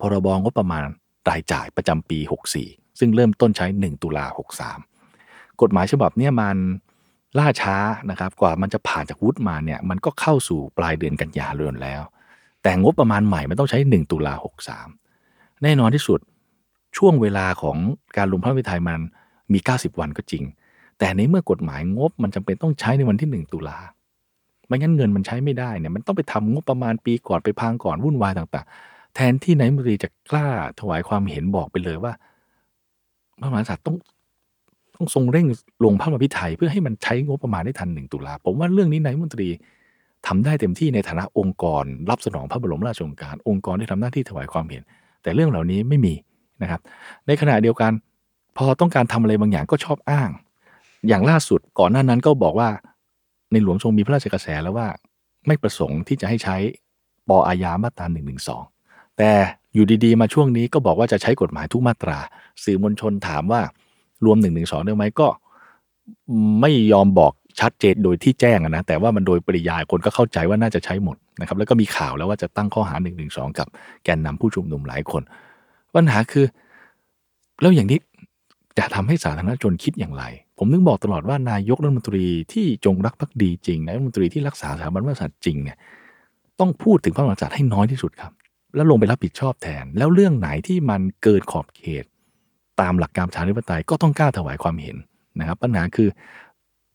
[0.00, 0.82] พรบงบประมาณ
[1.30, 2.18] รายจ่ายประจำปี
[2.58, 4.26] 64 ซึ่งเริ่มต้นใช้ 1 ตุลา
[4.94, 6.56] 63 กฎหมายฉบับนี้มัน
[7.38, 7.76] ล่าช้า
[8.10, 12.02] นะครับ กว่ามันจะผ่านจากวุฒิมาเนี่ยมันก็เข้าสู่ปลายเดือนกันยายนแล้ว
[12.62, 14.34] แต่งบประมาณใหม่มันต้องใช้ 1 ตุลา
[14.98, 16.20] 63 แน่นอนที่สุด
[16.96, 17.76] ช่วงเวลาของ
[18.16, 19.00] การลงพระวิทัยมัน
[19.52, 20.44] มี 90 วันก็จริง
[20.98, 23.78] แต่ในเมื่อกฎหมายงบมันจำเป็นต้องใช้ในวันที่ 1 ตุลา
[24.66, 30.46] ไม่งั้นเงินมันใช้ไม่ได้เนี่ยมันต้องไปทำงบประมาณปีก่อนไปพังก่อนวุ่นวายต่างๆ แทนที่นายมนตรีจะกล้า
[30.80, 32.12] ถวายความเห็นบอกไปเลยว่า
[33.40, 33.96] พระมหากษัตริย์ต้อง
[34.98, 35.46] ต้องทรงเร่ง
[35.84, 39.48] ลงพระมาพิไทยเพื่อให้มันใช้งบประมาณได้ทันหนึ่งตุลาผมว่าเรื่องนี้นายมนตรี
[40.26, 44.82] ทำได้เต็มที่ในฐานะองค์กร รับสนองพระบรมราชโองการ องค์กรที่ทำหน้าที่ถวายความเห็น
[45.22, 46.14] แต่เรื่องเหล่านี้ไม่มี
[46.62, 46.80] นะครับ
[47.26, 47.92] ในขณะเดียวกัน
[48.56, 50.30] พอต้องการทำอะไรบางอย่างก็ชอบอ้าง
[51.08, 52.68] อย่างล่าสุดก่อนหน้านั้นก็บอกว่า
[53.52, 54.88] ในหลวงทรงมีพระราชกระแสแล้วว่า
[55.46, 56.56] ไม่ประสงค์ที่จะให้ใช้
[57.28, 58.34] ปอาญามาตรา1นึ
[59.18, 59.32] แต่
[59.74, 62.18] อยู่ดีๆ มาช่วงนี้ก็บอกว่าจะใช้กฎหมายทุกมาตรา
[62.64, 63.62] สื่อมวลชนถามว่า
[64.24, 64.48] รวม1นึ
[64.86, 65.28] ได้ไหมก็
[66.60, 73.10] ไม่ยอมบอกชัดเจนโดยที่แจ้งนะแต่ว่ามันโดยปริยายคนก็เข้าใจว่าน่าจะใช้หมดนะครับแล้วก็มีข่าวแล้วว่าจะตั้งข้อหา1นึ
[73.58, 73.68] กับ
[74.04, 75.22] แกนนำผู้ชุมนุมหลายคน
[75.94, 76.46] ปัญหาคือ
[77.60, 77.98] แล้วอย่างนี้
[78.78, 80.24] จะทำให้สาธารณชนคิดอย่างไร
[80.58, 85.76] ผมนึกบอกตลอดว่านายกรัฐมนตรีที่จงรักภักดีจริงนายกรัฐมนตรีที่รักษาสถาบันพระมหากษัตริย์จริงเนี่ย
[86.60, 88.32] ต้องพูดถึงพระมหากษัตริย์ให้น้อยที่สุดครับ
[88.74, 92.04] แล้วลงไปรับผิดชอบแทน แล้วเรื่องไหนที่มันเกินขอบเขต
[92.80, 94.96] ตามหลักการประชาธิปไตยก็ต้องกล้าถวายความเห็น
[95.40, 96.08] นะครับ ปัญหาคือ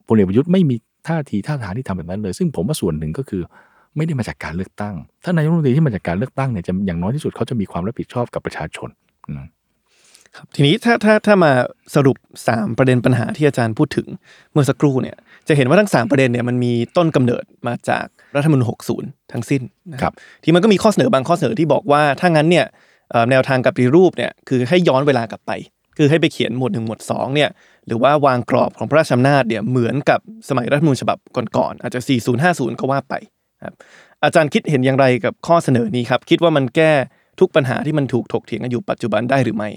[0.07, 0.75] พลเอกประยุทธ์ไม่มี
[1.07, 3.41] ท่าทีท่าทางที่ทำแบบนั้นเลย ซึ่งผมว่าส่วนหนึ่งก็คือ
[3.95, 8.89] ไม่ได้มาจากการเลือกตั้ง ถ้านายกรัฐมนตรีที่มาจากการเลือกตั้งเนี่ยจะอย่างน้อยที่สุดเขาจะมีความรับผิดชอบกับประชาชน
[9.37, 9.47] นะ
[10.35, 11.51] ครับทีนี้ถ้าถ้าถ้ามา
[11.95, 12.17] สรุป
[12.47, 14.07] 3 ประเด็นปัญหาที่อาจารย์พูดถึง
[14.51, 15.17] เมื่อสักครู่เนี่ย
[15.47, 18.05] จะเห็นว่าทั้ง 3 ประเด็นเนี่ยมันมีต้นกำเนิดมาจาก
[18.35, 18.65] รัฐธรรมนูญ
[18.99, 19.61] 60 ทั้งสิ้น
[19.93, 20.13] นะครับ
[20.43, 22.71] ที่มันก็มีข้อเสนอบางข้อเสนอที่บอกว่าถ้างั้นเนี่ยเอ่อ
[23.31, 25.51] แนวทางกับปฏิรูปเนี่ยคือให้ย้อนเวลากลับไป
[25.97, 27.49] คือให้ไปเขียนหมวดหนึ่งหมวดสองเนี่ย
[27.87, 31.17] หรือว่าวางกรอบของพระราชอำนาจเนี่ยเหมือนกับสมัยรัฐมนูญฉบับ
[31.57, 32.01] ก่อนๆอาจจะ
[32.41, 33.13] 4050 ก็ว่าไป
[33.63, 33.73] ครับ
[34.23, 36.91] อาจารย์คิดเห็นอย่างไรกับข้อเสนอนี้ครับ คิดว่ามันแก้
[37.39, 39.69] ทุกปัญหาที่มันถูกถกเถียงกันอยู่ปัจจุบันได้หรือไม่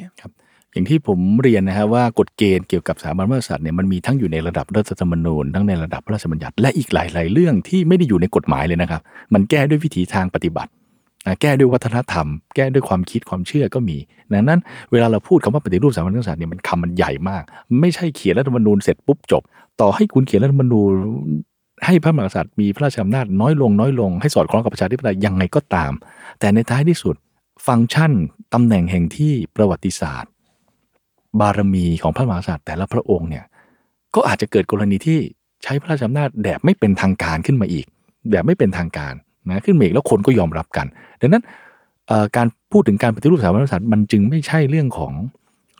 [0.72, 9.00] อย่างที่ผมเรียนนะฮะว่ากฎเกณฑ์เกี่ยวกับสถาบันพระมหากษัตริย์เนี่ยมันมีทั้งอยู่ในระดับรัฐธรรมนูญทั้งในระดับพระราชบัญญัติและอีกหลาย ๆ เรื่องที่ไม่ได้อยู่ในกฎหมายเลยนะครับ
[9.34, 10.70] มันแก้ด้วยวิถีทางปฏิบัติ
[11.40, 13.96] แก้ด้วยวัฒนธรรม แก้ด้วยความคิดความเชื่อก็มี
[14.32, 14.60] ดังนั้น
[14.92, 17.42] เวลาเราพูดคำว่าปฏิรูปสถาบันพระมหากษัตริย์เนี่ยมันคำมันใหญ่มาก
[17.80, 19.42] ไม่ใช่เขียนรัฐธรรมนูญเสร็จปุ๊บจบ
[19.80, 20.92] ต่อให้คุณเขียนรัฐธรรมนูญ
[21.84, 25.92] ให้พระมหากษัตริย์มีพระราชอำนาจน้อยลงน้อยลงให้สอดคล้องกับประชาธิปไตยยังไงก็ตาม
[26.40, 27.14] แต่ในท้ายที่สุด
[27.66, 28.12] ฟังก์ชัน
[28.54, 30.30] ตำแหน่งแห่งที่ประวัติศาสตร์
[31.40, 33.44] บารมีของพระมหากษัตริย์แต่ละพระองค์เนี่ย
[34.14, 35.18] ก็อาจจะเกิดกรณีที่
[35.62, 37.86] ใช้พระราชอำนาจแบบไม่เป็นทางการขึ้นมาอีก
[38.30, 39.14] แบบไม่เป็นทางการ
[39.48, 40.86] นะขึ้นเมาอีกแล้วคนก็ยอมรับกัน
[41.20, 41.42] ดังนั้น
[42.36, 45.12] การพูดถึงการปฏิรูปสถาบันระมหากษัตริย์มันจึงไม่ใช่เรื่องของ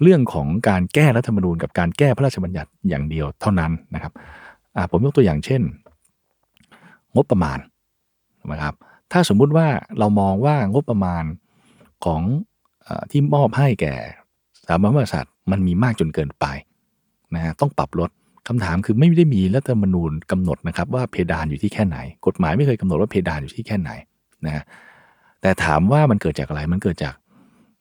[0.03, 4.13] เรื่องของการแก้รัฐธรรมนูญกับการแก้พระราชบัญญัติอย่างเดียวเท่านั้นนะครับ
[4.91, 5.63] ผมยกตัวอย่างเช่น
[7.15, 7.59] งบประมาณ
[8.53, 8.75] นะครับ
[9.13, 9.67] ถ้าสมมุติว่า
[9.99, 11.25] เรามองว่างบประมาณ
[12.05, 12.23] ของ
[12.87, 13.95] อที่มอบให้แก่
[14.59, 16.47] สถาบันระมหากษัตริย์มันมีมากจนเกินไป
[17.35, 18.11] นะฮะต้องปรับลด
[18.49, 23.91] คำถามคือไม่ได้มีรัฐธรรมนูญกำหนดนะครับว่าเพดานอยู่ที่แค่ไหน กฎหมายไม่เคยกำหนดว่าเพดานอยู่ที่แค่ไหน
[24.47, 24.65] นะ
[25.41, 27.15] แต่ถามว่ามันเกิดจากอะไรมันเกิดจาก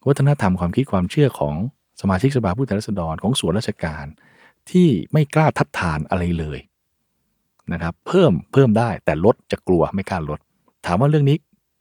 [0.07, 1.55] วัฒนธรรมความคิดความเชื่อของ
[2.01, 4.05] สมาชิกสภาผู้แทนราษฎรของส่วนราชการ
[4.71, 6.59] ที่ไม่กล้าทัดทานอะไรเลย
[7.73, 10.39] นะครับ เพิ่มเพิ่มได้แต่ลดจะกลัวไม่กล้าลด
[10.85, 11.37] ถามว่าเรื่องนี้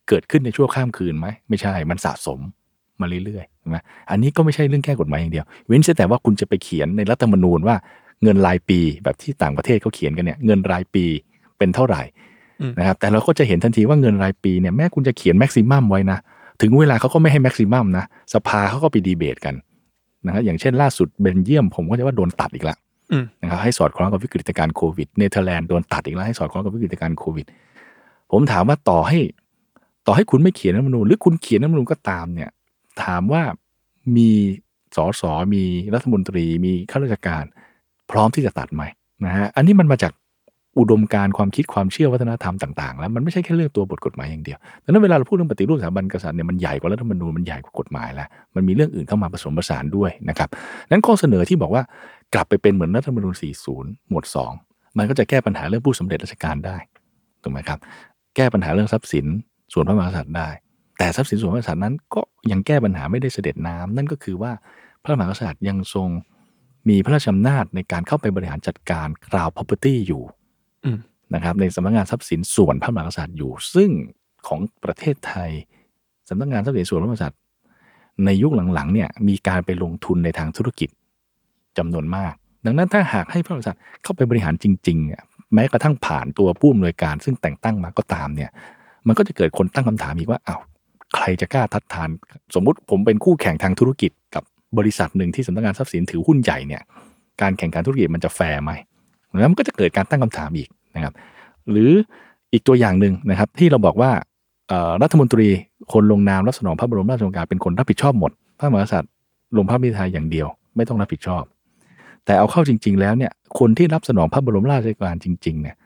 [0.09, 2.41] เกิดขึ้นในชั่วข้ามคืนไหมไม่ใช่มันสะสม
[3.01, 3.77] มาเรื่อยๆใช่ไหม
[4.11, 7.77] อันนี้ก็ไม่ใช่เรื่องแก้กฎหมายอย่างเดียว เว้นแต่ว่าคุณจะไปเขียนในรัฐธรรมนูญว่า
[8.23, 11.05] เงินรายปีแบบที่ต่างประเทศเขาเขียนกันเนี่ยเงินรายปี
[11.59, 12.03] เป็นเท่าไหร่
[12.61, 16.19] อืมนะครับแต่เราก็จะเห็นทันทีว่าเงินรายปีเนี่ยแม้คุณจะเขียน maximum ไว้นะ
[16.61, 18.05] ถึงเวลาเขาก็ไม่ให้ maximum นะ
[18.35, 19.55] สภาเขาก็ไปดีเบตกัน
[20.27, 22.79] นะครับอย่างเช่นล่าสุดเบลเยียมผมก็จะว่าโดนตัดอีกแล้ว
[23.13, 27.47] อืมนะครับให้สอดคล้องกับวิกฤตการณ์โควิดเนเธอร์แลนด์โดนตัดอีกแล้วให้สอดคล้องกับวิกฤตการณ์โควิด
[28.33, 29.19] ผมถามว่าต่อให้
[30.07, 32.51] ต่อให้คุณไม่เขียนรัฐธรรมนูญหรือคุณเขียนรัฐธรรมนูญก็ตามเนี่ย
[33.03, 33.43] ถามว่า
[34.17, 34.31] มี
[34.97, 35.23] สส
[35.55, 35.63] มี
[35.95, 37.45] รัฐมนตรีมีข้าราชการ
[38.11, 38.83] พร้อมที่จะตัดไหม
[39.25, 40.13] นะฮะอันนี้มันมาจาก
[40.79, 50.49] อุดมการความคิดความเชื่อวัฒนธรรมต่างๆ แล้วมันไม่ใช่แค่เรื่องตัวบทกฎหมายอย่างเดียวดังนั้นเวลาเราพูดเรื่องปฏิรูปสถาบันกษัตริย์เนี่ยมันใหญ่กว่ารัฐธรรมนูญมันใหญ่กว่ากฎหมายแล้วมันมีเรื่องอื่นเข้ามาผสมผสานด้วยนะครับ
[50.91, 51.83] นั้นข้อเสนอที่บอกว่า
[52.35, 53.35] กลับไปเป็นเหมือนรัฐธรรมนูญ
[53.73, 54.25] 40 หมวด
[54.57, 56.77] 2 มันก็จะแก้ปัญหาเรื่องผู้สำเร็จราชการได้
[57.43, 57.79] ถูกไหมครับ
[58.37, 59.27] แก้ปัญหาเรื่องทรัพย์สิน
[59.73, 60.49] ส่วนพระมหากษัตริย์ได้
[60.99, 64.53] แต่ทรัพย์สินส่วนพระมหากษัตริย์นั้นก็ยังแก้ปัญหาไม่ได้เสด็จน้ำนั่นก็คือว่า
[65.03, 66.09] พระมหากษัตริย์ยังทรง
[66.89, 70.23] มีพระราชอำนาจในการเข้าไปบริหารจัดการคราว property อยู่
[70.85, 70.99] อืม
[71.35, 73.91] นะครับในสำนักงานทรัพย์สินส่วนพระมหากษัตริย์อยู่ ซึ่ง
[74.47, 75.51] ของประเทศไทย
[76.29, 77.41] สำนักงานทรัพย์สินส่วนพระมหากษัตริย์
[78.25, 80.89] ในยุคหลังๆเนี่ยมีการไปลงทุนในทางธุรกิจ
[81.79, 85.23] จำนวนมาก ดังนั้นถ้าหากให้พระมหากษัตริย์เข้าไปบริหารจริงๆอะ
[85.55, 88.51] แม้กระทั่งผ่านตัวผู้อำนวยการ ซึ่งแต่งตั้งมาก็ตามเนี่ย
[89.07, 90.61] มันก็จะเกิดคนตั้งคำถามอีกว่าอ้าว
[91.15, 92.09] ใครจะกล้าทัดทาน
[92.55, 94.45] สมมุติผมเป็นคู่แข่งทางธุรกิจกับ
[94.79, 96.83] บริษัทหนึ่งที่สำนักงานทรัพย์สินถือหุ้นใหญ่เนี่ย
[97.41, 98.73] การแข่งขันธุรกิจมันจะแฟร์ไหม
[99.41, 101.15] แล้วมันก็จะเกิดการตั้งคำถามอีกนะครับ
[101.71, 101.91] หรือ
[102.53, 104.11] อีกตัวอย่างหนึ่งนะครับ ที่เราบอกว่า
[105.03, 105.47] รัฐมนตรี
[105.93, 109.11] คนลงนามรับสนองพระบรมราชโองการเป็นคนรับผิดชอบหมด พระมหากษัตริย์
[109.57, 110.47] ลงพระพิไทยอย่างเดียว
[110.77, 111.43] ไม่ต้องรับผิดชอบ
[112.25, 115.77] แต่เอาเข้าจริง ๆ แล้วเนี่ยคนที่รับสนองพระบรมราชโองการจริงๆเนี่ย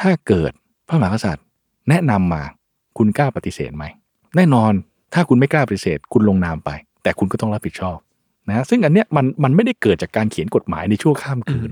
[0.00, 0.52] ถ้าเกิด
[0.88, 1.44] พระมหากษัตริย์
[1.88, 2.42] แนะนำมา
[2.98, 3.84] คุณกล้าปฏิเสธไหม
[4.36, 4.72] แน่นอน
[5.14, 6.70] ถ้าคุณไม่กล้าปฏิเสธ คุณลงนามไป
[7.02, 7.98] แต่คุณก็ต้องรับผิดชอบ
[8.48, 11.70] นะฮะซึ่งอันเนี้ยมันมันไม่ได้เกิดจากการเขียนกฎหมายในชั่วข้ามคืน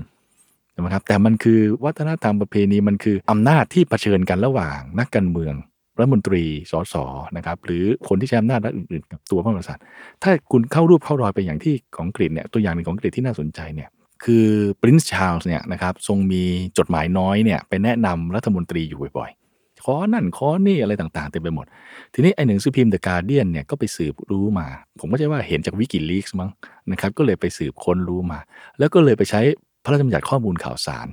[0.75, 5.53] นะครับแต่มันคือวัฒนธรรมประเพณีมันคืออำนาจที่เผชิญกันระหว่างนักการเมือง
[5.97, 6.95] รัฐมนตรีสส
[7.37, 9.83] นะครับหรือคนที่ใช้อำนาจรัฐอื่นๆกับตัวพระมหากษัตริย์
[10.23, 13.89] ถ้าคุณเข้ารูปเข้ารอยไปอย่างที่ของอังกฤษเนี่ยตัวอย่างหนึ่งของอังกฤษที่น่าสนใจเนี่ย
[14.23, 14.47] คือ
[14.81, 16.43] Prince Charles เนี่ยนะครับทรงมี
[16.77, 19.46] จดหมายน้อยเนี่ยไปแนะนำรัฐมนตรีอยู่บ่อยๆ
[19.85, 21.65] ขอนั่นขอนี่อะไรต่างๆเต็มไปหมด
[22.13, 24.67] ทีนี้ไอ้หนังสือพิมพ์ The Guardian เนี่ยก็ไปสืบรู้มา
[24.99, 26.49] ผมก็ใช่ว่าเห็นจากวิกิลีกส์มั้ง
[26.91, 28.39] นะครับก็เลยไปสืบค้นรู้มา
[28.79, 29.41] แล้วก็เลยไปใช้
[29.83, 31.07] พระราชบัญญัติข้อมูลข่าวสาร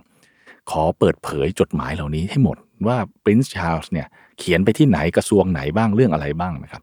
[0.71, 2.57] ขอเปิดเผยจดหมายเหล่านี้ให้หมด
[2.87, 4.07] ว่า Prince Charles เนี่ย
[4.39, 6.83] เขียนไปที่ไหนกระทรวงไหนบ้างเรื่องอะไรบ้างนะครับ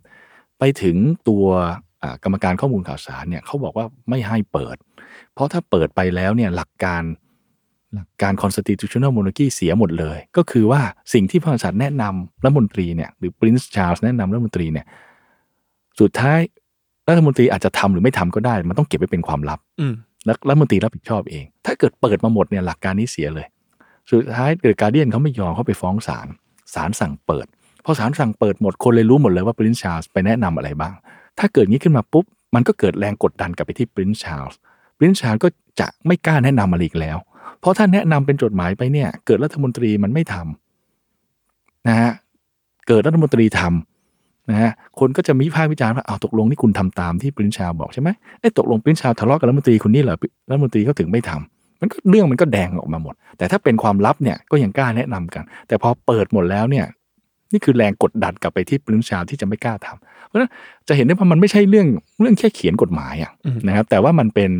[0.59, 0.97] ไปถึง
[1.29, 1.45] ตัว
[2.23, 4.77] กรรมการข้อมูลข่าวสารเนี่ยเขาบอกว่าไม่ให้เปิด
[5.33, 7.03] เพราะถ้าเปิดไปแล้วเนี่ยหลักการ
[7.93, 10.81] หลักการ constitutional monarchy เสียหมดเลย ก็คือว่า
[11.13, 14.85] สิ่งที่พระมหากษัตริย์แนะนำรัฐมนตรีเนี่ยหรือ Prince Charles แนะนำรัฐมนตรีเนี่ย
[15.99, 16.39] สุดท้าย
[17.09, 19.93] รัฐมนตรีอาจจะทำหรือไม่ทำก็ได้ มันต้องเก็บไว้เป็นความลับอืม
[20.25, 23.47] แล้วรัฐมนตรีรับผิดชอบเอง ถ้าเกิดเปิดมาหมดเนี่ยหลักการนี้เสียเลย
[24.11, 26.27] สุดท้ายเกิดการเดียนเขาไม่ยอมเขาไปฟ้องศาล
[26.73, 27.47] ศาลสั่งเปิด
[27.85, 30.93] พอศาลสั่งเปิดหมดคนเลยรู้หมดเลยว่า Prince Charles ไปแนะนำอะไรบ้าง
[31.39, 32.25] ถ้าเกิดงี้ขึ้นมาปุ๊บ
[32.55, 35.47] มันก็เกิดแรงกดดันกลับไปที่ Prince Charles Prince Charles ก็
[35.79, 37.17] จะไม่กล้าแนะนำอะไรอีกแล้ว
[37.61, 42.11] เพราะถ้าแนะนำเป็นจดหมายไปเนี่ย เกิดรัฐมนตรีมันไม่ทำนะฮะ
[42.87, 48.09] เกิดรัฐมนตรีทำนะฮะคนก็จะวิพากษ์วิจารณ์ว่าอ้าวตกลงนี่คุณทำตามที่ Prince Charles บอกใช่ไหม
[48.39, 50.15] เอ้ตกลง Prince Charles ทะเลาะกับรัฐมนตรีคนนี้เหรอ
[50.49, 56.85] รัฐมนตรีเขาถึงไม่ทำมันก็เรื่องมันก็แดงออกมาหมด แต่ถ้าเป็นความลับเนี่ยก็ยังกล้าแนะนำกัน แต่พอเปิดหมดแล้วเนี่ย
[57.51, 60.51] นี่คือแรงกดดันกลับไปที่ปรินชาที่จะไม่กล้าทำเพราะฉะนั้น
[60.87, 61.87] จะเห็นได้ว่ามันไม่ใช่เรื่อง
[62.21, 64.51] เรื่องแค่เขียนกฎหมายอะอืมนะครับแต่ว่ามันเป็น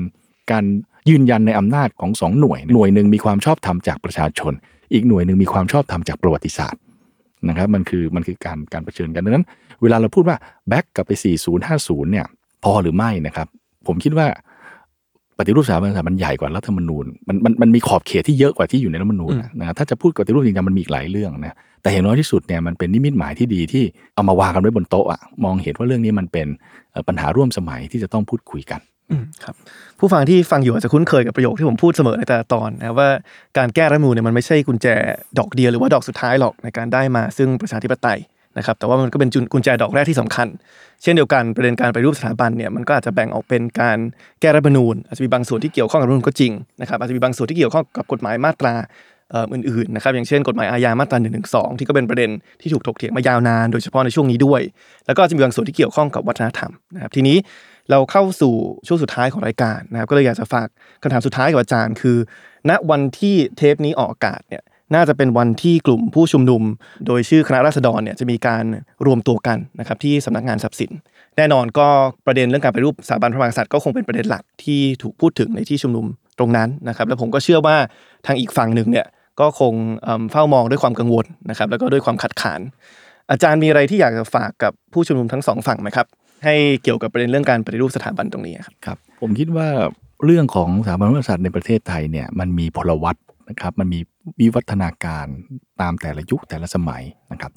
[0.52, 0.64] การ
[1.10, 4.54] ยืนยันในอำนาจของสองหน่วย หน่วยหนึ่งมีความชอบธรรมจากประชาชน
[4.94, 6.82] อีกหน่วยหนึ่งมีความชอบธรรมจากประวัติศาสตร์
[7.50, 9.46] นะครับมันคือมันคือการการเผชิญกันดังนั้น
[9.82, 10.38] เวลาเราพูดว่า
[10.70, 11.12] แบ็กกลับไป
[11.62, 12.26] 4050 เนี่ย
[12.64, 13.48] พอหรือไม่นะครับ
[13.88, 14.28] ผมคิดว่า
[15.48, 23.84] ฏิรูปสถาบันกษัตริย์มันใหญ่กว่ารัฐธรรมนูญมันมันมันมีขอบเขตที่เยอะกว่าที่อยู่ในรัฐธรรมนูญนะนะถ้าจะพูดปฏิรูปจริงๆมันมีอีกหลายเรื่องนะแต่อย่างน้อยที่สุดเนี่ยมันเป็นนิมิตหมายที่ดีที่
[24.16, 26.48] เอามาวางกันไว้บนโต๊ะอะมองเห็นว่าเรื่องนี้มันเป็น
[26.92, 28.91] เอ่อปัญหาร่วมสมัยที่จะต้องพูดคุยกันอืม
[29.44, 29.56] ครับ
[30.00, 33.10] ผู้ฟังที่ฟังอยู่อาจจะคุ้นเคยกับประโยคที่ผมพูดเสมอในแต่ละตอนนะว่า
[33.58, 34.88] การแก้รัฐมนูญเนี่ยมันไม่ใช่กุญแจ
[35.38, 38.20] ดอกเดียวหรือว่าดอกสุดท้ายหรอกในการได้มาซึ่งประชาธิปไตย
[38.58, 40.48] นะครับแต่ว่ามันก็เป็นกุญแจดอกแรกที่สำคัญ
[41.04, 43.98] เช่นเดียวกันประเด็นการไปรูปสถาบันเนี่ยมันก็อาจจะแบ่งออกเป็นการ
[44.42, 46.52] แก้รัฐธรรมนูญอาจจะมีบางส่วนที่เกี่ยวข้องกับรัฐมนูญก็จริง
[46.82, 48.74] นะครับอาจจะมีบางส่วนที่เกี่ยวข้องกับกฎหมายมาตรา
[49.54, 51.30] อื่นๆนะครับอย่างเช่นกฎหมายอาญามาตรา1นึ
[51.78, 52.30] ที่ก็เป็นประเด็น
[52.62, 54.62] ที่ถูกถกเถียงมายาวนาน โดยเฉพาะในช่วงนี้ด้วย
[55.06, 57.38] แล้วก็จะมีบางส่วนที่เกี่ยวข้องกับวัฒนธรรมนะครับทีนี้
[57.92, 58.54] เราเข้าสู่
[58.88, 60.68] ช่วงสุดท้ายของรายการนะครับก็เลยอยากจะฝาก
[61.02, 62.18] คำถามสุดท้ายกับอาจารย์คือ
[62.70, 64.64] ณวันที่เทปนี้ออกอากาศเนี่ย
[64.96, 66.64] น่าจะเป็นวันที่กลุ่มผู้ชุมนุม
[67.08, 68.64] โดยชื่อคณะราษฎรเนี่ยจะมีการ
[69.06, 70.92] รวมตัวกันนะครับที่สำนักงานทรัพย์สิน
[71.38, 71.88] แน่นอนก็
[72.26, 76.06] ประเด็นเรื่องการไปฏิรูปสถาบันพระมหากษัตริย์ก็คงเป็นประเด็นหลักที่ถูกพูดถึงในที่ชุมนุม
[76.40, 77.76] ตรงนั้นนะครับ แล้วผมก็เชื่อว่า
[78.26, 79.08] ทางอีกฝั่งหนึ่งเนี่ย
[79.40, 79.74] ก็คง
[80.04, 82.62] เอิ่มเฝ้ามองด้วยความกังวลนะครับ แล้วก็ด้วยความขัดขาน
[83.32, 86.08] อาจารย์มีอะไรที่อยากจะฝากกับผู้ชุมนุมทั้งสองฝั่งไหมครับ
[86.44, 89.68] ให้เกี่ยวกับประเด็นเรื่องการปฏิรูปสถาบันตรงนี้ครับครับ ผมคิดว่า
[90.26, 93.16] เรื่องของสถาบันพระมหากษัตริย์ในประเทศไทยเนี่ยมันมีพลวัต
[93.50, 94.00] นะครับมันมี
[94.40, 95.26] วิวัฒนาการ
[95.82, 97.52] ตามแต่ละยุคแต่ละสมัยนะครับ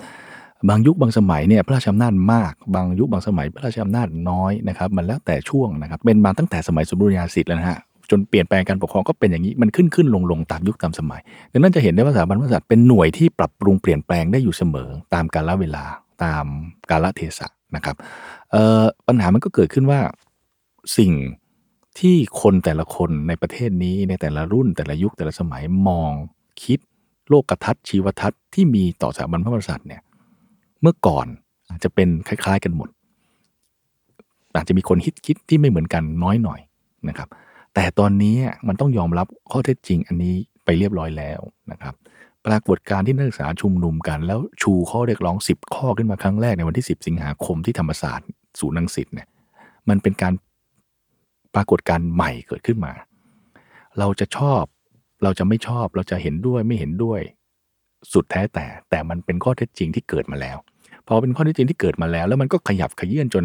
[0.68, 7.78] บางยุคบางสมัยเนี่ยพระราชอำนาจมาก บางยุคบางสมัยพระราชอำนาจน้อยนะครับมันแล้วแต่ช่วงนะครับเป็นมาตั้งแต่สมัยสมบูรณาญาสิทธิ์แล้วนะฮะ
[8.11, 11.20] จนเปลี่ยนแปลงการปกครองก็เป็นอย่างนี้มันขึ้นขึ้นลงลงตามยุคตามสมัย
[11.53, 15.85] ดังนั้นจะเห็นได้ว่าสถาบันพระมหากษัตริย์เป็นหน่วยที่ปรับปรุงเปลี่ยนแปลงได้อยู่เสมอ ตามกาลเวลา
[16.24, 16.45] ตาม
[16.91, 17.97] กาลเทศะนะครับ
[18.55, 20.00] เออปัญหามันก็เกิดขึ้นว่า
[20.98, 21.12] สิ่ง
[21.98, 26.12] ที่คนแต่ละคนในประเทศนี้ในแต่ละรุ่นแต่ละยุคแต่ละสมัยมอง
[26.62, 26.78] คิด
[27.28, 30.02] โลกทัศน์ชีวทัศน์ที่มีต่อสถาบันพระมหากษัตริย์เนี่ย
[30.80, 31.26] เมื่อก่อน
[31.70, 32.88] อาจจะเป็นคล้าย ๆ กันหมด
[34.57, 36.61] อาจจะมีคนคิดคิดที่ไม่เหมือนกันน้อยหน่อย
[37.09, 37.28] นะครับ
[37.74, 38.36] แต่ตอนนี้
[38.68, 40.34] มันต้องยอมรับข้อเท็จจริงอันนี้
[40.64, 41.40] ไปเรียบร้อยแล้ว
[41.70, 41.94] นะครับ
[42.46, 48.28] ปรากฏการที่นักศึกษาชุมนุมกัน แล้วชูข้อเรียกร้อง 10 ข้อขึ้นมาครั้งแรกในวันที่ 10 สิงหาคมที่ธรรมศาสตร์
[48.61, 49.28] ศูนย์รังสิตเนี่ย
[49.88, 50.34] มันเป็นการ
[51.55, 52.92] ปรากฏการใหม่เกิดขึ้นมา
[53.98, 54.62] เราจะชอบ
[55.22, 57.20] เราจะไม่ชอบเราจะเห็นด้วยไม่เห็นด้วย
[58.12, 60.57] สุดแท้แต่แต่มันเป็นข้อเท็จจริงที่เกิดมาแล้ว
[61.07, 63.44] พอเป็นข้อเท็จจริงที่เกิดมาแล้ว แล้วมันก็ขยับขยื่นจน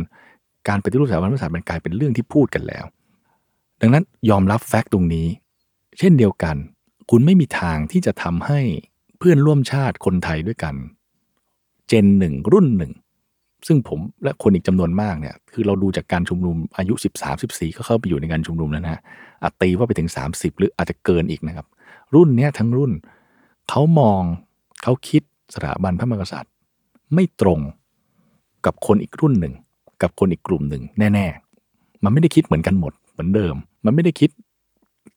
[0.67, 2.85] การปฏิรูปสถาบันพระมหากษัตริย์มันกลายเป็นเรื่องที่พูดกันแล้ว
[3.81, 5.27] ดังนั้นยอมรับแฟกต์ตรงนี้
[5.99, 6.55] เช่นเดียวกัน
[7.09, 8.61] คุณไม่มีทางที่จะทำให้
[9.17, 10.75] เพื่อนร่วมชาติคนไทยด้วยกัน
[11.87, 12.91] เจนหนึ่งรุ่นหนึ่ง
[13.67, 19.01] ซึ่งผมและคนอีกจำนวนมากเนี่ยคือเราดูจากการชุมนุมอายุ 13 14 ก็เข้าไปอยู่ในการชุมนุมแล้วนะฮะ
[19.43, 21.67] อาจตีว่าไปถึง 30 หรืออาจจะเกินอีกนะครับ
[22.15, 22.91] รุ่นเนี้ยทั้งรุ่น
[23.69, 24.21] เขามอง
[24.83, 25.21] เขาคิด
[25.55, 26.53] สถาบันพระมหากษัตริย์
[27.13, 27.59] ไม่ตรง
[28.65, 29.53] กับคนอีกรุ่นหนึ่ง
[30.01, 31.27] กับคนอีกกลุ่มหนึ่งแน่
[31.65, 33.55] ๆ มันไม่ได้คิดเหมือนกันหมดเหมือนเดิม
[33.85, 34.29] มันไม่ได้คิด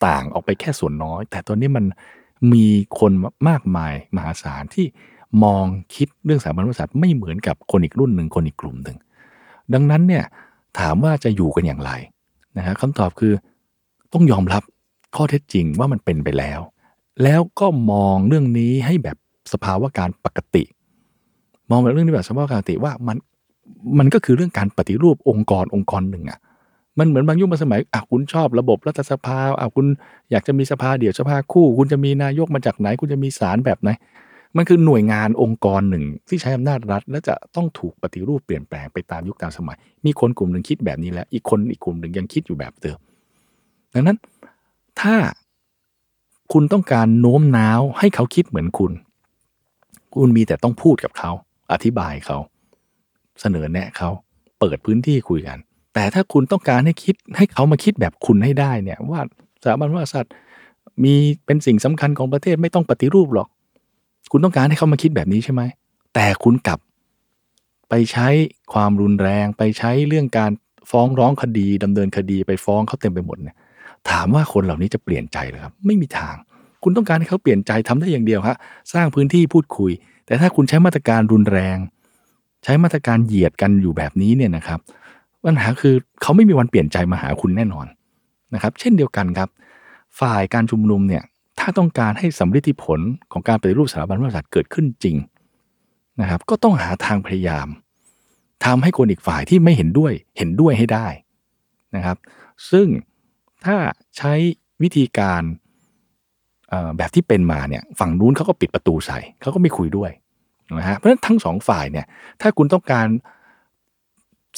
[0.06, 1.84] ต่างออกไปแค่ส่วนน้อย แต่ตอนนี้มัน
[2.52, 2.66] มี
[2.98, 3.12] คน
[3.48, 4.86] มากมายมหาศาลที่
[5.44, 5.64] มอง
[5.94, 8.96] คิดเรื่องสถาบันพระมหากษัตริย์ไม่เหมือนกับคนอีกรุ่นหนึ่งคนอีกกลุ่มหนึ่ง
[9.74, 10.24] ดังนั้นเนี่ย
[10.78, 11.90] ถามว่าจะอยู่กันอย่างไร
[12.56, 13.32] นะฮะคำตอบคือ
[14.12, 14.62] ต้องยอมรับ
[15.16, 16.60] ข้อเท็จจริงว่ามันเป็นไปแล้ว
[17.22, 19.16] แล้วก็มองเรื่องนี้ให้แบบ
[19.52, 20.64] สภาวะการปกติ
[21.70, 23.16] มองแบบเรื่องนี้แบบสภาวะการปกติว่ามัน
[23.98, 26.38] มันก็คือเรื่องการปฏิรูปองค์กรองค์กรหนึ่งอะ
[26.98, 29.86] มันเหมือนบางยุคบางสมัยอะคุณชอบระบบรัฐสภาอะคุณ
[30.30, 33.90] อยากจะมีสภาเดี่ยวสภาคู่ คุณจะมีนายกมาจากไหน คุณจะมีศาลแบบไหน
[34.56, 39.76] มันคือหน่วยงานองค์กรหนึ่งที่ใช้อำนาจรัฐ และจะต้องถูกปฏิรูปเปลี่ยนแปลงไปตามยุคตามสมัย
[40.06, 42.98] มีคนกลุ่มหนึ่งคิดแบบนี้แล้ว อีกคนอีกกลุ่มหนึ่งยังคิดอยู่แบบเดิม
[43.94, 44.18] ดังนั้น
[45.00, 45.14] ถ้า
[46.52, 48.92] คุณต้องการโน้มน้าวให้เขาคิดเหมือนคุณ
[50.14, 51.30] คุณมีแต่ต้องพูดกับเขา
[51.72, 52.38] อธิบายเขา
[53.40, 54.10] เสนอแนะเขา
[54.60, 55.58] เปิดพื้นที่คุยกัน
[55.94, 59.20] แต่ถ้าคุณต้องการให้คิดให้เขามาคิดแบบคุณให้ได้เนี่ยว่า
[59.62, 60.32] สถาบันพระมหากษัตริย์
[61.04, 61.14] มี
[61.46, 63.48] เป็นสิ่งสำคัญของประเทศไม่ต้องปฏิรูปหรอก
[64.34, 65.62] คุณต้องการให้เขามาคิดแบบนี้ใช่ไหม
[66.14, 66.78] แต่คุณกลับ
[67.88, 68.28] ไปใช้
[68.72, 70.50] ความรุนแรง ไปใช้เรื่องการ
[70.90, 73.56] ฟ้องร้องคดีดำเนินคดีไปฟ้องเขาเต็มไปหมดเนี่ย
[74.10, 76.36] ถามว่าคนเหล่านี้จะเปลี่ยนใจหรอครับ ไม่มีทาง
[76.82, 78.56] คุณต้องการให้เขาเปลี่ยนใจทำได้อย่างเดียวฮะ
[78.92, 79.90] สร้างพื้นที่พูดคุย
[80.26, 81.78] แต่ถ้าคุณใช้มาตรการรุนแรง
[82.64, 84.80] ใช้มาตรการเหยียดกันอยู่แบบนี้เนี่ยนะครับ
[85.44, 87.86] ปัญหาคือเขาไม่มีวันเปลี่ยนใจมาหาคุณแน่นอน
[88.54, 89.48] นะครับ เช่นเดียวกันครับ
[90.20, 91.22] ฝ่ายการชุมนุมเนี่ย
[91.58, 93.00] ถ้าต้องการให้สำลิผล
[93.32, 95.16] ของการปฏิรูปสถาบันพระมหากษัตริย์เกิดขึ้นจริง
[96.20, 97.68] นะครับ ก็ต้องหาทางพยายาม
[98.64, 101.06] ทำให้คนอีกฝ่ายที่ไม่เห็นด้วยเห็นด้วยให้ได้
[101.96, 102.16] นะครับ
[102.70, 102.86] ซึ่ง
[103.64, 103.76] ถ้า
[104.16, 104.32] ใช้
[104.82, 105.42] วิธีการ
[106.96, 110.10] แบบที่เป็นมาเนี่ยฝั่งนู้นเขาก็ปิดประตูใส่เขาก็ไม่คุยด้วย
[110.78, 112.06] นะฮะเพราะฉะนั้นทั้งสองฝ่ายเนี่ย
[112.40, 113.06] ถ้าคุณต้องการ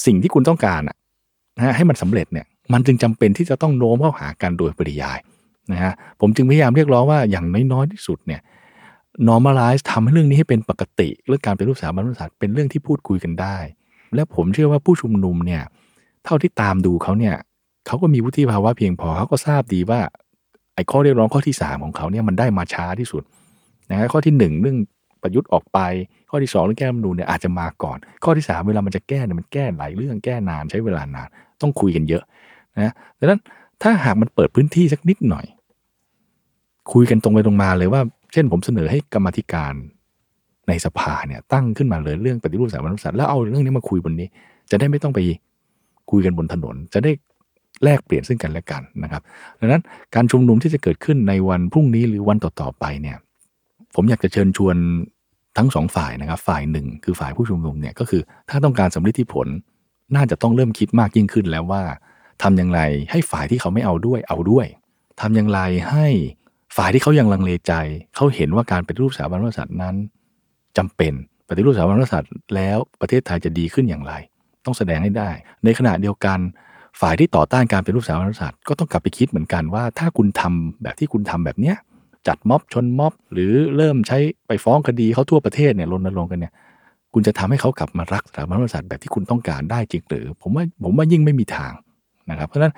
[0.07, 5.19] สิ่งที่คุณต้องการนะฮะให้มันสำเร็จเนี่ยมันจึงจำเป็นที่จะต้องโน้มเข้าหากันโดยปริยาย
[5.73, 8.41] นะฮะผมจึงพยายามเรียกร้องว่าอย่างน้อยๆที่สุดเนี่ย
[9.29, 13.57] normalize ทำให้เรื่องนี้ให้เป็นปกติเรื่องการเป็นรูปสถาบันศาสตร์เป็นเรื่องที่พูดคุยกันได้
[14.15, 15.63] และผมเชื่อว่าผู้ชุมนุมเนี่ย
[16.25, 17.35] เท่าที่ตามดูเขาเนี่ย
[17.87, 20.01] เขาก็มีวุฒิภาวะเพียงพอเขาก็ทราบดีว่า
[20.75, 23.23] ไอ้ข้อเรียกร้องข้อที่ 3 ของเขาเนี่ยมันได้มาช้าที่สุด
[23.91, 24.77] นะฮะข้อที่ 1 เรื่อง
[25.23, 25.79] ประยุทธ์ออกไป
[26.31, 31.29] ข้อที่ 2 เรื่องแก้รัฐมนูญเนี่ยอาจจะมาก่อน ข้อที่ 3 เวลามันจะแก้เนี่ยมันแก้หลายเรื่องแก้นานใช้เวลานาน
[31.63, 32.23] ต้องคุยกันเยอะ
[32.77, 33.41] นะดังนั้น
[33.83, 35.47] ถ้าหากมันเปิดพื้นที่สักนิดหน่อย
[36.93, 38.01] คุยกันตรงไปตรงมาเลยว่า
[38.33, 39.75] เช่นผมเสนอให้กรรมธิการ
[40.69, 44.29] ในสภาเนี่ย ตั้งขึ้นมาเลยเรื่องปฏิรูปสถาบันกษัตริย์แล้วเอาเรื่องนี้มาคุยบนนี้
[44.71, 45.21] จะได้ไม่ต้องไป
[46.11, 47.11] คุยกันบนถนน จะได้
[47.85, 49.23] แลกเปลี่ยนซึ่งกันและกันนะครับ
[49.61, 49.83] ดังนั้น
[50.15, 53.17] การชุมนุมที่จะเกิดขึ้นในวันพรุ่งนี้หรือวันต่อๆไปเนี่ย
[53.95, 54.77] ผมอยากจะเชิญชวน
[55.59, 59.47] ทั้งสองฝ่ายนะครับ ฝ่ายหนึ่งคือฝ่ายผู้ชุมนุมเนี่ยก็คือถ้าต้องการสำลิดที่ผล
[60.15, 61.83] น่าจะต้องเริ่มคิดมากยิ่งขึ้นแล้วว่า
[62.43, 62.81] ทำอย่างไร
[63.11, 64.67] ให้ฝ่ายที่เขาไม่เอาด้วยเอาด้วย
[65.21, 65.61] ทำอย่างไร
[65.91, 66.07] ให้
[66.77, 67.73] ฝ่ายที่เขายังลังเลใจ
[68.17, 69.97] เขาเห็นว่าการปฏิรูปสถาบันพระมหากษัตริย์นั้น
[70.77, 71.13] จำเป็น
[71.49, 74.13] ปฏิรูปสถาบันพระมหากษัตริย์แล้วประเทศไทยจะดีขึ้นอย่างไร
[74.65, 75.31] ต้องแสดงให้ได้
[75.65, 76.39] ในขณะเดียวกัน
[77.01, 81.77] ฝ่ายที่ต่อต้านการเป็นรูปสถาบันพระมหากษัตริย์ก็ต้องกลับไปคิดเหมือนกันว่า ถ้าคุณทำแบบที่คุณทำแบบเนี้ย
[82.29, 86.53] จัดม็อบชนม็อบ หรือเริ่มใช้ไปฟ้องคดีเขาทั่วประเทศเนี่ยรณรงค์กันเนี่ย
[87.15, 91.73] คุณจะทำให้เขากลับมารักสถาบันพระมหากษัตริย์แบบที่คุณต้องการได้จริงหรือ ผมว่าผมว่ายิ่งไม่มีทาง
[92.31, 92.73] นะครับ เพราะฉะนั้น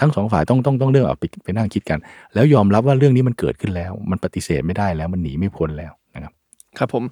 [0.00, 1.98] ทั้งสองฝ่ายต้องต้องต้องเริ่มเอาไปไปนั่งคิดกัน
[2.34, 6.32] แล้วยอมรับว่าเรื่องนี้มันเกิดขึ้นแล้ว มันปฏิเสธไม่ได้แล้วมันหนีไม่พ้นแล้วนะครับ
[6.78, 7.02] ครับผม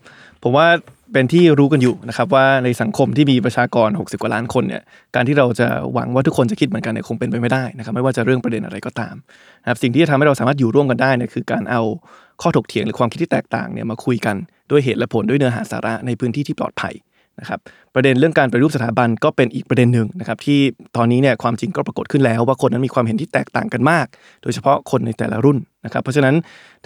[0.43, 0.67] ผมว่า
[1.13, 4.83] เป็นที่รู้กันอยู่นะครับว่าในสังคมที่มีประชากร 60 กว่าล้านคนเนี่ย
[5.15, 9.15] การที่เราจะหวังว่าทุกคนจะคิดเหมือนกันเนี่ยคงเป็นไปไม่ได้นะครับไม่ว่าจะเรื่องประเด็นอะไรก็ตาม
[9.63, 11.83] นะครับสิ่งที่จะทำให้เราสามารถอยู่ร่วมกันได้เนี่ยคือการเอา
[12.43, 14.37] ข้อถกเถียงหรือความคิดที่แตกต่างเนี่ยมาคุยกัน
[14.71, 16.95] ด้วยเหตุและผลด้วยเนื้อหาสาระในพื้นที่ที่ปลอดภัย
[17.41, 17.61] นะครับ
[17.95, 20.61] ประเด็นเรื่องการปฏิรูปสถาบันก็เป็นอีกประเด็นหนึ่งนะครับที่
[20.97, 24.07] ตอนนี้เนี่ยความจริงก็ปรากฏขึ้นแล้ว ว่าคนนั้นมีความเห็นที่แตกต่างกันมาก
[24.43, 26.35] โดยเฉพาะคนในแต่ละรุ่นนะครับเพราะฉะนั้น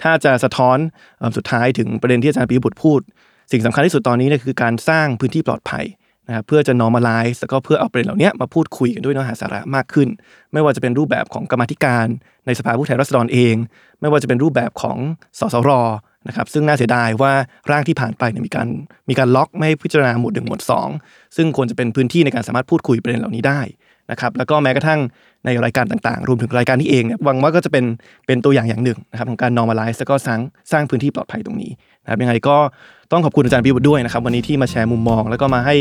[0.01, 0.77] ถ้าจะสะท้อน
[1.37, 3.01] สุดท้ายถึงประเด็นที่อาจารย์ปียบุตรพูด
[3.51, 5.85] สิ่งสำคัญที่สุดตอนนี้เนี่ยคือการสร้างพื้นที่ปลอดภัย
[6.27, 10.07] นะครับเพื่อจะ normalize แล้วก็เพื่อเอาประเด็นเหล่านี้มาพูดคุยกันด้วยเนื้อหาสาระมากขึ้น
[10.53, 12.07] ไม่ว่าจะเป็นรูปแบบของกรรมธิการ
[12.45, 13.55] ในสภาผู้แทนราษฎรเอง
[14.01, 14.97] ไม่ว่าจะเป็นรูปแบบของ
[15.39, 15.71] สสร
[16.27, 17.33] นะครับซึ่งน่าเสียดายว่า
[17.71, 18.67] ร่างที่ผ่านไปเนี่ยมีการ
[19.09, 20.89] มีการล็อกไม่ให้พิจารณาหมวดหนึ่งหมวดสอง
[21.35, 23.61] ซึ่งควรจะเป็นพื้นที่ในการสามารถพูดคุยประเด็นเหล่านี้ได้
[24.11, 24.99] นะครับแล้วก็แม้กระทั่ง
[25.45, 27.85] ในรายการต่างๆ รวมถึงรายการนี้เองเนี่ยหวังว่าก็จะเป็น
[28.27, 30.39] เป็นตัวอย่างอย่างหนึ่งนะครับของการ normalize แล้วก็สร้าง
[30.71, 31.71] สร้างพื้นที่ปลอดภัยตรงนี้
[32.03, 32.57] นะครับยังไงก็
[33.11, 35.75] ต้องขอบคุณอาจารย์ปีบุตรด้วยนะครับวันนี้ที่มาแชร์มุมมอง แล้วก็มาให้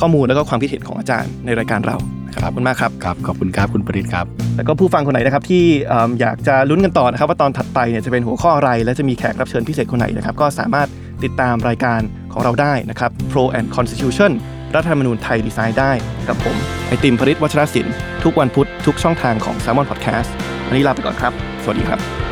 [0.00, 1.96] ข้อมูลแล้วก็ความคิดเห็นของอาจารย์ในรายการเรา
[2.40, 4.26] ขอบคุณมากครับครับขอบคุณครับคุณปริศครับ
[4.56, 10.88] แล้วก็ผู้ฟังคนไหนนะครับที่เอิ่มอยากจะลุ้นกันต่อนะครับว่าตอนถัดไปเนี่ยจะเป็นหัวข้ออะไร และจะมีแขกรับเชิญพิเศษคนไหนนะครับก็สามารถ
[11.24, 12.00] ติดตามรายการ
[12.32, 14.32] ของเราได้นะครับ Pro and Constitution
[14.74, 15.92] รัฐธรรมนูญไทยดีไซน์ได้
[16.28, 16.56] กับผม
[16.88, 20.30] ไอติมพริศวัชรศิลป์ทุกวันพุธทุกช่องทางของ s ซ l m o n Podcast
[20.66, 22.31] วันนี้ลาไปก่อนครับ สวัสดีครับ